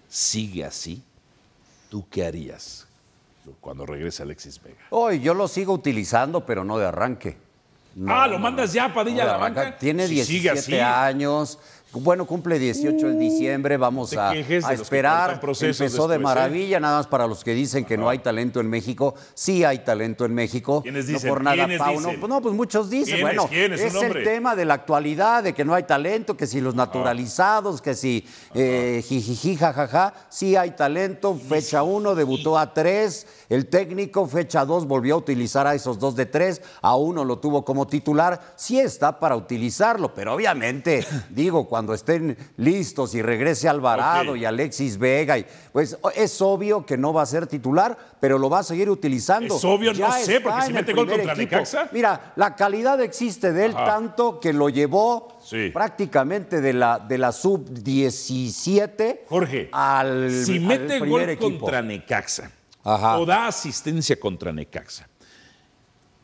sigue 0.07 0.63
así, 0.63 1.03
¿tú 1.89 2.05
qué 2.09 2.25
harías 2.25 2.87
cuando 3.61 3.85
regrese 3.85 4.23
Alexis 4.23 4.61
Vega? 4.61 4.77
Hoy 4.89 5.19
yo 5.19 5.33
lo 5.33 5.47
sigo 5.47 5.73
utilizando, 5.73 6.45
pero 6.45 6.63
no 6.63 6.77
de 6.77 6.85
arranque. 6.87 7.37
No, 7.95 8.13
ah, 8.13 8.27
lo 8.27 8.33
no, 8.33 8.39
mandas 8.39 8.73
ya, 8.73 8.93
Padilla, 8.93 9.23
no, 9.23 9.23
de 9.23 9.27
la 9.27 9.35
arranque. 9.37 9.59
banca. 9.61 9.77
Tiene 9.79 10.07
Si 10.07 10.23
sigue 10.23 10.51
17 10.51 10.81
así. 10.81 10.83
Uh, 10.83 10.85
años. 11.07 11.59
Bueno, 11.93 12.25
cumple 12.25 12.59
18 12.59 13.09
en 13.09 13.19
diciembre, 13.19 13.77
vamos 13.77 14.13
a, 14.17 14.35
esperar. 14.35 15.39
Empezó 15.41 16.07
de 16.09 16.17
¿eh? 16.17 16.19
maravilla, 16.19 16.81
nada 16.81 16.97
más 16.97 17.07
para 17.07 17.27
los 17.27 17.45
que 17.45 17.53
dicen 17.53 17.85
que 17.85 17.97
no 17.97 18.09
hay 18.09 18.19
talento 18.19 18.59
en 18.59 18.69
México. 18.69 19.15
Sí 19.33 19.63
hay 19.63 19.79
talento 19.79 20.25
en 20.25 20.33
México. 20.33 20.81
¿Quiénes 20.81 21.05
no 21.05 21.13
dicen? 21.13 21.29
por 21.29 21.43
nada, 21.43 21.55
¿Quiénes 21.55 21.79
Pau, 21.79 21.97
dicen? 21.97 22.19
No, 22.19 22.41
pues, 22.41 22.43
no, 22.43 22.57
muchos 22.57 22.89
dicen. 22.89 23.15
¿Quiénes? 23.15 23.49
Bueno, 23.49 23.49
es 23.75 24.15
el 24.15 24.23
tema 24.23 24.55
de 24.55 24.65
la 24.65 24.73
actualidad, 24.73 25.43
de 25.43 25.53
que 25.53 25.63
no 25.63 25.73
hay 25.73 25.83
talento, 25.83 26.35
que 26.35 26.45
si 26.45 26.59
los 26.59 26.75
naturalizados, 26.75 27.81
que 27.81 27.95
si 27.95 28.27
eh, 28.53 29.01
jijiji, 29.07 29.55
jajaja. 29.55 30.13
Sí 30.29 30.57
hay 30.57 30.71
talento. 30.71 31.35
Fecha 31.35 31.83
1, 31.83 32.15
debutó 32.15 32.57
a 32.57 32.73
3. 32.73 33.27
El 33.49 33.67
técnico, 33.67 34.27
fecha 34.27 34.65
2, 34.65 34.85
volvió 34.87 35.15
a 35.15 35.17
utilizar 35.19 35.65
a 35.65 35.73
esos 35.73 35.97
dos 35.99 36.17
de 36.17 36.25
3. 36.25 36.61
A 36.81 36.97
uno 36.97 37.23
lo 37.23 37.39
tuvo 37.39 37.63
como 37.63 37.87
titular. 37.87 38.55
Sí 38.57 38.77
está 38.77 39.19
para 39.19 39.37
utilizarlo, 39.37 40.13
pero 40.13 40.33
obviamente, 40.33 41.05
digo, 41.29 41.65
cuando 41.67 41.76
estén 41.93 42.37
listos 42.57 43.13
y 43.15 43.21
regrese 43.21 43.67
Alvarado 43.69 44.35
y 44.35 44.45
Alexis 44.45 44.97
Vega, 44.97 45.37
y, 45.37 45.45
pues 45.71 45.97
es 46.15 46.41
obvio 46.41 46.85
que 46.85 46.97
no 46.97 47.13
va 47.13 47.21
a 47.21 47.25
ser 47.25 47.47
titular, 47.47 47.97
pero 48.19 48.37
lo 48.37 48.49
va 48.49 48.59
a 48.59 48.63
seguir 48.63 48.89
utilizando. 48.89 49.55
Es 49.57 49.63
obvio, 49.65 49.93
no 49.93 50.11
sé, 50.13 50.41
porque 50.41 50.61
si 50.63 50.73
mete 50.73 50.93
gol 50.93 51.07
contra. 51.09 51.35
Necaxa. 51.35 51.89
Mira, 51.91 52.33
la 52.35 52.55
calidad 52.55 53.01
existe 53.01 53.51
de 53.53 53.65
él 53.65 53.71
Ajá. 53.75 53.85
tanto 53.85 54.39
que 54.39 54.53
lo 54.53 54.69
llevó 54.69 55.37
Sí. 55.43 55.69
prácticamente 55.73 56.59
de 56.61 56.73
la, 56.73 56.99
de 56.99 57.17
la 57.17 57.31
sub-17 57.31 59.19
Jorge, 59.29 59.69
al, 59.71 60.31
si 60.45 60.53
al 60.57 60.59
mete 60.61 60.99
primer 60.99 61.09
gol 61.09 61.29
equipo. 61.29 61.59
contra 61.61 61.81
Necaxa 61.81 62.51
Ajá. 62.83 63.17
o 63.19 63.25
da 63.25 63.47
asistencia 63.47 64.19
contra 64.19 64.51
Necaxa, 64.51 65.07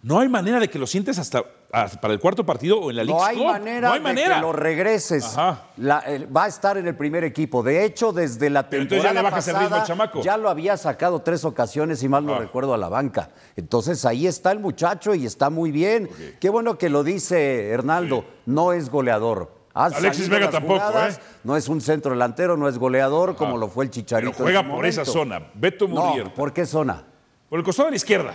no 0.04 0.20
hay 0.20 0.30
manera 0.30 0.60
de 0.60 0.70
que 0.70 0.78
lo 0.78 0.86
sientes 0.86 1.18
hasta, 1.18 1.44
hasta 1.72 2.00
para 2.00 2.14
el 2.14 2.20
cuarto 2.20 2.46
partido 2.46 2.80
o 2.80 2.90
en 2.92 2.98
la 2.98 3.04
Liga 3.04 3.18
No 3.18 3.24
hay 3.26 3.38
manera 3.44 3.88
No 3.88 3.94
hay 3.94 4.00
de 4.00 4.04
manera. 4.04 4.36
que 4.36 4.42
lo 4.42 4.52
regreses. 4.52 5.24
Ajá. 5.26 5.64
La- 5.78 6.00
el- 6.02 6.36
va 6.36 6.44
a 6.44 6.48
estar 6.48 6.78
en 6.78 6.88
el 6.88 6.96
primer 6.96 7.24
equipo. 7.24 7.64
De 7.64 7.84
hecho, 7.86 8.12
desde 8.14 8.50
la 8.50 8.70
Pero 8.70 8.84
ya 8.84 8.90
temporada 8.90 9.14
le 9.16 9.22
bajas 9.22 9.48
ritmo 9.48 9.62
pasada 9.62 9.84
chamaco. 9.86 10.22
ya 10.22 10.38
lo 10.38 10.50
había 10.50 10.78
sacado 10.78 11.22
tres 11.22 11.46
ocasiones, 11.46 12.00
si 12.00 12.08
mal 12.10 12.26
no 12.26 12.36
Ah. 12.36 12.40
recuerdo, 12.40 12.74
a 12.74 12.78
la 12.78 12.90
banca. 12.90 13.30
Entonces 13.56 14.04
ahí 14.06 14.28
está 14.28 14.52
el 14.52 14.60
muchacho 14.60 15.16
y 15.16 15.26
está 15.26 15.50
muy 15.50 15.72
bien. 15.72 16.10
Qué 16.40 16.50
bueno 16.50 16.78
que 16.78 16.90
lo 16.90 17.04
dice 17.04 17.70
Hernaldo. 17.70 18.26
No 18.46 18.74
es 18.74 18.90
goleador. 18.90 19.64
Alexis 19.76 20.30
Vega 20.30 20.52
tampoco, 20.52 20.82
jugadas, 20.82 21.18
¿eh? 21.18 21.22
No 21.44 21.58
es 21.58 21.68
un 21.68 21.82
centro 21.82 22.12
delantero, 22.12 22.56
no 22.58 22.68
es 22.68 22.78
goleador 22.78 23.36
como 23.36 23.58
lo 23.58 23.70
fue 23.70 23.86
el 23.86 23.90
Chicharito. 23.90 24.32
Pero 24.34 24.44
juega 24.44 24.68
por 24.70 24.86
esa 24.86 25.04
zona. 25.04 25.42
Beto 25.56 25.88
No, 25.88 26.08
Murrieta. 26.08 26.34
¿por 26.36 26.54
qué 26.54 26.66
zona? 26.68 27.04
Por 27.50 27.58
el 27.58 27.66
costado 27.66 27.88
de 27.88 27.92
la 27.94 27.96
izquierda. 27.98 28.34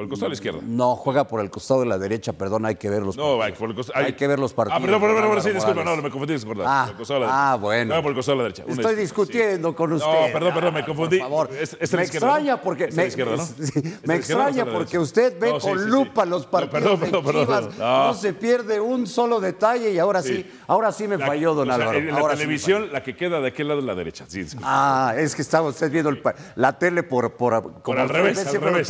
Por 0.00 0.04
el 0.06 0.08
costado 0.08 0.28
de 0.28 0.30
la 0.30 0.34
izquierda. 0.34 0.60
No, 0.62 0.96
juega 0.96 1.24
por 1.24 1.40
el 1.40 1.50
costado 1.50 1.80
de 1.80 1.86
la 1.86 1.98
derecha, 1.98 2.32
perdón, 2.32 2.64
hay 2.64 2.76
que 2.76 2.88
ver 2.88 3.02
los 3.02 3.18
No, 3.18 3.42
hay, 3.42 3.52
por 3.52 3.68
el 3.68 3.76
costado. 3.76 4.02
Hay 4.02 4.14
que 4.14 4.26
ver 4.26 4.38
los 4.38 4.54
partidos, 4.54 4.78
Ah, 4.80 4.82
perdón, 4.82 4.98
perdón, 5.02 5.16
perdón, 5.28 5.42
sí, 5.42 5.50
disculpa, 5.50 5.84
no, 5.84 5.96
me 5.96 6.10
confundí, 6.10 6.32
disculpa. 6.32 6.64
Ah, 6.66 6.84
por 6.84 6.92
el 6.92 6.96
costado 6.96 7.20
de 7.20 7.26
la 7.26 7.52
ah, 7.52 7.56
bueno. 7.56 7.94
No, 7.96 8.00
por 8.02 8.10
el 8.12 8.16
costado 8.16 8.38
de 8.38 8.44
la 8.44 8.48
derecha. 8.48 8.64
Estoy 8.66 8.94
discutiendo 8.94 9.76
con 9.76 9.92
usted. 9.92 10.06
No, 10.06 10.32
perdón, 10.32 10.54
perdón, 10.54 10.72
me 10.72 10.80
Ah, 10.80 10.86
confundí. 10.86 11.18
Por 11.18 11.28
favor. 11.28 11.50
Es- 11.52 11.76
es 11.78 11.92
me 11.92 12.02
extraña 12.02 12.58
porque 12.62 12.84
Es 12.84 12.94
me, 12.96 13.06
izquierda, 13.08 13.36
¿no? 13.36 13.44
sí, 13.44 13.52
¿Es 13.58 13.74
de 13.74 13.82
la 13.82 13.90
me 14.06 14.16
izquierda 14.16 14.44
o 14.44 14.48
extraña 14.48 14.72
porque 14.72 14.98
usted 14.98 15.38
ve 15.38 15.50
No, 15.50 15.60
sí, 15.60 15.68
con 15.68 15.90
lupa 15.90 16.24
los 16.24 16.46
partidos 16.46 16.82
perdón, 16.82 17.00
de 17.00 17.06
perdón, 17.06 17.24
perdón, 17.26 17.44
Chivas. 17.46 17.64
perdón. 17.66 17.78
No. 18.08 18.14
Se 18.14 18.32
pierde 18.32 18.80
un 18.80 19.06
solo 19.06 19.38
detalle 19.38 19.90
y 19.90 19.98
ahora 19.98 20.22
sí, 20.22 20.50
ahora 20.66 20.92
sí 20.92 21.06
me 21.08 21.18
falló, 21.18 21.52
don 21.54 21.70
Álvaro. 21.70 21.98
En 21.98 22.06
la 22.14 22.26
televisión, 22.28 22.90
la 22.90 23.02
que 23.02 23.14
queda 23.14 23.38
de 23.42 23.48
aquel 23.48 23.68
lado 23.68 23.80
es 23.80 23.86
la 23.86 23.94
derecha. 23.94 24.24
Ah, 24.62 25.12
es 25.18 25.34
que 25.36 25.42
estaba 25.42 25.68
usted 25.68 25.90
viendo 25.92 26.10
la 26.56 26.78
tele 26.78 27.02
por, 27.02 27.34
por, 27.34 27.52
al 27.52 28.08
revés, 28.08 28.38
al 28.46 28.60
revés, 28.62 28.88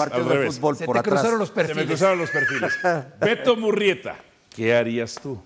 Se 1.03 1.11
por 1.11 1.15
te 1.15 1.19
atrás. 1.21 1.21
cruzaron 1.21 1.39
los 1.39 1.49
Se 1.69 1.75
me 1.75 1.87
cruzaron 1.87 2.19
los 2.19 2.31
perfiles. 2.31 2.73
Beto 3.21 3.57
Murrieta, 3.57 4.17
¿qué 4.55 4.75
harías 4.75 5.15
tú? 5.23 5.41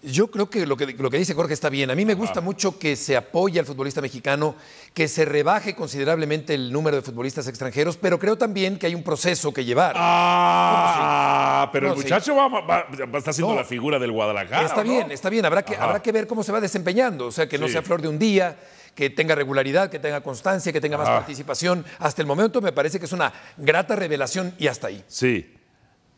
Yo 0.00 0.28
creo 0.30 0.48
que 0.48 0.64
lo, 0.64 0.76
que 0.76 0.86
lo 0.96 1.10
que 1.10 1.18
dice 1.18 1.34
Jorge 1.34 1.54
está 1.54 1.68
bien. 1.68 1.90
A 1.90 1.94
mí 1.96 2.04
me 2.04 2.14
gusta 2.14 2.40
mucho 2.40 2.78
que 2.78 2.94
se 2.94 3.16
apoye 3.16 3.58
al 3.58 3.66
futbolista 3.66 4.00
mexicano, 4.00 4.54
que 4.94 5.08
se 5.08 5.24
rebaje 5.24 5.74
considerablemente 5.74 6.54
el 6.54 6.70
número 6.72 6.94
de 6.96 7.02
futbolistas 7.02 7.48
extranjeros, 7.48 7.96
pero 7.96 8.16
creo 8.16 8.38
también 8.38 8.78
que 8.78 8.86
hay 8.86 8.94
un 8.94 9.02
proceso 9.02 9.52
que 9.52 9.64
llevar. 9.64 9.96
Ah, 9.96 11.68
pero 11.72 11.88
No, 11.88 11.94
el 11.94 11.98
sí. 11.98 12.04
muchacho 12.04 12.36
va, 12.36 12.48
va- 12.48 12.60
va- 12.60 13.18
está 13.18 13.30
haciendo 13.30 13.54
No. 13.54 13.58
la 13.60 13.64
figura 13.64 13.98
del 13.98 14.12
Guadalajara. 14.12 14.66
está 14.66 14.82
bien, 14.84 15.10
está 15.10 15.28
bien. 15.30 15.44
Habrá 15.44 15.64
que, 15.64 15.76
habrá 15.76 16.00
que 16.00 16.12
ver 16.12 16.26
cómo 16.28 16.42
se 16.44 16.52
va 16.52 16.60
desempeñando. 16.60 17.26
O 17.26 17.32
sea, 17.32 17.48
que 17.48 17.58
no 17.58 17.66
Sí. 17.66 17.72
sea 17.72 17.82
flor 17.82 18.00
de 18.00 18.06
un 18.08 18.18
día, 18.20 18.56
que 18.98 19.10
tenga 19.10 19.36
regularidad, 19.36 19.88
que 19.90 20.00
tenga 20.00 20.20
constancia, 20.22 20.72
que 20.72 20.80
tenga 20.80 20.98
más 20.98 21.06
Ajá. 21.06 21.18
participación. 21.18 21.84
Hasta 22.00 22.20
el 22.20 22.26
momento 22.26 22.60
me 22.60 22.72
parece 22.72 22.98
que 22.98 23.04
es 23.04 23.12
una 23.12 23.32
grata 23.56 23.94
revelación 23.94 24.52
y 24.58 24.66
hasta 24.66 24.88
ahí. 24.88 25.04
Sí. 25.06 25.54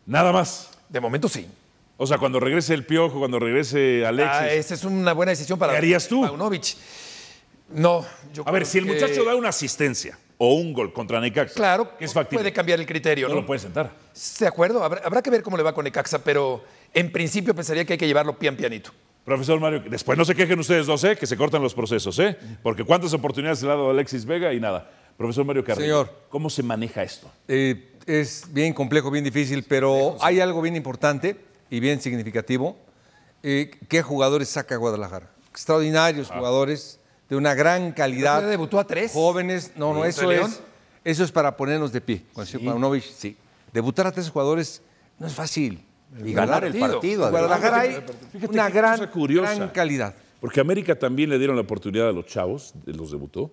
Nada 0.07 0.33
más. 0.33 0.71
De 0.89 0.99
momento 0.99 1.29
sí. 1.29 1.47
O 1.99 2.07
sea, 2.07 2.17
cuando 2.17 2.41
regrese 2.41 2.73
el 2.73 2.87
Piojo, 2.87 3.19
cuando 3.19 3.39
regrese 3.39 4.07
Alexis. 4.07 4.35
Ah, 4.35 4.49
esa 4.51 4.73
es 4.73 4.85
una 4.85 5.13
buena 5.13 5.29
decisión 5.29 5.59
para 5.59 5.73
¿Qué 5.73 5.77
harías 5.77 6.09
tú? 6.09 6.23
Paunovic. 6.23 6.75
No, 7.69 8.07
yo 8.33 8.49
A 8.49 8.51
ver, 8.51 8.65
si 8.65 8.79
el 8.79 8.87
que- 8.87 8.95
muchacho 8.95 9.25
da 9.25 9.35
una 9.37 9.51
asistencia 9.51 10.19
o 10.39 10.55
un 10.55 10.73
gol 10.73 10.91
contra 10.95 11.21
Necaxa, 11.21 11.55
Claro, 11.57 11.99
que 11.99 12.07
es 12.07 12.15
factible, 12.15 12.39
puede 12.45 12.53
cambiar 12.55 12.81
el 12.81 12.87
criterio, 12.87 13.29
no 13.29 13.35
¿no? 13.35 13.41
lo 13.43 13.47
puede 13.47 13.61
sentar. 13.61 13.91
De 14.39 14.47
acuerdo, 14.47 14.83
habrá, 14.83 15.03
habrá 15.05 15.21
que 15.21 15.29
ver 15.29 15.43
cómo 15.43 15.59
le 15.59 15.63
va 15.63 15.75
con 15.75 15.85
Necaxa, 15.85 16.25
pero 16.25 16.65
en 16.95 17.13
principio 17.13 17.55
pensaría 17.55 17.85
que 17.85 17.93
hay 17.93 17.99
que 17.99 18.07
llevarlo 18.07 18.39
pian 18.39 18.57
pianito. 18.57 18.91
Profesor 19.31 19.61
Mario, 19.61 19.85
después 19.89 20.19
no 20.19 20.25
se 20.25 20.35
quejen 20.35 20.59
ustedes 20.59 20.87
dos, 20.87 21.05
¿eh? 21.05 21.15
que 21.15 21.25
se 21.25 21.37
cortan 21.37 21.63
los 21.63 21.73
procesos, 21.73 22.19
¿eh? 22.19 22.37
porque 22.65 22.83
cuántas 22.83 23.13
oportunidades 23.13 23.63
le 23.63 23.69
ha 23.69 23.75
dado 23.77 23.91
Alexis 23.91 24.25
Vega 24.25 24.53
y 24.53 24.59
nada. 24.59 24.91
Profesor 25.17 25.45
Mario 25.45 25.63
Carrillo, 25.63 25.85
Señor. 25.85 26.13
¿cómo 26.31 26.51
se 26.51 26.65
maneja 26.65 27.05
esto? 27.05 27.31
Eh, 27.47 27.93
es 28.07 28.47
bien 28.51 28.73
complejo, 28.73 29.09
bien 29.09 29.23
difícil, 29.23 29.63
pero 29.63 30.17
hay 30.21 30.41
algo 30.41 30.61
bien 30.61 30.75
importante 30.75 31.37
y 31.71 31.79
bien 31.79 32.01
significativo. 32.01 32.77
Eh, 33.45 33.71
¿Qué 33.89 34.03
jugadores 34.03 34.49
saca 34.49 34.75
Guadalajara? 34.75 35.31
Extraordinarios 35.53 36.29
jugadores 36.29 36.99
de 37.29 37.37
una 37.37 37.55
gran 37.55 37.93
calidad. 37.93 38.43
debutó 38.43 38.81
a 38.81 38.85
tres. 38.85 39.13
Jóvenes. 39.13 39.71
No, 39.77 39.95
no, 39.95 40.01
¿Contra 40.01 40.09
eso 40.09 40.33
es, 40.33 40.61
eso 41.05 41.23
es 41.23 41.31
para 41.31 41.57
ponernos 41.57 41.93
de 41.93 42.01
pie. 42.01 42.25
Con 42.33 42.43
el 42.43 42.49
señor 42.49 42.73
Paunovic, 42.73 43.05
sí. 43.05 43.37
Debutar 43.73 44.09
a 44.09 44.11
tres 44.11 44.29
jugadores 44.29 44.83
no 45.21 45.29
es 45.29 45.35
fácil. 45.35 45.87
Y 46.25 46.33
ganar 46.33 46.65
el 46.65 46.79
partido. 46.79 47.25
En. 47.25 47.31
Guadalajara 47.31 47.81
hay 47.81 48.03
Fíjate 48.33 48.53
una 48.53 48.71
gran, 48.71 49.11
gran 49.13 49.69
calidad. 49.69 50.15
Porque 50.41 50.61
América 50.61 50.99
también 50.99 51.31
le 51.31 51.39
dieron 51.39 51.55
la 51.57 51.63
oportunidad 51.63 52.09
a 52.09 52.13
los 52.13 52.27
chavos, 52.27 52.73
de 52.85 52.95
los 52.95 53.11
debutó, 53.11 53.51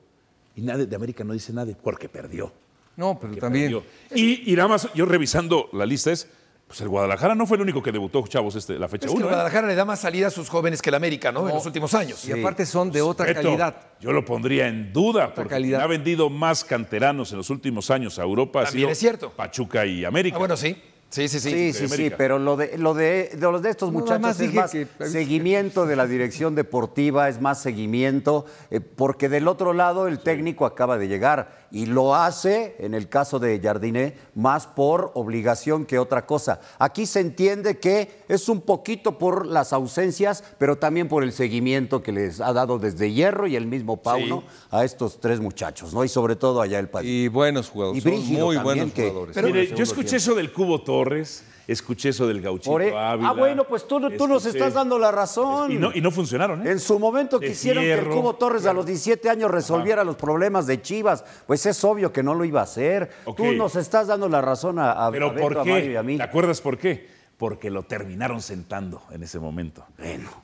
y 0.56 0.62
nadie 0.62 0.86
de 0.86 0.96
América 0.96 1.24
no 1.24 1.34
dice 1.34 1.54
nada 1.54 1.72
porque 1.84 2.10
perdió. 2.10 2.52
No, 2.96 3.20
pero 3.20 3.36
también. 3.36 3.66
perdió. 3.66 3.84
Y, 4.16 4.52
y 4.52 4.56
nada 4.56 4.70
más, 4.70 4.92
yo 4.94 5.06
revisando 5.06 5.70
la 5.74 5.86
lista 5.86 6.12
es, 6.12 6.28
pues 6.68 6.82
el 6.82 6.90
Guadalajara 6.90 7.36
no 7.36 7.46
fue 7.46 7.56
el 7.56 7.62
único 7.62 7.82
que 7.82 7.92
debutó, 7.92 8.26
chavos, 8.28 8.56
este, 8.56 8.78
la 8.80 8.88
fecha 8.88 9.06
Es 9.06 9.12
que 9.12 9.18
el 9.18 9.24
1. 9.24 9.30
Guadalajara 9.30 9.68
le 9.68 9.76
da 9.76 9.86
más 9.86 10.00
salida 10.00 10.28
a 10.28 10.32
sus 10.32 10.50
jóvenes 10.50 10.82
que 10.82 10.90
el 10.90 10.96
América, 10.96 11.32
¿no? 11.32 11.48
En 11.48 11.56
los 11.56 11.66
últimos 11.66 11.94
años. 11.94 12.28
Y 12.28 12.32
aparte 12.34 12.66
son 12.66 12.92
de 12.92 13.02
otra 13.02 13.34
calidad. 13.34 13.76
Yo 14.02 14.12
lo 14.12 14.26
pondría 14.26 14.68
en 14.68 14.92
duda, 14.92 15.34
porque 15.34 15.52
calidad. 15.52 15.82
ha 15.82 15.88
vendido 15.88 16.30
más 16.30 16.64
canteranos 16.64 17.32
en 17.32 17.38
los 17.38 17.50
últimos 17.50 17.90
años 17.92 18.18
a 18.20 18.24
Europa 18.24 18.62
ha 18.62 18.66
También 18.66 18.82
sido 18.88 18.92
es 18.92 18.98
cierto. 18.98 19.30
Pachuca 19.32 19.86
y 19.86 20.04
América. 20.04 20.36
Ah, 20.36 20.40
bueno, 20.40 20.58
sí. 20.58 20.76
Sí, 21.10 21.30
sí, 21.30 21.40
sí. 21.40 21.50
Sí, 21.50 21.74
sí, 21.74 21.88
sí, 21.88 22.12
pero 22.18 22.38
lo 22.38 22.58
de, 22.58 22.78
lo 22.78 22.94
de, 22.94 23.30
de 23.34 23.40
los 23.52 23.62
de 23.62 23.70
estos 23.70 23.94
No, 23.94 24.00
muchachos 24.00 24.22
más 24.22 24.40
es 24.42 24.54
más 24.54 24.72
que- 24.72 24.88
seguimiento 25.06 25.86
de 25.86 25.96
la 25.96 26.06
dirección 26.06 26.54
deportiva, 26.54 27.30
es 27.30 27.40
más 27.40 27.62
seguimiento, 27.62 28.46
eh, 28.72 28.82
porque 28.82 29.30
del 29.30 29.48
otro 29.48 29.72
lado 29.74 30.08
el 30.10 30.20
técnico 30.20 30.66
acaba 30.66 30.98
de 30.98 31.08
llegar 31.08 31.67
y 31.72 31.86
lo 31.86 32.16
hace, 32.16 32.76
en 32.80 32.94
el 32.94 33.10
caso 33.10 33.40
de 33.40 33.60
Jardiné, 33.60 34.16
más 34.36 34.68
por 34.68 35.12
obligación 35.16 35.86
que 35.86 36.00
otra 36.00 36.26
cosa. 36.26 36.60
Aquí 36.80 37.06
se 37.06 37.20
entiende 37.20 37.78
que 37.80 38.24
es 38.28 38.48
un 38.50 38.62
poquito 38.62 39.18
por 39.18 39.46
las 39.46 39.74
ausencias, 39.74 40.44
pero 40.58 40.78
también 40.78 41.08
por 41.08 41.24
el 41.24 41.32
seguimiento 41.32 42.02
que 42.02 42.12
les 42.12 42.40
ha 42.42 42.54
dado 42.54 42.80
desde 42.80 43.12
Hierro 43.12 43.48
y 43.48 43.56
el 43.56 43.68
mismo 43.68 43.98
Pauno 43.98 44.44
a 44.72 44.86
estos 44.86 45.20
tres 45.20 45.40
muchachos, 45.40 45.94
¿no? 45.94 46.04
Y 46.04 46.10
sobre 46.10 46.36
todo 46.36 46.62
allá 46.62 46.80
el 46.80 46.90
país. 46.90 47.08
Y 47.10 47.28
buenos 47.28 47.70
jugadores. 47.70 48.00
Y 48.06 48.10
son 48.10 48.12
muy 48.20 48.56
también, 48.56 48.64
buenos 48.64 48.94
que- 48.94 49.10
jugadores. 49.10 49.44
Mire, 49.44 49.68
yo 49.76 49.84
escuché 49.84 50.18
eso 50.18 50.36
del 50.36 50.52
Cubo 50.54 50.82
Torres 50.82 51.44
escuché 51.68 52.10
eso 52.10 52.26
del 52.28 52.42
gauchito 52.42 52.72
Por 52.72 52.82
e- 52.82 52.96
Ávila. 52.98 53.30
ah, 53.30 53.34
bueno, 53.34 53.64
pues 53.66 53.88
tú, 53.88 54.00
tú 54.18 54.28
nos 54.28 54.46
estás 54.46 54.74
dando 54.74 54.98
la 54.98 55.12
razón. 55.12 55.72
Y 55.72 55.76
no, 55.76 55.92
y 55.94 56.02
no 56.02 56.12
funcionaron, 56.12 56.66
¿eh? 56.66 56.72
En 56.72 56.80
su 56.80 56.98
momento 56.98 57.40
De 57.40 57.48
quisieron 57.50 57.84
que 57.84 57.94
el. 57.94 58.08
Cubo 58.08 58.36
Torres 58.36 58.66
a 58.66 58.74
los 58.74 58.86
17 58.86 59.30
años 59.30 59.52
resolviera 59.52 60.04
los 60.04 60.16
problemas 60.16 60.66
de 60.68 60.82
Chivas. 60.82 61.24
Pues 61.46 61.66
es 61.66 61.84
obvio 61.84 62.12
que 62.14 62.24
no 62.24 62.34
lo 62.34 62.46
iba 62.46 62.62
a 62.62 62.64
hacer. 62.64 63.12
Tú 63.36 63.52
nos 63.54 63.76
estás 63.76 64.08
dando 64.08 64.30
la 64.30 64.42
razón 64.42 64.80
a, 64.80 64.92
a, 64.94 65.08
a 65.08 65.12
Pero 65.12 65.30
Beto, 65.32 65.42
¿por 65.42 65.58
a 65.60 65.64
Mario 65.64 65.92
y 65.92 65.96
a 65.96 66.04
mí. 66.04 66.18
¿Te 66.18 66.24
acuerdas 66.24 66.62
por 66.62 66.78
qué? 66.78 67.16
Porque 67.38 67.70
lo 67.70 67.84
terminaron 67.84 68.42
sentando 68.42 69.04
en 69.12 69.22
ese 69.22 69.38
momento. 69.38 69.86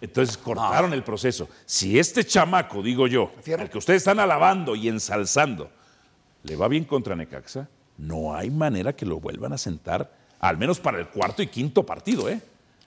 Entonces 0.02 0.38
cortaron 0.38 0.94
el 0.94 1.04
proceso. 1.04 1.48
Si 1.66 1.98
este 1.98 2.24
chamaco, 2.24 2.84
digo 2.84 3.08
yo, 3.08 3.32
al 3.58 3.70
que 3.70 3.78
ustedes 3.80 4.02
están 4.02 4.20
alabando 4.20 4.76
y 4.76 4.90
ensalzando, 4.90 5.72
le 6.44 6.56
va 6.56 6.68
bien 6.68 6.84
contra 6.84 7.16
Necaxa, 7.16 7.68
no 7.98 8.36
hay 8.36 8.52
manera 8.52 8.94
que 8.96 9.06
lo 9.06 9.20
vuelvan 9.20 9.54
a 9.54 9.58
sentar, 9.58 10.12
al 10.50 10.58
menos 10.58 10.80
para 10.80 11.00
el 11.00 11.08
cuarto 11.08 11.42
y 11.42 11.48
quinto 11.48 11.86
partido, 11.86 12.28
¿eh? 12.30 12.40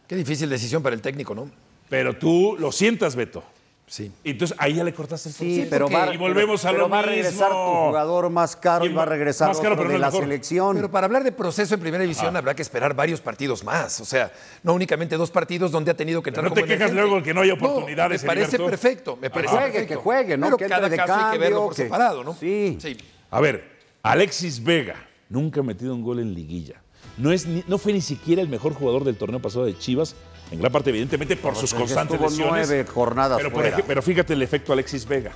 Qué 0.06 0.14
difícil 0.14 0.48
decisión 0.50 0.82
para 0.82 0.94
el 0.94 1.00
técnico, 1.00 1.34
¿no? 1.34 1.50
Pero 1.88 2.14
tú 2.16 2.56
lo 2.58 2.70
sientas, 2.70 3.16
Beto. 3.16 3.42
Sí. 3.88 4.10
Entonces 4.24 4.56
ahí 4.60 4.74
ya 4.74 4.82
le 4.82 4.92
cortaste 4.92 5.28
el 5.28 5.34
Sí, 5.36 5.66
pero 5.70 5.88
va, 5.88 6.12
y 6.12 6.16
volvemos 6.16 6.64
a 6.64 6.70
pero 6.72 6.82
lo 6.82 6.88
va 6.88 6.98
a 6.98 7.02
regresar 7.02 7.50
tu 7.50 7.54
jugador 7.56 8.28
más 8.30 8.56
caro 8.56 8.84
y 8.84 8.88
¿Quién 8.88 8.98
va 8.98 9.02
a 9.04 9.06
regresar 9.06 9.46
más 9.48 9.58
caro, 9.58 9.74
otro 9.74 9.84
pero 9.84 9.92
de 9.92 9.98
la 10.00 10.08
mejor? 10.08 10.22
selección. 10.24 10.74
Pero 10.76 10.90
para 10.90 11.04
hablar 11.06 11.22
de 11.22 11.30
proceso 11.30 11.72
en 11.74 11.80
primera 11.80 12.02
división 12.02 12.34
Ah. 12.34 12.40
habrá 12.40 12.54
que 12.56 12.62
esperar 12.62 12.94
varios 12.94 13.20
partidos 13.20 13.62
más. 13.62 14.00
O 14.00 14.04
sea, 14.04 14.32
no 14.64 14.74
únicamente 14.74 15.16
dos 15.16 15.30
partidos 15.30 15.70
donde 15.70 15.92
ha 15.92 15.94
tenido 15.96 16.20
que 16.20 16.30
entrar 16.30 16.44
Pero 16.50 16.54
no 16.56 16.60
te 16.60 16.66
quejas 16.66 16.92
luego 16.92 17.22
que 17.22 17.32
no 17.32 17.42
haya 17.42 17.54
No, 17.54 17.64
oportunidades, 17.64 18.22
me 18.22 18.26
parece 18.26 18.56
Heriberto. 18.56 18.66
perfecto. 18.70 19.18
Me 19.20 19.30
parece 19.30 19.52
juegue, 19.54 19.66
perfecto. 19.70 19.88
que 19.94 19.96
juegue, 20.02 20.36
¿no? 20.36 20.46
Pero 20.46 20.56
Que 20.58 20.66
cada 20.66 20.88
de 20.88 20.96
caso 20.96 21.14
hay 21.14 21.32
que 21.32 21.38
verlo 21.38 21.56
cambio, 21.56 21.66
por 21.68 21.76
que- 21.76 21.82
separado, 21.84 22.24
¿no? 22.24 22.34
Sí. 22.34 22.76
Sí. 22.80 22.96
A 23.30 23.40
ver, 23.40 23.70
Alexis 24.02 24.62
Vega 24.64 24.96
nunca 25.28 25.60
ha 25.60 25.62
metido 25.62 25.94
un 25.94 26.02
gol 26.02 26.18
en 26.18 26.34
liguilla. 26.34 26.82
No, 27.18 27.32
es 27.32 27.46
no 27.46 27.78
fue 27.78 27.92
ni 27.92 28.00
siquiera 28.00 28.42
el 28.42 28.48
mejor 28.48 28.74
jugador 28.74 29.04
del 29.04 29.16
torneo 29.16 29.40
pasado 29.40 29.64
de 29.64 29.76
Chivas, 29.78 30.14
en 30.50 30.58
gran 30.58 30.70
parte 30.70 30.90
evidentemente 30.90 31.36
por 31.36 31.56
sus 31.56 31.72
constantes 31.72 32.20
lesiones. 32.20 32.68
nueve 32.68 32.84
jornadas 32.86 33.38
pero, 33.38 33.50
por 33.52 33.84
pero 33.86 34.02
fíjate 34.02 34.34
el 34.34 34.42
efecto 34.42 34.72
Alexis 34.72 35.06
Vega. 35.06 35.32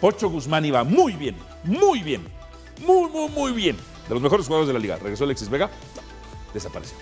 Pocho 0.00 0.30
Guzmán 0.30 0.64
iba 0.64 0.82
muy 0.82 1.12
bien, 1.12 1.36
muy 1.64 2.02
bien, 2.02 2.22
muy, 2.86 3.10
muy, 3.10 3.28
muy 3.28 3.52
bien. 3.52 3.76
De 4.08 4.14
los 4.14 4.22
mejores 4.22 4.46
jugadores 4.46 4.66
de 4.68 4.72
la 4.74 4.80
liga. 4.80 4.96
Regresó 4.96 5.24
Alexis 5.24 5.50
Vega, 5.50 5.70
desapareció. 6.54 6.96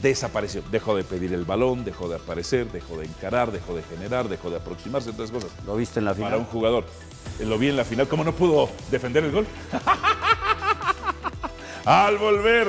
Desapareció. 0.00 0.62
Dejó 0.70 0.94
de 0.96 1.02
pedir 1.04 1.32
el 1.32 1.44
balón, 1.44 1.84
dejó 1.84 2.08
de 2.08 2.16
aparecer, 2.16 2.70
dejó 2.70 2.98
de 2.98 3.06
encarar, 3.06 3.50
dejó 3.52 3.74
de 3.74 3.82
generar, 3.82 4.28
dejó 4.28 4.50
de 4.50 4.56
aproximarse, 4.56 5.10
otras 5.10 5.30
cosas. 5.30 5.50
¿Lo 5.66 5.76
viste 5.76 5.98
en 5.98 6.04
la 6.04 6.12
Para 6.12 6.26
final? 6.26 6.38
un 6.40 6.44
jugador. 6.46 6.84
Lo 7.40 7.58
vi 7.58 7.68
en 7.68 7.76
la 7.76 7.84
final. 7.84 8.06
¿Cómo 8.06 8.22
no 8.22 8.32
pudo 8.32 8.68
defender 8.90 9.24
el 9.24 9.32
gol? 9.32 9.46
Al 11.84 12.16
volver, 12.18 12.68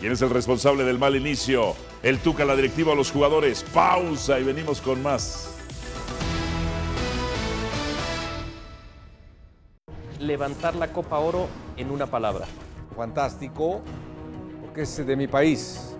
¿quién 0.00 0.12
es 0.12 0.22
el 0.22 0.30
responsable 0.30 0.84
del 0.84 0.98
mal 0.98 1.16
inicio? 1.16 1.74
El 2.02 2.18
Tuca, 2.18 2.44
la 2.44 2.56
directiva, 2.56 2.92
a 2.92 2.96
los 2.96 3.10
jugadores. 3.10 3.64
Pausa 3.72 4.38
y 4.38 4.44
venimos 4.44 4.80
con 4.80 5.02
más. 5.02 5.54
levantar 10.20 10.74
la 10.74 10.92
Copa 10.92 11.18
Oro 11.18 11.48
en 11.76 11.90
una 11.90 12.06
palabra. 12.06 12.46
fantástico, 12.96 13.80
porque 14.60 14.82
es 14.82 15.06
de 15.06 15.16
mi 15.16 15.28
país. 15.28 15.96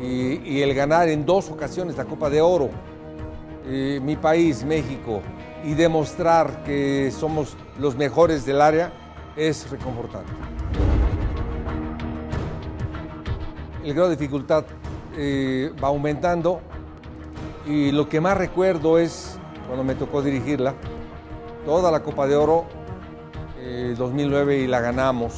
Y, 0.00 0.40
y 0.48 0.62
el 0.62 0.72
ganar 0.74 1.08
en 1.08 1.26
dos 1.26 1.50
ocasiones 1.50 1.96
la 1.96 2.06
Copa 2.06 2.30
de 2.30 2.40
Oro, 2.40 2.70
mi 3.66 4.16
país, 4.16 4.64
México, 4.64 5.20
y 5.62 5.74
demostrar 5.74 6.64
que 6.64 7.12
somos 7.16 7.56
los 7.78 7.96
mejores 7.96 8.44
del 8.46 8.60
área 8.60 8.92
es 9.36 9.70
reconfortante. 9.70 10.51
El 13.84 13.94
grado 13.94 14.10
de 14.10 14.16
dificultad 14.16 14.64
eh, 15.16 15.72
va 15.82 15.88
aumentando 15.88 16.60
y 17.66 17.90
lo 17.90 18.08
que 18.08 18.20
más 18.20 18.38
recuerdo 18.38 18.96
es 18.96 19.38
cuando 19.66 19.82
me 19.82 19.96
tocó 19.96 20.22
dirigirla, 20.22 20.74
toda 21.64 21.90
la 21.90 22.00
Copa 22.00 22.28
de 22.28 22.36
Oro 22.36 22.64
eh, 23.58 23.94
2009 23.98 24.58
y 24.58 24.66
la 24.68 24.80
ganamos. 24.80 25.34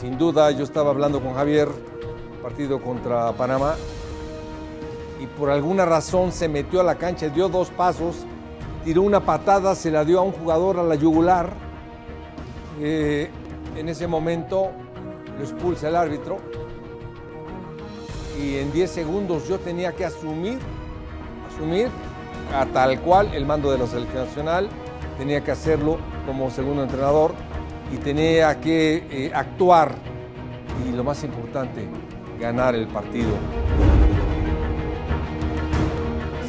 Sin 0.00 0.16
duda, 0.16 0.52
yo 0.52 0.62
estaba 0.62 0.90
hablando 0.90 1.20
con 1.20 1.34
Javier, 1.34 1.68
partido 2.40 2.80
contra 2.80 3.32
Panamá, 3.32 3.74
y 5.20 5.26
por 5.26 5.50
alguna 5.50 5.84
razón 5.84 6.30
se 6.30 6.48
metió 6.48 6.80
a 6.80 6.84
la 6.84 6.94
cancha, 6.94 7.28
dio 7.30 7.48
dos 7.48 7.70
pasos, 7.70 8.26
tiró 8.84 9.02
una 9.02 9.20
patada, 9.20 9.74
se 9.74 9.90
la 9.90 10.04
dio 10.04 10.20
a 10.20 10.22
un 10.22 10.32
jugador 10.32 10.78
a 10.78 10.84
la 10.84 10.94
yugular. 10.94 11.50
Eh, 12.80 13.30
en 13.76 13.88
ese 13.88 14.06
momento 14.06 14.70
lo 15.38 15.42
expulsa 15.44 15.88
el 15.88 15.96
árbitro 15.96 16.38
y 18.40 18.56
en 18.56 18.72
10 18.72 18.90
segundos 18.90 19.48
yo 19.48 19.58
tenía 19.58 19.92
que 19.92 20.04
asumir, 20.04 20.58
asumir 21.52 21.88
a 22.54 22.66
tal 22.66 23.00
cual 23.00 23.32
el 23.34 23.46
mando 23.46 23.70
de 23.70 23.78
la 23.78 23.86
selección 23.86 24.26
nacional, 24.26 24.68
tenía 25.18 25.42
que 25.42 25.52
hacerlo 25.52 25.98
como 26.26 26.50
segundo 26.50 26.82
entrenador 26.82 27.34
y 27.92 27.96
tenía 27.98 28.60
que 28.60 29.06
eh, 29.10 29.32
actuar 29.34 29.94
y 30.84 30.92
lo 30.92 31.04
más 31.04 31.22
importante, 31.24 31.86
ganar 32.40 32.74
el 32.74 32.88
partido. 32.88 33.30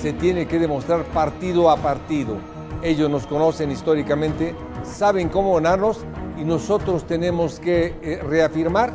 Se 0.02 0.14
tiene 0.14 0.48
que 0.48 0.60
demostrar 0.60 1.04
partido 1.06 1.70
a 1.70 1.78
partido. 1.78 2.38
Ellos 2.82 3.10
nos 3.10 3.26
conocen 3.26 3.72
históricamente, 3.72 4.56
saben 4.84 5.30
cómo 5.30 5.56
ganarnos 5.56 6.06
y 6.38 6.44
nosotros 6.44 7.06
tenemos 7.06 7.60
que 7.60 7.96
eh, 8.02 8.22
reafirmar 8.24 8.94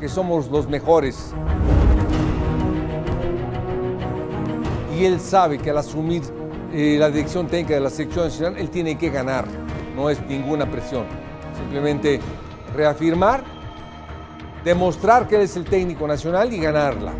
que 0.00 0.08
somos 0.08 0.48
los 0.50 0.68
mejores. 0.68 1.34
y 4.98 5.04
él 5.04 5.20
sabe 5.20 5.58
que 5.58 5.70
al 5.70 5.78
asumir 5.78 6.22
eh, 6.72 6.96
la 6.98 7.10
dirección 7.10 7.46
técnica 7.46 7.74
de 7.74 7.80
la 7.80 7.90
selección 7.90 8.26
nacional, 8.26 8.58
él 8.58 8.70
tiene 8.70 8.96
que 8.96 9.10
ganar, 9.10 9.46
no 9.96 10.10
es 10.10 10.20
ninguna 10.26 10.70
presión. 10.70 11.04
Simplemente 11.56 12.20
reafirmar, 12.74 13.42
demostrar 14.64 15.26
que 15.28 15.36
él 15.36 15.42
es 15.42 15.56
el 15.56 15.64
técnico 15.64 16.06
nacional 16.06 16.52
y 16.52 16.58
ganarla. 16.58 17.12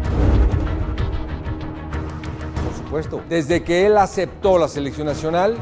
Por 2.65 2.85
supuesto, 2.85 3.23
desde 3.29 3.63
que 3.63 3.87
él 3.87 3.97
aceptó 3.97 4.59
la 4.59 4.69
selección 4.69 5.07
nacional, 5.07 5.57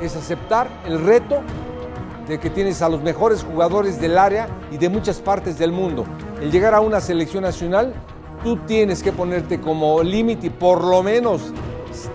es 0.00 0.16
aceptar 0.16 0.68
el 0.86 1.00
reto 1.04 1.40
que 2.38 2.50
tienes 2.50 2.82
a 2.82 2.88
los 2.88 3.02
mejores 3.02 3.42
jugadores 3.42 4.00
del 4.00 4.18
área 4.18 4.48
y 4.70 4.78
de 4.78 4.88
muchas 4.88 5.20
partes 5.20 5.58
del 5.58 5.72
mundo. 5.72 6.04
El 6.40 6.50
llegar 6.50 6.74
a 6.74 6.80
una 6.80 7.00
selección 7.00 7.42
nacional 7.42 7.94
tú 8.42 8.56
tienes 8.66 9.02
que 9.02 9.12
ponerte 9.12 9.60
como 9.60 10.02
límite 10.02 10.48
y 10.48 10.50
por 10.50 10.82
lo 10.82 11.02
menos 11.02 11.52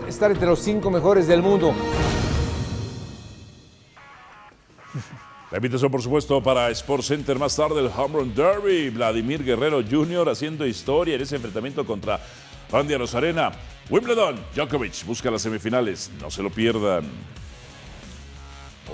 estar 0.08 0.32
entre 0.32 0.47
los 0.47 0.60
cinco 0.60 0.91
mejores 0.91 1.27
del 1.27 1.41
mundo. 1.41 1.73
La 5.49 5.58
invitación, 5.58 5.89
por 5.89 6.01
supuesto, 6.01 6.43
para 6.43 6.69
Sports 6.71 7.08
Center 7.08 7.39
más 7.39 7.56
tarde, 7.56 7.80
el 7.80 7.89
Home 7.95 8.15
Run 8.15 8.36
Derby. 8.36 8.89
Vladimir 8.89 9.45
Guerrero 9.45 9.82
Jr. 9.82 10.27
haciendo 10.30 10.67
historia 10.67 11.15
en 11.15 11.21
ese 11.21 11.38
enfrentamiento 11.38 11.86
contra 11.86 12.19
Randy 12.69 12.97
Rosarena. 12.97 13.53
Wimbledon, 13.89 14.38
Djokovic 14.53 15.06
busca 15.06 15.32
las 15.32 15.41
semifinales. 15.41 16.12
No 16.19 16.30
se 16.30 16.43
lo 16.43 16.49
pierdan. 16.49 17.06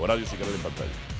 Horarios 0.00 0.32
y 0.32 0.36
canal 0.36 0.54
en 0.54 0.60
pantalla. 0.60 1.13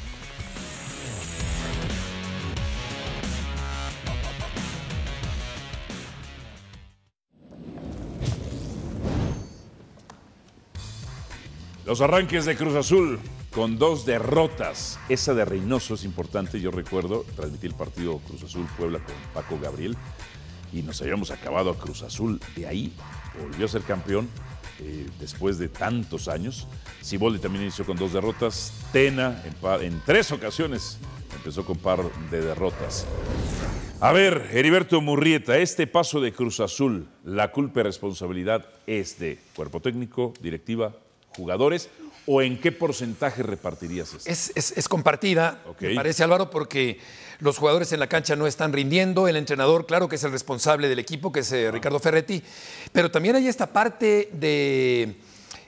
Los 11.86 12.00
arranques 12.00 12.46
de 12.46 12.56
Cruz 12.56 12.74
Azul 12.76 13.18
con 13.54 13.76
dos 13.76 14.06
derrotas. 14.06 14.98
Esa 15.10 15.34
de 15.34 15.44
Reynoso 15.44 15.94
es 15.94 16.04
importante, 16.04 16.58
yo 16.58 16.70
recuerdo, 16.70 17.26
transmití 17.36 17.66
el 17.66 17.74
partido 17.74 18.20
Cruz 18.26 18.42
Azul 18.42 18.66
Puebla 18.78 19.00
con 19.00 19.14
Paco 19.34 19.58
Gabriel 19.60 19.94
y 20.72 20.80
nos 20.80 21.02
habíamos 21.02 21.30
acabado 21.30 21.68
a 21.68 21.76
Cruz 21.76 22.02
Azul. 22.02 22.40
De 22.56 22.66
ahí 22.66 22.90
volvió 23.38 23.66
a 23.66 23.68
ser 23.68 23.82
campeón 23.82 24.30
eh, 24.80 25.06
después 25.20 25.58
de 25.58 25.68
tantos 25.68 26.26
años. 26.28 26.66
Siboldi 27.02 27.38
también 27.38 27.64
inició 27.64 27.84
con 27.84 27.98
dos 27.98 28.14
derrotas. 28.14 28.72
Tena 28.90 29.42
en, 29.44 29.82
en 29.82 30.02
tres 30.06 30.32
ocasiones 30.32 30.98
empezó 31.36 31.66
con 31.66 31.76
par 31.76 32.00
de 32.30 32.40
derrotas. 32.40 33.06
A 34.00 34.10
ver, 34.12 34.48
Heriberto 34.52 35.02
Murrieta, 35.02 35.58
este 35.58 35.86
paso 35.86 36.22
de 36.22 36.32
Cruz 36.32 36.60
Azul, 36.60 37.08
la 37.24 37.52
culpa 37.52 37.80
y 37.80 37.82
responsabilidad 37.82 38.66
es 38.86 39.18
de 39.18 39.38
cuerpo 39.54 39.80
técnico, 39.80 40.32
directiva, 40.40 40.94
jugadores, 41.36 41.88
o 42.26 42.40
en 42.40 42.58
qué 42.60 42.72
porcentaje 42.72 43.42
repartirías 43.42 44.14
esto? 44.14 44.30
Es, 44.30 44.52
es- 44.54 44.72
es 44.76 44.88
compartida, 44.88 45.60
me 45.80 45.94
parece 45.94 46.22
Álvaro, 46.24 46.48
porque 46.50 46.98
los 47.40 47.58
jugadores 47.58 47.92
en 47.92 48.00
la 48.00 48.06
cancha 48.06 48.34
no 48.36 48.46
están 48.46 48.72
rindiendo, 48.72 49.28
el 49.28 49.36
entrenador, 49.36 49.86
claro 49.86 50.08
que 50.08 50.16
es 50.16 50.24
el 50.24 50.32
responsable 50.32 50.88
del 50.88 50.98
equipo, 50.98 51.32
que 51.32 51.40
es 51.40 51.52
eh, 51.52 51.70
Ricardo 51.70 51.98
Ferretti, 51.98 52.42
pero 52.92 53.10
también 53.10 53.36
hay 53.36 53.46
esta 53.48 53.72
parte 53.72 54.30
de 54.32 55.16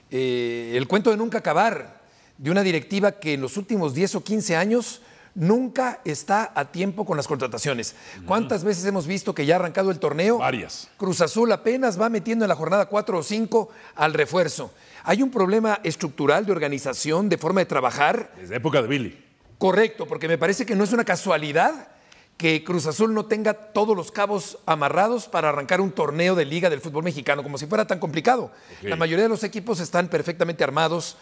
eh, 0.09 0.73
el 0.75 0.87
cuento 0.87 1.11
de 1.11 1.17
nunca 1.17 1.39
acabar, 1.39 2.01
de 2.37 2.51
una 2.51 2.63
directiva 2.63 3.13
que 3.13 3.33
en 3.33 3.41
los 3.41 3.57
últimos 3.57 3.93
10 3.93 4.15
o 4.15 4.23
15 4.23 4.55
años 4.55 5.01
nunca 5.37 6.01
está 6.03 6.51
a 6.55 6.65
tiempo 6.65 7.05
con 7.05 7.15
las 7.15 7.27
contrataciones. 7.27 7.95
¿Cuántas 8.25 8.63
veces 8.63 8.83
hemos 8.85 9.07
visto 9.07 9.33
que 9.33 9.45
ya 9.45 9.55
ha 9.55 9.59
arrancado 9.59 9.91
el 9.91 9.99
torneo? 9.99 10.39
Varias. 10.39 10.89
Cruz 10.97 11.21
Azul 11.21 11.51
apenas 11.51 11.99
va 11.99 12.09
metiendo 12.09 12.43
en 12.43 12.49
la 12.49 12.55
jornada 12.55 12.87
4 12.87 13.19
o 13.19 13.23
5 13.23 13.69
al 13.95 14.13
refuerzo. 14.13 14.73
Hay 15.03 15.21
un 15.21 15.29
problema 15.29 15.79
estructural 15.83 16.45
de 16.45 16.51
organización, 16.51 17.29
de 17.29 17.37
forma 17.37 17.61
de 17.61 17.67
trabajar. 17.67 18.31
Desde 18.35 18.55
época 18.55 18.81
de 18.81 18.87
Billy. 18.87 19.23
Correcto, 19.57 20.07
porque 20.07 20.27
me 20.27 20.37
parece 20.37 20.65
que 20.65 20.75
no 20.75 20.83
es 20.83 20.91
una 20.91 21.05
casualidad 21.05 21.89
que 22.37 22.63
Cruz 22.63 22.85
Azul 22.85 23.13
no 23.13 23.25
tenga 23.25 23.53
todos 23.53 23.95
los 23.95 24.11
cabos 24.11 24.59
amarrados 24.65 25.27
para 25.27 25.49
arrancar 25.49 25.81
un 25.81 25.91
torneo 25.91 26.35
de 26.35 26.45
liga 26.45 26.69
del 26.69 26.81
fútbol 26.81 27.03
mexicano, 27.03 27.41
como 27.41 27.57
si 27.57 27.65
fuera 27.65 27.87
tan 27.87 27.99
complicado. 27.99 28.51
La 28.83 28.95
mayoría 28.95 29.23
de 29.23 29.29
los 29.29 29.43
equipos 29.43 29.79
están 29.79 30.07
perfectamente 30.07 30.63
armados 30.63 31.17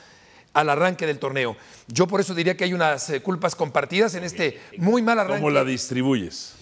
al 0.56 0.70
arranque 0.70 1.06
del 1.06 1.20
torneo. 1.20 1.56
Yo 1.88 2.08
por 2.08 2.22
eso 2.22 2.34
diría 2.34 2.58
que 2.58 2.64
hay 2.64 2.74
unas 2.74 3.10
eh, 3.10 3.22
culpas 3.22 3.56
compartidas 3.56 4.16
en 4.16 4.24
este 4.24 4.60
muy 4.78 5.01
mal 5.01 5.20
arranque. 5.20 5.41
¿Cómo 5.41 5.51
la 5.51 5.66
distribuyes? 5.66 6.53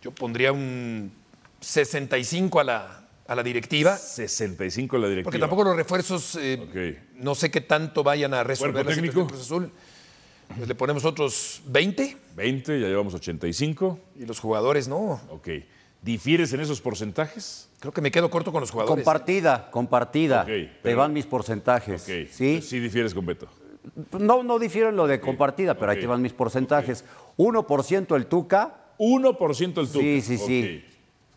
Yo 0.00 0.12
pondría 0.12 0.52
un 0.52 1.12
65 1.60 2.60
a 2.60 2.64
la, 2.64 3.08
a 3.26 3.34
la 3.34 3.42
directiva. 3.42 3.96
65 3.96 4.98
la 4.98 5.08
directiva. 5.08 5.24
Porque 5.24 5.40
tampoco 5.40 5.64
los 5.64 5.76
refuerzos, 5.76 6.38
eh, 6.40 7.02
no 7.16 7.34
sé 7.34 7.50
qué 7.50 7.60
tanto 7.60 8.04
vayan 8.04 8.34
a 8.34 8.44
resolver 8.44 8.84
¿Cuerpo 8.84 8.90
la 8.90 8.94
situación 8.94 9.26
Cruz 9.26 9.42
Azul. 9.42 9.70
Pues 10.56 10.68
le 10.68 10.74
ponemos 10.76 11.04
otros 11.04 11.60
20 11.66 12.16
20, 12.36 12.80
ya 12.80 12.86
llevamos 12.86 13.14
85. 13.14 13.98
y 14.16 14.26
los 14.26 14.38
jugadores 14.38 14.86
no. 14.86 15.20
Ok. 15.28 15.48
¿Difieres 16.02 16.52
en 16.52 16.60
esos 16.60 16.80
porcentajes? 16.80 17.68
Creo 17.80 17.92
que 17.92 18.00
me 18.00 18.10
quedo 18.10 18.30
corto 18.30 18.52
con 18.52 18.60
los 18.60 18.70
jugadores. 18.70 19.04
Compartida, 19.04 19.70
compartida. 19.70 20.42
Ok, 20.42 20.82
Te 20.82 20.94
van 20.94 21.12
mis 21.12 21.26
porcentajes. 21.26 22.02
¿Sí? 22.30 22.62
Sí 22.62 22.80
difieres 22.80 23.14
con 23.14 23.26
Beto. 23.26 23.48
No, 24.18 24.42
no 24.42 24.58
difiero 24.58 24.90
en 24.90 24.96
lo 24.96 25.06
de 25.06 25.20
compartida, 25.20 25.74
pero 25.74 25.90
ahí 25.92 25.98
te 26.00 26.06
van 26.06 26.22
mis 26.22 26.32
porcentajes. 26.32 27.04
1% 27.36 28.16
el 28.16 28.26
Tuca. 28.26 28.74
1% 28.98 29.80
el 29.80 29.88
Tuca. 29.88 30.00
Sí, 30.00 30.20
sí, 30.20 30.38
sí. 30.38 30.84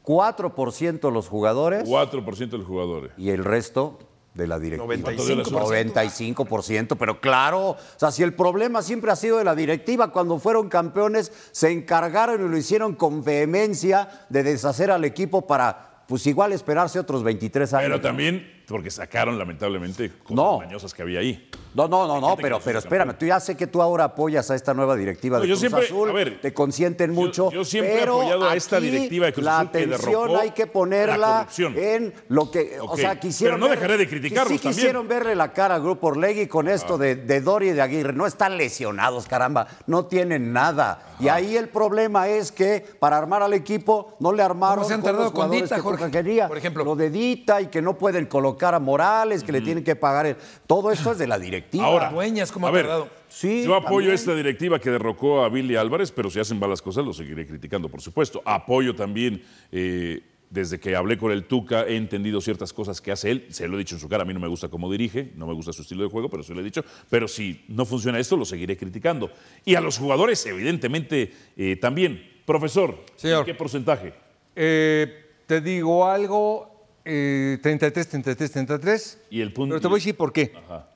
4% 0.04 1.12
los 1.12 1.28
jugadores 1.28 1.88
4% 1.88 2.54
el 2.56 2.64
jugador. 2.64 3.12
y 3.18 3.30
el 3.30 3.44
resto 3.46 4.00
de 4.34 4.48
la 4.48 4.60
directiva. 4.60 4.96
95%. 4.96 6.36
95%, 6.36 6.96
pero 6.98 7.20
claro, 7.20 7.72
o 7.72 7.78
sea, 7.98 8.12
si 8.12 8.24
el 8.24 8.34
problema 8.34 8.82
siempre 8.82 9.12
ha 9.12 9.16
sido 9.16 9.38
de 9.38 9.44
la 9.44 9.56
directiva, 9.56 10.12
cuando 10.12 10.40
fueron 10.40 10.70
campeones 10.70 11.32
se 11.52 11.70
encargaron 11.72 12.46
y 12.46 12.50
lo 12.50 12.58
hicieron 12.58 12.96
con 12.96 13.24
vehemencia 13.24 14.08
de 14.30 14.44
deshacer 14.44 14.90
al 14.92 15.04
equipo 15.04 15.46
para, 15.46 16.04
pues 16.08 16.26
igual 16.28 16.54
esperarse 16.54 17.00
otros 17.00 17.24
23 17.24 17.74
años. 17.74 17.86
Pero 17.90 18.02
también 18.02 18.64
porque 18.68 18.90
sacaron 18.90 19.38
lamentablemente 19.38 20.10
cosas 20.24 20.36
No. 20.36 20.60
mañosas 20.60 20.94
que 20.94 21.02
había 21.02 21.20
ahí. 21.20 21.50
No, 21.74 21.88
no, 21.88 22.06
no, 22.06 22.20
no, 22.20 22.36
pero, 22.36 22.60
pero 22.64 22.80
espérame, 22.80 23.14
tú 23.18 23.26
ya 23.26 23.40
sé 23.40 23.56
que 23.56 23.66
tú 23.66 23.82
ahora 23.82 24.04
apoyas 24.04 24.52
a 24.52 24.56
esta 24.56 24.74
nueva 24.74 24.96
directiva 24.98 25.38
No, 25.38 25.44
de 25.44 25.48
yo 25.48 25.54
Cruz 25.54 25.60
siempre- 25.62 25.86
Azul, 25.86 26.10
a 26.10 26.14
ver, 26.14 26.42
te 26.42 26.54
consienten 26.54 27.12
mucho, 27.12 27.50
yo 27.50 27.64
siempre 27.64 27.96
he 27.96 28.00
pero 28.00 28.16
apoyado 28.22 28.50
a 28.50 28.56
esta 28.56 28.80
directiva 28.82 29.28
de 29.28 29.34
Cruz 29.34 29.46
la 29.46 29.60
Azul 29.60 29.68
atención 29.70 30.36
hay 30.38 30.52
que 30.52 30.66
la 30.66 30.72
ponerla 30.72 31.48
en 31.76 32.14
lo 32.28 32.52
que, 32.52 32.78
o 32.82 32.98
sea, 32.98 33.18
quisieron 33.20 33.58
pero 33.60 33.68
no 33.70 33.74
dejaré 33.74 33.98
de 33.98 34.08
criticarlos 34.10 34.52
sí 34.52 34.58
también. 34.60 34.74
quisieron 34.76 35.08
verle 35.08 35.34
la 35.36 35.54
cara 35.54 35.76
al 35.76 35.82
Grupo 35.82 36.08
Orlegui 36.08 36.48
con 36.48 36.68
esto 36.68 36.98
de, 36.98 37.16
de 37.16 37.40
Dori 37.40 37.70
y 37.70 37.72
de 37.72 37.82
Aguirre, 37.82 38.12
no 38.12 38.26
están 38.28 38.58
lesionados, 38.58 39.26
caramba, 39.28 39.68
no 39.88 40.06
tienen 40.08 40.52
nada. 40.52 41.04
Y 41.22 41.30
ahí 41.30 41.56
el 41.56 41.70
problema 41.70 42.28
es 42.28 42.52
que 42.52 42.86
para 43.00 43.18
armar 43.18 43.44
al 43.44 43.54
equipo 43.54 44.16
no 44.20 44.34
le 44.34 44.44
armaron 44.44 44.80
¿Cómo 44.80 44.88
se 44.90 44.94
han 44.96 45.02
con 45.02 45.12
los 45.12 45.16
tardado 45.18 45.34
con 45.34 45.44
jugadores 45.46 45.64
Dita, 45.70 45.76
que 45.76 45.82
Jorge? 45.82 46.12
Quería. 46.12 46.48
Por 46.50 46.58
ejemplo. 46.58 46.84
lo 46.84 46.96
de 46.96 47.10
Dita 47.12 47.62
y 47.62 47.68
que 47.68 47.82
no 47.82 47.98
pueden 47.98 48.26
colocar 48.26 48.74
a 48.76 48.80
Morales, 48.80 49.44
que 49.44 49.52
le 49.54 49.62
tienen 49.62 49.84
que 49.84 49.96
pagar, 49.96 50.26
el- 50.26 50.36
todo 50.68 50.92
esto 50.92 51.12
es 51.12 51.18
de 51.18 51.28
la 51.28 51.38
directiva. 51.40 51.61
Ahora, 51.80 52.10
Dueñas, 52.10 52.52
¿cómo 52.52 52.68
a 52.68 52.70
ha 52.70 52.74
ver, 52.74 52.84
tardado? 52.86 53.10
Sí, 53.30 53.64
Yo 53.64 53.76
apoyo 53.76 54.08
también. 54.08 54.14
esta 54.16 54.36
directiva 54.36 54.80
que 54.80 54.90
derrocó 54.90 55.44
a 55.44 55.50
Billy 55.50 55.76
Álvarez, 55.76 56.12
pero 56.12 56.30
si 56.30 56.40
hacen 56.40 56.60
malas 56.60 56.82
cosas 56.82 57.06
lo 57.06 57.14
seguiré 57.14 57.48
criticando, 57.48 57.90
por 57.90 58.02
supuesto. 58.02 58.42
Apoyo 58.46 58.94
también, 58.96 59.42
eh, 59.72 60.22
desde 60.50 60.80
que 60.80 60.96
hablé 60.96 61.18
con 61.18 61.32
el 61.32 61.46
Tuca, 61.46 61.84
he 61.88 61.96
entendido 61.96 62.42
ciertas 62.42 62.74
cosas 62.74 63.00
que 63.00 63.12
hace 63.12 63.32
él. 63.32 63.48
Se 63.50 63.68
lo 63.68 63.76
he 63.76 63.80
dicho 63.80 63.96
en 63.96 64.02
su 64.02 64.10
cara, 64.10 64.24
a 64.24 64.26
mí 64.26 64.34
no 64.34 64.40
me 64.42 64.50
gusta 64.50 64.68
cómo 64.68 64.92
dirige, 64.92 65.32
no 65.36 65.48
me 65.48 65.54
gusta 65.54 65.72
su 65.72 65.82
estilo 65.82 66.04
de 66.04 66.10
juego, 66.10 66.30
pero 66.30 66.44
se 66.44 66.54
lo 66.54 66.60
he 66.60 66.64
dicho. 66.64 66.84
Pero 67.10 67.28
si 67.28 67.64
no 67.70 67.86
funciona 67.86 68.20
esto, 68.20 68.36
lo 68.36 68.44
seguiré 68.44 68.76
criticando. 68.76 69.32
Y 69.64 69.76
a 69.76 69.82
los 69.82 69.98
jugadores, 69.98 70.46
evidentemente, 70.46 71.32
eh, 71.56 71.78
también. 71.78 72.30
Profesor, 72.46 72.98
Señor. 73.16 73.40
¿en 73.40 73.46
¿qué 73.46 73.54
porcentaje? 73.54 74.14
Eh, 74.56 75.26
te 75.48 75.62
digo 75.62 76.06
algo, 76.06 76.86
eh, 77.06 77.58
33, 77.62 78.10
33, 78.10 78.52
33. 78.52 79.22
Y 79.30 79.40
el 79.42 79.54
punto. 79.54 79.74
Pero 79.74 79.82
te 79.82 79.88
voy 79.88 79.96
a 79.96 80.00
decir 80.00 80.16
por 80.18 80.34
qué. 80.34 80.52
Ajá. 80.66 80.88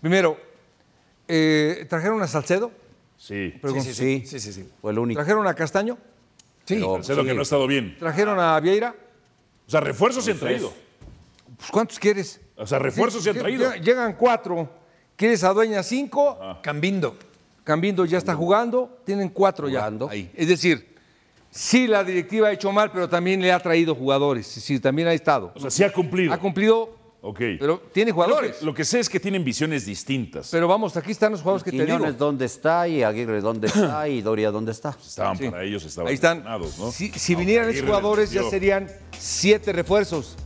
Primero, 0.00 0.36
eh, 1.28 1.86
trajeron 1.88 2.22
a 2.22 2.26
Salcedo, 2.26 2.70
Sí. 3.18 3.54
Sí, 3.62 3.80
sí, 3.80 3.94
Sí, 3.94 4.22
sí, 4.26 4.40
sí, 4.40 4.52
sí. 4.52 4.68
fue 4.82 4.92
el 4.92 4.98
único. 4.98 5.18
trajeron 5.18 5.46
a 5.46 5.54
Castaño, 5.54 5.96
Sí, 6.66 6.74
Pero- 6.74 6.96
Salcedo 6.96 7.24
que 7.24 7.32
no 7.32 7.40
ha 7.40 7.42
estado 7.44 7.66
bien. 7.66 7.96
trajeron 7.98 8.38
a 8.40 8.58
Vieira. 8.60 8.94
O 9.66 9.70
sea, 9.70 9.80
refuerzos 9.80 10.24
se 10.24 10.32
han 10.32 10.38
traído. 10.38 10.72
Pues, 11.56 11.70
¿Cuántos 11.70 11.98
quieres? 11.98 12.40
O 12.56 12.66
sea, 12.66 12.78
refuerzos 12.80 13.22
se 13.22 13.30
han 13.30 13.38
traído. 13.38 13.70
lle- 13.72 13.80
Llegan 13.80 14.14
cuatro. 14.14 14.68
¿Quieres 15.16 15.42
a 15.44 15.52
Dueña 15.52 15.82
cinco? 15.82 16.36
Cambindo. 16.62 17.16
Cambindo 17.64 18.04
ya 18.04 18.18
está 18.18 18.34
jugando, 18.34 18.98
tienen 19.06 19.28
cuatro 19.30 19.68
ya. 19.68 19.86
Ahí. 20.10 20.30
Es 20.34 20.48
decir, 20.48 20.94
sí 21.50 21.86
la 21.86 22.04
directiva 22.04 22.48
ha 22.48 22.52
hecho 22.52 22.70
mal, 22.72 22.90
pero 22.92 23.08
también 23.08 23.40
le 23.40 23.50
ha 23.52 23.58
traído 23.60 23.94
jugadores. 23.94 24.46
Sí, 24.46 24.78
también 24.80 25.08
ha 25.08 25.14
estado. 25.14 25.52
O 25.54 25.60
sea, 25.60 25.70
sí 25.70 25.82
ha 25.84 25.92
cumplido. 25.92 26.32
Ha 26.32 26.38
cumplido, 26.38 26.94
Ok. 27.22 27.40
pero 27.58 27.80
tiene 27.92 28.10
Lo 28.10 28.14
jugadores. 28.14 28.56
que, 28.56 28.64
lo 28.64 28.74
que 28.74 28.84
sé 28.84 29.00
es 29.00 29.08
que 29.08 29.18
tienen 29.18 29.42
visiones 29.42 29.84
distintas. 29.86 30.48
Pero 30.50 30.68
vamos, 30.68 30.96
aquí 30.96 31.10
están 31.12 31.32
los 31.32 31.40
jugadores 31.40 31.64
que 31.64 31.70
te 31.70 31.78
digo. 31.84 31.86
Quiñones 31.98 32.18
dónde 32.18 32.44
está 32.44 32.86
y 32.86 33.02
Aguirre 33.02 33.40
dónde 33.40 33.66
está 33.66 34.08
y 34.08 34.20
Doria 34.22 34.50
dónde 34.50 34.72
está. 34.72 34.96
Estaban 35.04 35.36
Sí. 35.36 35.48
para 35.50 35.64
ellos, 35.64 35.84
estaban 35.84 36.08
Ahí 36.08 36.14
están. 36.14 36.44
¿no? 36.44 36.92
Si, 36.92 37.34
vinieran 37.34 37.68
esos 37.70 37.84
jugadores, 37.84 38.30
ya 38.30 38.42
serían 38.48 38.88
siete 39.18 39.72
refuerzos. 39.72 40.36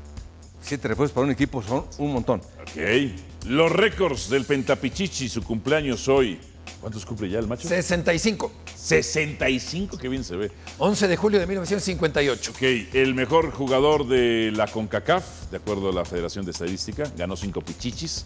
Siete 0.62 0.88
refuerzos 0.88 1.14
para 1.14 1.24
un 1.26 1.32
equipo 1.32 1.62
son 1.62 1.84
un 1.98 2.12
montón. 2.12 2.40
Ok. 2.60 3.10
Los 3.46 3.72
récords 3.72 4.28
del 4.28 4.44
Pentapichichi, 4.44 5.28
su 5.28 5.42
cumpleaños 5.42 6.06
hoy. 6.08 6.38
¿Cuántos 6.80 7.04
cumple 7.04 7.28
ya 7.28 7.38
el 7.38 7.46
macho? 7.46 7.66
65. 7.68 8.50
65, 8.82 9.98
qué 9.98 10.08
bien 10.08 10.24
se 10.24 10.36
ve. 10.36 10.50
11 10.78 11.06
de 11.06 11.16
julio 11.16 11.38
de 11.38 11.46
1958. 11.46 12.52
Ok, 12.52 12.62
el 12.94 13.14
mejor 13.14 13.50
jugador 13.50 14.08
de 14.08 14.52
la 14.54 14.66
CONCACAF, 14.66 15.50
de 15.50 15.58
acuerdo 15.58 15.90
a 15.90 15.92
la 15.92 16.04
Federación 16.04 16.46
de 16.46 16.52
Estadística, 16.52 17.04
ganó 17.16 17.36
cinco 17.36 17.60
pichichis, 17.60 18.24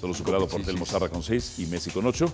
solo 0.00 0.12
superado 0.12 0.48
por 0.48 0.62
Telmo 0.62 0.86
Zarra 0.86 1.08
con 1.08 1.22
seis 1.22 1.58
y 1.58 1.66
Messi 1.66 1.90
con 1.90 2.04
ocho. 2.06 2.32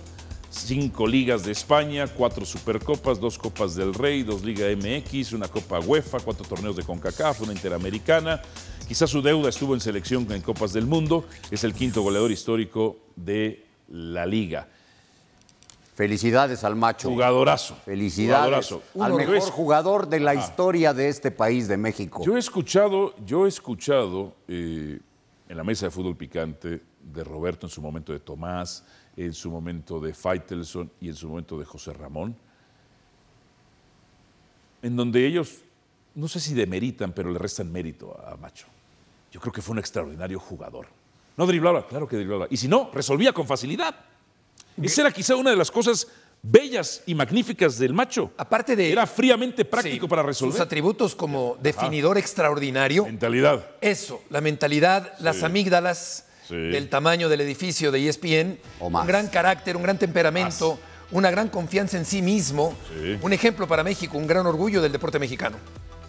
Cinco 0.49 1.05
ligas 1.05 1.45
de 1.45 1.51
España, 1.51 2.07
cuatro 2.07 2.43
supercopas, 2.43 3.19
dos 3.19 3.37
copas 3.37 3.75
del 3.75 3.93
Rey, 3.93 4.23
dos 4.23 4.43
Liga 4.43 4.65
MX, 4.75 5.33
una 5.33 5.47
Copa 5.47 5.79
UEFA, 5.79 6.21
cuatro 6.21 6.43
torneos 6.47 6.75
de 6.75 6.81
CONCACAF, 6.81 7.41
una 7.41 7.53
Interamericana. 7.53 8.41
Quizás 8.87 9.11
su 9.11 9.21
deuda 9.21 9.49
estuvo 9.49 9.75
en 9.75 9.79
selección 9.79 10.29
en 10.31 10.41
Copas 10.41 10.73
del 10.73 10.87
Mundo. 10.87 11.27
Es 11.51 11.63
el 11.63 11.75
quinto 11.75 12.01
goleador 12.01 12.31
histórico 12.31 12.97
de 13.15 13.67
la 13.89 14.25
liga. 14.25 14.67
Felicidades 15.99 16.63
al 16.63 16.77
macho. 16.77 17.09
Jugadorazo. 17.09 17.75
Felicidades 17.83 18.69
Jugadorazo. 18.69 18.83
al 19.01 19.13
mejor 19.15 19.51
jugador 19.51 20.07
de 20.07 20.21
la 20.21 20.33
historia 20.33 20.93
de 20.93 21.09
este 21.09 21.29
país, 21.29 21.67
de 21.67 21.75
México. 21.75 22.23
Yo 22.23 22.37
he 22.37 22.39
escuchado, 22.39 23.13
yo 23.25 23.45
he 23.45 23.49
escuchado 23.49 24.33
eh, 24.47 24.97
en 25.49 25.57
la 25.57 25.63
mesa 25.65 25.87
de 25.87 25.91
fútbol 25.91 26.15
picante 26.15 26.81
de 27.03 27.23
Roberto 27.25 27.67
en 27.67 27.69
su 27.69 27.81
momento 27.81 28.13
de 28.13 28.21
Tomás, 28.21 28.85
en 29.17 29.33
su 29.33 29.51
momento 29.51 29.99
de 29.99 30.13
Faitelson 30.13 30.89
y 31.01 31.09
en 31.09 31.15
su 31.15 31.27
momento 31.27 31.59
de 31.59 31.65
José 31.65 31.91
Ramón, 31.91 32.33
en 34.81 34.95
donde 34.95 35.27
ellos, 35.27 35.57
no 36.15 36.29
sé 36.29 36.39
si 36.39 36.53
demeritan, 36.53 37.11
pero 37.11 37.29
le 37.29 37.37
restan 37.37 37.69
mérito 37.69 38.17
a 38.25 38.37
Macho. 38.37 38.67
Yo 39.33 39.41
creo 39.41 39.51
que 39.51 39.61
fue 39.61 39.73
un 39.73 39.79
extraordinario 39.79 40.39
jugador. 40.39 40.87
No 41.35 41.45
driblaba, 41.45 41.85
claro 41.85 42.07
que 42.07 42.15
driblaba. 42.15 42.47
Y 42.49 42.55
si 42.55 42.69
no, 42.69 42.89
resolvía 42.93 43.33
con 43.33 43.45
facilidad. 43.45 44.08
Esa 44.81 45.01
era 45.01 45.11
quizá 45.11 45.35
una 45.35 45.49
de 45.51 45.55
las 45.57 45.69
cosas 45.71 46.07
bellas 46.41 47.01
y 47.05 47.15
magníficas 47.15 47.77
del 47.77 47.93
Macho. 47.93 48.31
Aparte 48.37 48.75
de. 48.75 48.91
Era 48.91 49.05
fríamente 49.05 49.65
práctico 49.65 50.05
Sí, 50.05 50.09
para 50.09 50.21
Sus 50.21 50.27
resolver. 50.27 50.61
atributos 50.61 51.15
como 51.15 51.57
definidor 51.61 52.17
extraordinario. 52.17 53.05
Mentalidad. 53.05 53.65
Eso, 53.81 54.21
la 54.29 54.39
mentalidad, 54.41 55.13
las 55.19 55.43
amígdalas 55.43 56.25
Sí. 56.47 56.55
del 56.55 56.89
tamaño 56.89 57.29
del 57.29 57.41
edificio 57.41 57.91
de 57.91 58.07
ESPN, 58.07 58.57
O 58.79 58.89
más. 58.89 59.01
un 59.03 59.07
gran 59.07 59.27
carácter, 59.27 59.75
un 59.77 59.83
gran 59.83 59.99
temperamento, 59.99 60.79
una 61.11 61.29
gran 61.29 61.49
confianza 61.49 61.97
en 61.97 62.05
sí 62.05 62.21
mismo, 62.23 62.73
Sí. 62.99 63.17
un 63.21 63.33
ejemplo 63.33 63.67
para 63.67 63.83
México, 63.83 64.17
un 64.17 64.25
gran 64.25 64.47
orgullo 64.47 64.81
del 64.81 64.91
deporte 64.91 65.19
mexicano. 65.19 65.57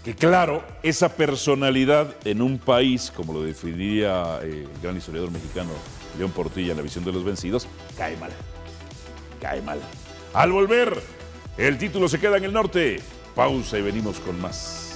Que 0.05 0.15
claro, 0.15 0.65
esa 0.83 1.15
personalidad 1.15 2.15
en 2.25 2.41
un 2.41 2.59
país, 2.59 3.13
como 3.15 3.35
lo 3.35 3.43
definiría 3.43 4.39
eh, 4.43 4.67
el 4.75 4.81
gran 4.83 4.97
historiador 4.97 5.31
mexicano 5.31 5.71
León 6.19 6.33
Portilla 6.33 6.73
en 6.73 6.77
la 6.77 6.83
visión 6.83 7.05
de 7.05 7.13
los 7.13 7.25
vencidos, 7.25 7.67
cae 7.97 8.17
mal. 8.17 8.31
Cae 9.41 9.63
mal. 9.63 9.81
Al 10.35 10.53
volver, 10.53 11.01
el 11.57 11.79
título 11.79 12.09
se 12.09 12.19
queda 12.19 12.37
en 12.37 12.45
el 12.45 12.53
norte. 12.53 13.01
Pausa 13.35 13.79
y 13.79 13.83
venimos 13.83 14.19
con 14.21 14.41
más. 14.41 14.91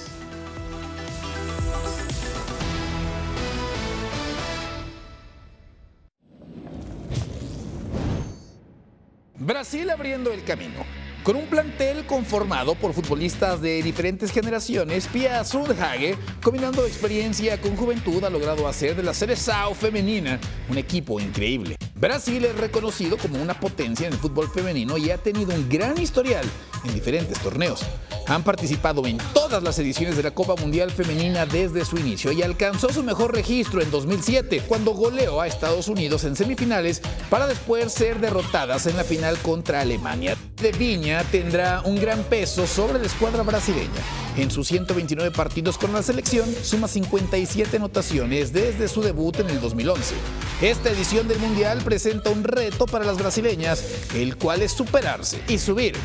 Brasil 9.37 9.89
abriendo 9.91 10.31
el 10.31 10.43
camino. 10.43 10.83
Con 11.25 11.37
un 11.37 11.47
plantel 11.47 12.05
conformado 12.05 12.75
por 12.75 12.93
futbolistas 12.93 13.59
de 13.59 13.81
diferentes 13.81 14.31
generaciones, 14.31 15.07
Pia 15.07 15.43
Sundhage, 15.43 16.15
combinando 16.43 16.85
experiencia 16.85 17.59
con 17.59 17.75
juventud, 17.75 18.23
ha 18.23 18.29
logrado 18.29 18.67
hacer 18.67 18.95
de 18.95 19.01
la 19.01 19.11
Seleção 19.11 19.73
femenina 19.73 20.39
un 20.69 20.77
equipo 20.77 21.19
increíble. 21.19 21.77
Brasil 21.95 22.45
es 22.45 22.55
reconocido 22.55 23.17
como 23.17 23.41
una 23.41 23.59
potencia 23.59 24.05
en 24.05 24.13
el 24.13 24.19
fútbol 24.19 24.51
femenino 24.51 24.99
y 24.99 25.09
ha 25.09 25.17
tenido 25.17 25.55
un 25.55 25.67
gran 25.67 25.99
historial 25.99 26.45
en 26.83 26.93
diferentes 26.93 27.39
torneos. 27.39 27.83
Han 28.27 28.43
participado 28.43 29.05
en 29.05 29.17
todas 29.33 29.63
las 29.63 29.79
ediciones 29.79 30.17
de 30.17 30.23
la 30.23 30.31
Copa 30.31 30.55
Mundial 30.55 30.91
Femenina 30.91 31.45
desde 31.45 31.85
su 31.85 31.97
inicio 31.97 32.31
y 32.31 32.41
alcanzó 32.43 32.89
su 32.89 33.03
mejor 33.03 33.33
registro 33.33 33.81
en 33.81 33.91
2007, 33.91 34.63
cuando 34.67 34.93
goleó 34.93 35.41
a 35.41 35.47
Estados 35.47 35.87
Unidos 35.87 36.23
en 36.23 36.35
semifinales 36.35 37.01
para 37.29 37.47
después 37.47 37.93
ser 37.93 38.19
derrotadas 38.19 38.87
en 38.87 38.97
la 38.97 39.03
final 39.03 39.37
contra 39.39 39.81
Alemania. 39.81 40.35
De 40.61 40.71
Viña 40.71 41.14
tendrá 41.23 41.81
un 41.85 41.95
gran 41.95 42.23
peso 42.23 42.67
sobre 42.67 42.99
la 42.99 43.05
escuadra 43.05 43.43
brasileña. 43.43 43.89
En 44.37 44.51
sus 44.51 44.67
129 44.67 45.31
partidos 45.31 45.77
con 45.77 45.93
la 45.93 46.03
selección, 46.03 46.53
suma 46.61 46.87
57 46.87 47.77
anotaciones 47.77 48.51
desde 48.51 48.87
su 48.87 49.01
debut 49.01 49.39
en 49.39 49.49
el 49.49 49.61
2011. 49.61 50.15
Esta 50.61 50.89
edición 50.89 51.27
del 51.27 51.39
Mundial 51.39 51.81
presenta 51.83 52.29
un 52.29 52.43
reto 52.43 52.85
para 52.85 53.05
las 53.05 53.17
brasileñas, 53.17 53.83
el 54.13 54.35
cual 54.37 54.61
es 54.61 54.73
superarse 54.73 55.41
y 55.47 55.57
subir 55.57 55.95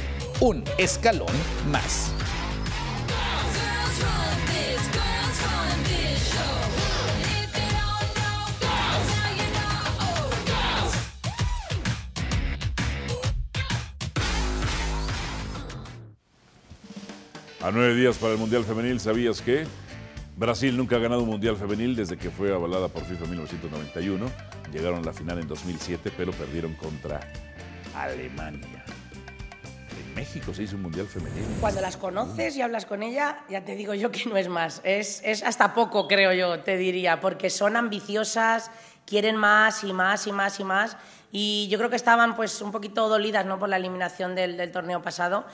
un 0.40 0.64
escalón 0.78 1.34
más. 1.70 2.12
A 17.62 17.70
nueve 17.70 17.94
días 17.94 18.16
para 18.16 18.32
el 18.32 18.38
Mundial 18.38 18.64
Femenil, 18.64 18.98
¿sabías 19.00 19.42
que 19.42 19.66
Brasil 20.34 20.74
nunca 20.74 20.96
ha 20.96 20.98
ganado 20.98 21.20
un 21.24 21.28
Mundial 21.28 21.58
Femenil 21.58 21.94
desde 21.94 22.16
que 22.16 22.30
fue 22.30 22.54
avalada 22.54 22.88
por 22.88 23.04
FIFA 23.04 23.24
en 23.24 23.30
1991? 23.32 24.26
Llegaron 24.72 25.00
a 25.00 25.02
la 25.02 25.12
final 25.12 25.40
en 25.40 25.46
2007, 25.46 26.10
pero 26.16 26.32
perdieron 26.32 26.72
contra 26.72 27.20
Alemania. 27.94 28.82
En 29.92 30.14
México 30.14 30.54
se 30.54 30.62
hizo 30.62 30.76
un 30.76 30.82
Mundial 30.82 31.06
Femenil. 31.06 31.44
Cuando 31.60 31.82
las 31.82 31.98
conoces 31.98 32.56
y 32.56 32.62
hablas 32.62 32.86
con 32.86 33.02
ella, 33.02 33.44
ya 33.50 33.62
te 33.62 33.76
digo 33.76 33.92
yo 33.92 34.10
que 34.10 34.24
no 34.24 34.38
es 34.38 34.48
más. 34.48 34.80
Es, 34.82 35.20
es 35.22 35.42
hasta 35.42 35.74
poco, 35.74 36.08
creo 36.08 36.32
yo, 36.32 36.60
te 36.60 36.78
diría, 36.78 37.20
porque 37.20 37.50
son 37.50 37.76
ambiciosas, 37.76 38.70
quieren 39.04 39.36
más 39.36 39.84
y 39.84 39.92
más 39.92 40.26
y 40.26 40.32
más 40.32 40.58
y 40.60 40.64
más. 40.64 40.96
Y 41.30 41.68
yo 41.68 41.76
creo 41.76 41.90
que 41.90 41.96
estaban 41.96 42.36
pues 42.36 42.62
un 42.62 42.72
poquito 42.72 43.06
dolidas 43.10 43.44
¿no? 43.44 43.58
por 43.58 43.68
la 43.68 43.76
eliminación 43.76 44.34
del, 44.34 44.56
del 44.56 44.72
torneo 44.72 45.02
pasado. 45.02 45.44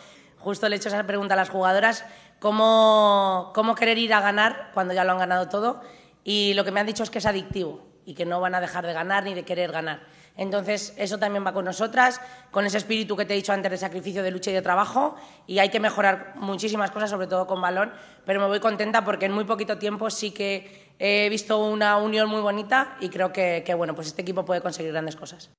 Justo 0.46 0.68
le 0.68 0.76
he 0.76 0.78
hecho 0.78 0.90
esa 0.90 1.04
pregunta 1.08 1.34
a 1.34 1.36
las 1.36 1.50
jugadoras, 1.50 2.04
¿cómo, 2.38 3.50
cómo 3.52 3.74
querer 3.74 3.98
ir 3.98 4.14
a 4.14 4.20
ganar 4.20 4.70
cuando 4.74 4.94
ya 4.94 5.02
lo 5.02 5.10
han 5.10 5.18
ganado 5.18 5.48
todo. 5.48 5.80
Y 6.22 6.54
lo 6.54 6.64
que 6.64 6.70
me 6.70 6.78
han 6.78 6.86
dicho 6.86 7.02
es 7.02 7.10
que 7.10 7.18
es 7.18 7.26
adictivo 7.26 7.84
y 8.04 8.14
que 8.14 8.24
no 8.26 8.40
van 8.40 8.54
a 8.54 8.60
dejar 8.60 8.86
de 8.86 8.92
ganar 8.92 9.24
ni 9.24 9.34
de 9.34 9.44
querer 9.44 9.72
ganar. 9.72 10.02
Entonces, 10.36 10.94
eso 10.98 11.18
también 11.18 11.44
va 11.44 11.52
con 11.52 11.64
nosotras, 11.64 12.20
con 12.52 12.64
ese 12.64 12.78
espíritu 12.78 13.16
que 13.16 13.24
te 13.24 13.34
he 13.34 13.36
dicho 13.36 13.52
antes 13.52 13.72
de 13.72 13.76
sacrificio, 13.76 14.22
de 14.22 14.30
lucha 14.30 14.52
y 14.52 14.54
de 14.54 14.62
trabajo. 14.62 15.16
Y 15.48 15.58
hay 15.58 15.70
que 15.70 15.80
mejorar 15.80 16.34
muchísimas 16.36 16.92
cosas, 16.92 17.10
sobre 17.10 17.26
todo 17.26 17.48
con 17.48 17.60
balón. 17.60 17.92
Pero 18.24 18.38
me 18.38 18.46
voy 18.46 18.60
contenta 18.60 19.04
porque 19.04 19.26
en 19.26 19.32
muy 19.32 19.46
poquito 19.46 19.78
tiempo 19.78 20.10
sí 20.10 20.30
que 20.30 20.94
he 21.00 21.28
visto 21.28 21.58
una 21.58 21.96
unión 21.96 22.28
muy 22.28 22.40
bonita 22.40 22.96
y 23.00 23.08
creo 23.08 23.32
que, 23.32 23.64
que 23.66 23.74
bueno, 23.74 23.96
pues 23.96 24.06
este 24.06 24.22
equipo 24.22 24.44
puede 24.44 24.60
conseguir 24.60 24.92
grandes 24.92 25.16
cosas. 25.16 25.50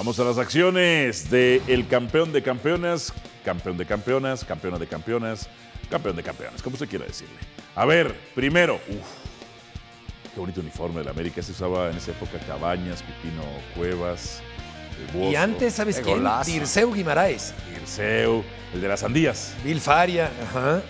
Vamos 0.00 0.18
a 0.18 0.24
las 0.24 0.38
acciones 0.38 1.28
del 1.30 1.60
el 1.66 1.86
campeón 1.86 2.32
de 2.32 2.42
campeonas, 2.42 3.12
campeón 3.44 3.76
de 3.76 3.84
campeonas, 3.84 4.46
campeona 4.46 4.78
de 4.78 4.86
campeonas, 4.86 5.46
campeón 5.90 6.16
de 6.16 6.22
campeonas, 6.22 6.62
como 6.62 6.72
usted 6.72 6.88
quiera 6.88 7.04
decirle. 7.04 7.36
A 7.74 7.84
ver, 7.84 8.18
primero, 8.34 8.76
uf, 8.76 10.32
qué 10.32 10.40
bonito 10.40 10.62
uniforme 10.62 11.00
de 11.00 11.04
la 11.04 11.10
América. 11.10 11.42
Se 11.42 11.52
usaba 11.52 11.90
en 11.90 11.98
esa 11.98 12.12
época 12.12 12.38
Cabañas, 12.46 13.02
Pipino 13.02 13.42
Cuevas, 13.76 14.40
el 14.98 15.18
Bozo. 15.18 15.32
Y 15.32 15.36
antes, 15.36 15.74
¿sabes 15.74 15.96
Qué 15.96 16.04
quién? 16.04 16.16
golazo. 16.16 16.50
Dirceu 16.50 16.94
Guimaraes. 16.94 17.52
Dirceu, 17.68 18.42
el 18.72 18.80
de 18.80 18.88
las 18.88 19.00
sandías. 19.00 19.52
Bill 19.62 19.82
Faria, 19.82 20.30
ajá. 20.48 20.80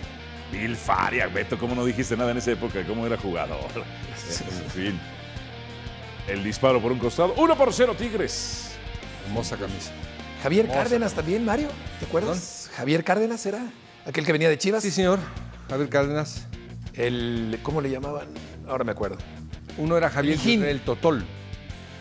Bill 0.53 0.77
Faria, 0.77 1.27
Beto, 1.27 1.57
¿cómo 1.57 1.75
no 1.75 1.83
dijiste 1.83 2.15
nada 2.15 2.31
en 2.31 2.37
esa 2.37 2.51
época? 2.51 2.81
¿Cómo 2.87 3.05
era 3.05 3.17
jugador? 3.17 3.59
en 3.75 4.71
fin. 4.71 4.99
El 6.29 6.45
disparo 6.45 6.81
por 6.81 6.93
un 6.93 6.99
costado. 6.99 7.33
1 7.35 7.57
por 7.57 7.73
0, 7.73 7.93
Tigres. 7.97 8.70
Hermosa 9.25 9.57
camisa. 9.57 9.91
Javier 10.43 10.65
Hermosa. 10.65 10.83
Cárdenas 10.83 11.13
también, 11.13 11.45
Mario. 11.45 11.67
¿Te 11.99 12.05
acuerdas? 12.05 12.69
Javier 12.75 13.03
Cárdenas 13.03 13.45
era 13.45 13.59
aquel 14.05 14.25
que 14.25 14.31
venía 14.31 14.49
de 14.49 14.57
Chivas. 14.57 14.83
Sí, 14.83 14.91
señor. 14.91 15.19
Javier 15.69 15.89
Cárdenas. 15.89 16.47
El, 16.93 17.59
¿Cómo 17.63 17.81
le 17.81 17.89
llamaban? 17.89 18.27
Ahora 18.67 18.83
me 18.83 18.91
acuerdo. 18.91 19.17
Uno 19.77 19.97
era 19.97 20.09
Javier 20.09 20.37
Lijín. 20.37 20.63
el 20.63 20.81
Totol. 20.81 21.23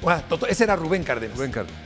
Ah, 0.06 0.22
ese 0.48 0.64
era 0.64 0.76
Rubén 0.76 1.04
Cárdenas. 1.04 1.36
Rubén 1.36 1.52
Cárdenas. 1.52 1.80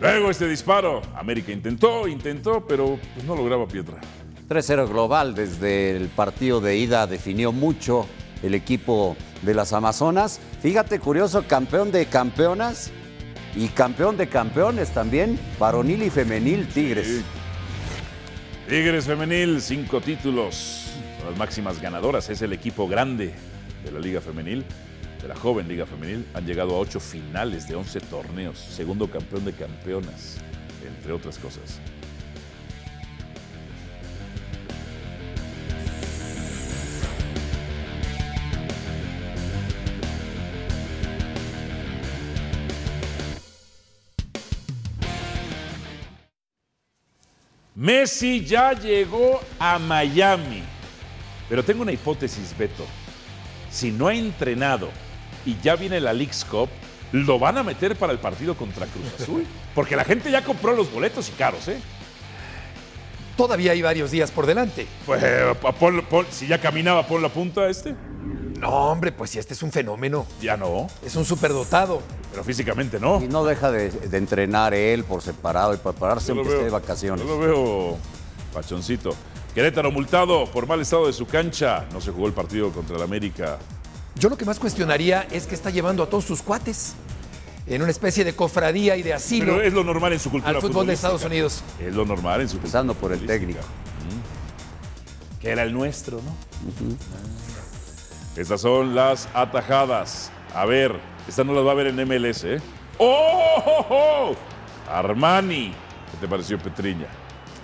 Luego 0.00 0.30
este 0.30 0.46
disparo. 0.46 1.02
América 1.16 1.50
intentó, 1.50 2.06
intentó, 2.06 2.64
pero 2.66 2.98
pues 3.14 3.26
no 3.26 3.34
lograba 3.34 3.66
Pietra. 3.66 3.96
3-0 4.48 4.88
global 4.88 5.34
desde 5.34 5.96
el 5.96 6.08
partido 6.08 6.60
de 6.60 6.76
ida 6.76 7.06
definió 7.06 7.52
mucho 7.52 8.06
el 8.42 8.54
equipo 8.54 9.16
de 9.42 9.54
las 9.54 9.72
Amazonas. 9.72 10.40
Fíjate, 10.62 11.00
curioso, 11.00 11.44
campeón 11.46 11.90
de 11.90 12.06
campeonas 12.06 12.90
y 13.54 13.68
campeón 13.68 14.16
de 14.16 14.28
campeones 14.28 14.90
también, 14.90 15.38
varonil 15.58 16.02
y 16.02 16.10
femenil 16.10 16.66
Tigres. 16.68 17.22
Tigres 18.68 19.06
femenil, 19.06 19.60
cinco 19.62 20.00
títulos. 20.00 20.92
Son 21.18 21.30
las 21.30 21.38
máximas 21.38 21.80
ganadoras. 21.80 22.28
Es 22.28 22.42
el 22.42 22.52
equipo 22.52 22.86
grande 22.86 23.32
de 23.84 23.90
la 23.90 23.98
Liga 23.98 24.20
Femenil, 24.20 24.64
de 25.22 25.28
la 25.28 25.34
joven 25.34 25.66
Liga 25.68 25.86
Femenil. 25.86 26.26
Han 26.34 26.46
llegado 26.46 26.74
a 26.74 26.78
ocho 26.78 27.00
finales 27.00 27.66
de 27.66 27.76
11 27.76 28.00
torneos. 28.00 28.58
Segundo 28.58 29.10
campeón 29.10 29.44
de 29.44 29.52
campeonas, 29.52 30.36
entre 30.86 31.12
otras 31.12 31.38
cosas. 31.38 31.80
Messi 47.78 48.44
ya 48.44 48.72
llegó 48.72 49.40
a 49.60 49.78
Miami. 49.78 50.64
Pero 51.48 51.62
tengo 51.64 51.82
una 51.82 51.92
hipótesis, 51.92 52.52
Beto. 52.58 52.84
Si 53.70 53.92
no 53.92 54.08
ha 54.08 54.14
entrenado 54.14 54.88
y 55.46 55.56
ya 55.62 55.76
viene 55.76 56.00
la 56.00 56.12
League's 56.12 56.44
Cup, 56.44 56.68
lo 57.12 57.38
van 57.38 57.56
a 57.56 57.62
meter 57.62 57.94
para 57.94 58.12
el 58.12 58.18
partido 58.18 58.56
contra 58.56 58.84
Cruz 58.86 59.06
Azul. 59.20 59.46
Porque 59.76 59.94
la 59.94 60.04
gente 60.04 60.28
ya 60.28 60.42
compró 60.42 60.74
los 60.74 60.90
boletos 60.92 61.28
y 61.28 61.32
caros, 61.32 61.68
¿eh? 61.68 61.78
Todavía 63.36 63.70
hay 63.70 63.80
varios 63.82 64.10
días 64.10 64.32
por 64.32 64.44
delante. 64.46 64.88
Pues, 65.06 65.22
eh, 65.22 65.54
pon- 65.78 66.04
pon- 66.10 66.26
si 66.30 66.48
ya 66.48 66.58
caminaba, 66.60 67.06
pon 67.06 67.22
la 67.22 67.28
punta 67.28 67.60
a 67.60 67.68
este. 67.70 67.94
No, 68.58 68.90
hombre, 68.90 69.12
pues 69.12 69.30
si 69.30 69.38
este 69.38 69.54
es 69.54 69.62
un 69.62 69.72
fenómeno. 69.72 70.26
Ya 70.40 70.56
no. 70.56 70.88
Es 71.04 71.16
un 71.16 71.24
superdotado. 71.24 72.02
Pero 72.30 72.44
físicamente 72.44 72.98
no. 72.98 73.22
Y 73.22 73.28
no 73.28 73.44
deja 73.44 73.70
de, 73.70 73.90
de 73.90 74.18
entrenar 74.18 74.74
él 74.74 75.04
por 75.04 75.22
separado 75.22 75.74
y 75.74 75.76
prepararse 75.76 76.32
aunque 76.32 76.48
esté 76.48 76.64
de 76.64 76.70
vacaciones. 76.70 77.24
Yo 77.24 77.36
lo 77.36 77.38
veo 77.38 77.96
pachoncito. 78.52 79.14
Querétaro 79.54 79.90
multado 79.90 80.46
por 80.46 80.66
mal 80.66 80.80
estado 80.80 81.06
de 81.06 81.12
su 81.12 81.26
cancha. 81.26 81.86
No 81.92 82.00
se 82.00 82.10
jugó 82.10 82.26
el 82.26 82.32
partido 82.32 82.70
contra 82.70 82.96
el 82.96 83.02
América. 83.02 83.58
Yo 84.16 84.28
lo 84.28 84.36
que 84.36 84.44
más 84.44 84.58
cuestionaría 84.58 85.26
es 85.30 85.46
que 85.46 85.54
está 85.54 85.70
llevando 85.70 86.02
a 86.02 86.06
todos 86.08 86.24
sus 86.24 86.42
cuates 86.42 86.94
en 87.66 87.82
una 87.82 87.90
especie 87.90 88.24
de 88.24 88.34
cofradía 88.34 88.96
y 88.96 89.02
de 89.02 89.12
asilo 89.12 89.54
Pero 89.54 89.62
es 89.62 89.72
lo 89.72 89.84
normal 89.84 90.12
en 90.12 90.20
su 90.20 90.30
cultura 90.30 90.56
al 90.56 90.60
fútbol 90.60 90.86
de. 90.86 90.94
Estados 90.94 91.24
Unidos. 91.24 91.62
Es 91.80 91.94
lo 91.94 92.04
normal 92.04 92.40
en 92.40 92.48
su 92.48 92.56
Empezando 92.56 92.94
por 92.94 93.12
el 93.12 93.24
técnico. 93.26 93.60
Que 95.40 95.50
era 95.50 95.62
el 95.62 95.72
nuestro, 95.72 96.16
¿no? 96.16 96.32
Estas 98.38 98.60
son 98.60 98.94
las 98.94 99.28
atajadas. 99.34 100.30
A 100.54 100.64
ver, 100.64 100.94
esta 101.26 101.42
no 101.42 101.52
las 101.54 101.66
va 101.66 101.72
a 101.72 101.74
ver 101.74 101.88
en 101.88 101.96
MLS, 101.96 102.44
¿eh? 102.44 102.60
¡Oh! 102.96 103.60
oh, 103.66 103.86
oh! 103.90 104.36
Armani. 104.88 105.72
¿Qué 106.12 106.16
te 106.20 106.28
pareció 106.28 106.56
Petriña? 106.56 107.08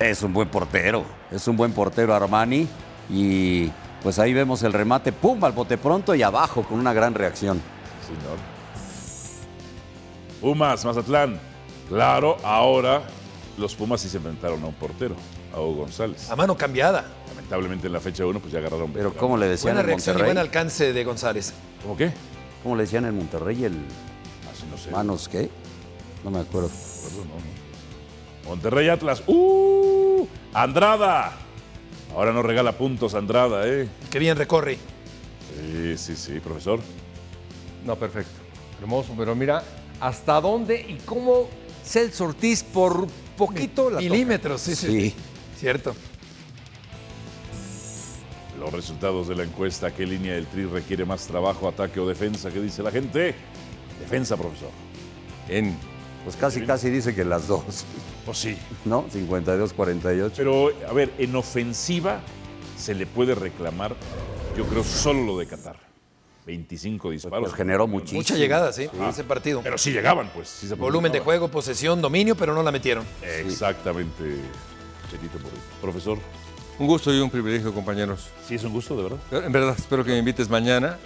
Es 0.01 0.25
un 0.25 0.33
buen 0.33 0.49
portero, 0.49 1.05
es 1.31 1.47
un 1.47 1.57
buen 1.57 1.73
portero 1.73 2.13
Armani 2.13 2.67
y 3.09 3.71
pues 4.03 4.19
ahí 4.19 4.35
vemos 4.35 4.65
el 4.65 4.73
remate, 4.73 5.13
pum, 5.13 5.43
al 5.45 5.53
bote 5.53 5.79
pronto 5.79 6.13
y 6.13 6.23
abajo 6.25 6.65
con 6.65 6.81
una 6.81 6.93
gran 6.93 7.15
reacción. 7.15 7.63
Señor. 8.05 8.39
Pumas, 10.41 10.85
Mazatlán. 10.85 11.39
Claro, 11.89 12.37
ahora 12.43 13.03
los 13.57 13.77
Pumas 13.77 14.01
sí 14.01 14.09
se 14.09 14.17
enfrentaron 14.17 14.61
a 14.65 14.67
un 14.67 14.75
portero, 14.75 15.15
a 15.55 15.61
Hugo 15.61 15.83
González. 15.83 16.31
A 16.31 16.37
mano 16.37 16.57
cambiada. 16.57 17.05
Lamentablemente 17.29 17.87
en 17.87 17.93
la 17.93 18.01
fecha 18.01 18.27
1 18.27 18.41
pues 18.41 18.53
ya 18.53 18.59
agarraron. 18.59 18.93
Pero 18.93 19.15
¿cómo 19.15 19.37
le 19.37 19.47
decían 19.47 19.75
Buena 19.75 19.81
en 19.81 19.87
reacción 19.87 20.19
y 20.19 20.23
buen 20.23 20.39
alcance 20.39 20.93
de 20.93 21.05
González. 21.05 21.53
¿Cómo 21.83 21.97
qué? 21.97 22.13
¿Cómo 22.63 22.77
le 22.77 22.83
decían 22.83 23.05
en 23.05 23.17
Monterrey 23.17 23.65
el 23.65 23.75
Así 24.53 24.65
no 24.71 24.77
sé. 24.77 24.91
manos 24.91 25.29
qué? 25.29 25.49
No 26.25 26.31
me 26.31 26.41
acuerdo. 26.41 26.71
Monterrey 28.47 28.89
Atlas. 28.89 29.23
¡Uh! 29.27 30.27
Andrada. 30.53 31.33
Ahora 32.15 32.33
no 32.33 32.43
regala 32.43 32.73
puntos 32.73 33.15
Andrada, 33.15 33.67
¿eh? 33.67 33.89
Qué 34.11 34.19
bien 34.19 34.37
recorre. 34.37 34.79
Sí, 35.57 35.97
sí, 35.97 36.17
sí, 36.17 36.41
profesor. 36.41 36.81
No, 37.85 37.97
perfecto. 37.97 38.33
Hermoso, 38.81 39.15
pero 39.17 39.35
mira, 39.35 39.63
hasta 40.01 40.41
dónde 40.41 40.81
y 40.81 40.99
cómo 41.05 41.49
Celso 41.85 42.25
Ortiz 42.25 42.63
por 42.63 43.07
poquito 43.37 43.91
la 43.91 43.99
toca. 43.99 44.11
Milímetros, 44.11 44.61
sí, 44.61 44.75
sí. 44.75 44.87
Sí. 44.87 45.15
Cierto. 45.65 45.95
Los 48.61 48.71
resultados 48.71 49.29
de 49.29 49.35
la 49.35 49.45
encuesta, 49.45 49.95
¿qué 49.95 50.05
línea 50.05 50.35
del 50.35 50.47
Tri 50.47 50.67
requiere 50.67 51.07
más 51.07 51.27
trabajo, 51.27 51.67
ataque 51.67 51.99
o 52.01 52.07
defensa? 52.07 52.51
¿Qué 52.51 52.61
dice 52.61 52.83
la 52.83 52.91
gente? 52.91 53.35
Defensa, 53.99 54.37
profesor. 54.37 54.69
En 55.49 55.75
Pues 56.23 56.37
casi, 56.37 56.67
casi 56.67 56.91
dice 56.91 57.15
que 57.15 57.25
las 57.25 57.49
dos. 57.49 57.87
Pues 58.27 58.37
sí. 58.37 58.59
¿No? 58.85 59.09
52-48. 59.09 60.33
Pero, 60.37 60.71
a 60.87 60.93
ver, 60.93 61.11
en 61.17 61.35
ofensiva 61.35 62.21
se 62.77 62.95
le 62.95 63.07
puede 63.07 63.35
reclamar, 63.35 63.97
yo 64.59 64.67
creo, 64.67 64.85
solo 64.85 65.25
lo 65.25 65.39
de 65.39 65.47
Qatar. 65.47 65.79
25 66.45 67.11
disparos. 67.11 67.49
Pues 67.49 67.55
generó 67.55 67.87
muchísimo. 67.87 68.19
Mucha 68.19 68.35
llegada, 68.35 68.71
sí, 68.71 68.87
en 68.93 69.05
ese 69.05 69.25
partido. 69.25 69.63
Pero 69.63 69.79
sí 69.79 69.93
llegaban, 69.93 70.29
pues. 70.35 70.47
sí 70.47 70.69
se 70.69 70.75
Volumen 70.75 71.11
de 71.11 71.21
juego, 71.21 71.49
posesión, 71.49 72.03
dominio, 72.03 72.35
pero 72.37 72.55
no 72.55 72.63
la 72.63 72.71
metieron. 72.71 73.07
Exactamente, 73.23 74.37
Benito 75.17 75.39
Moreno. 75.39 75.63
Profesor, 75.81 76.19
un 76.79 76.87
gusto 76.87 77.15
y 77.15 77.21
un 77.21 77.31
privilegio, 77.31 77.73
compañeros. 77.73 78.29
sí 78.47 78.57
es 78.57 78.65
un 78.65 78.73
gusto, 78.73 78.97
de 78.97 79.03
verdad. 79.05 79.45
En 79.47 79.53
verdad, 79.53 79.75
espero 79.79 80.05
que 80.05 80.11
me 80.13 80.19
invites 80.19 80.49
mañana. 80.49 80.99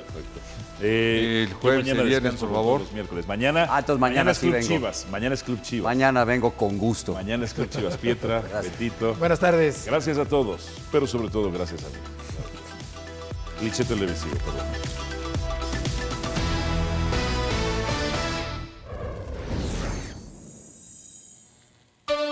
Eh, 0.80 1.42
El 1.44 1.50
yo 1.50 1.59
jueves 1.59 1.84
mañana 1.84 2.02
y 2.02 2.06
viernes, 2.06 2.34
por 2.36 2.52
favor. 2.52 2.80
Los 2.82 2.92
miércoles. 2.92 3.26
Mañana, 3.26 3.66
Ah, 3.68 3.80
entonces 3.80 4.00
mañana 4.00 4.30
es 4.30 4.38
sí 4.38 4.46
Club 4.46 4.54
vengo. 4.54 4.68
Chivas. 4.68 5.06
Mañana 5.11 5.34
es 5.34 5.42
Club 5.42 5.61
Chivas. 5.61 5.84
Mañana 5.84 6.24
vengo 6.24 6.52
con 6.52 6.78
gusto. 6.78 7.14
Mañana 7.14 7.44
es 7.44 7.52
Club 7.52 7.68
Chivas. 7.68 7.96
Pietra, 7.96 8.40
Betito. 8.62 9.14
Buenas 9.16 9.40
tardes. 9.40 9.84
Gracias 9.86 10.18
a 10.18 10.24
todos, 10.24 10.68
pero 10.92 11.06
sobre 11.06 11.28
todo 11.30 11.50
gracias 11.50 11.82
a 11.82 11.88
mí. 11.88 11.94
Cliché 13.59 13.84
televisivo, 13.84 14.36
perdón. 14.36 15.07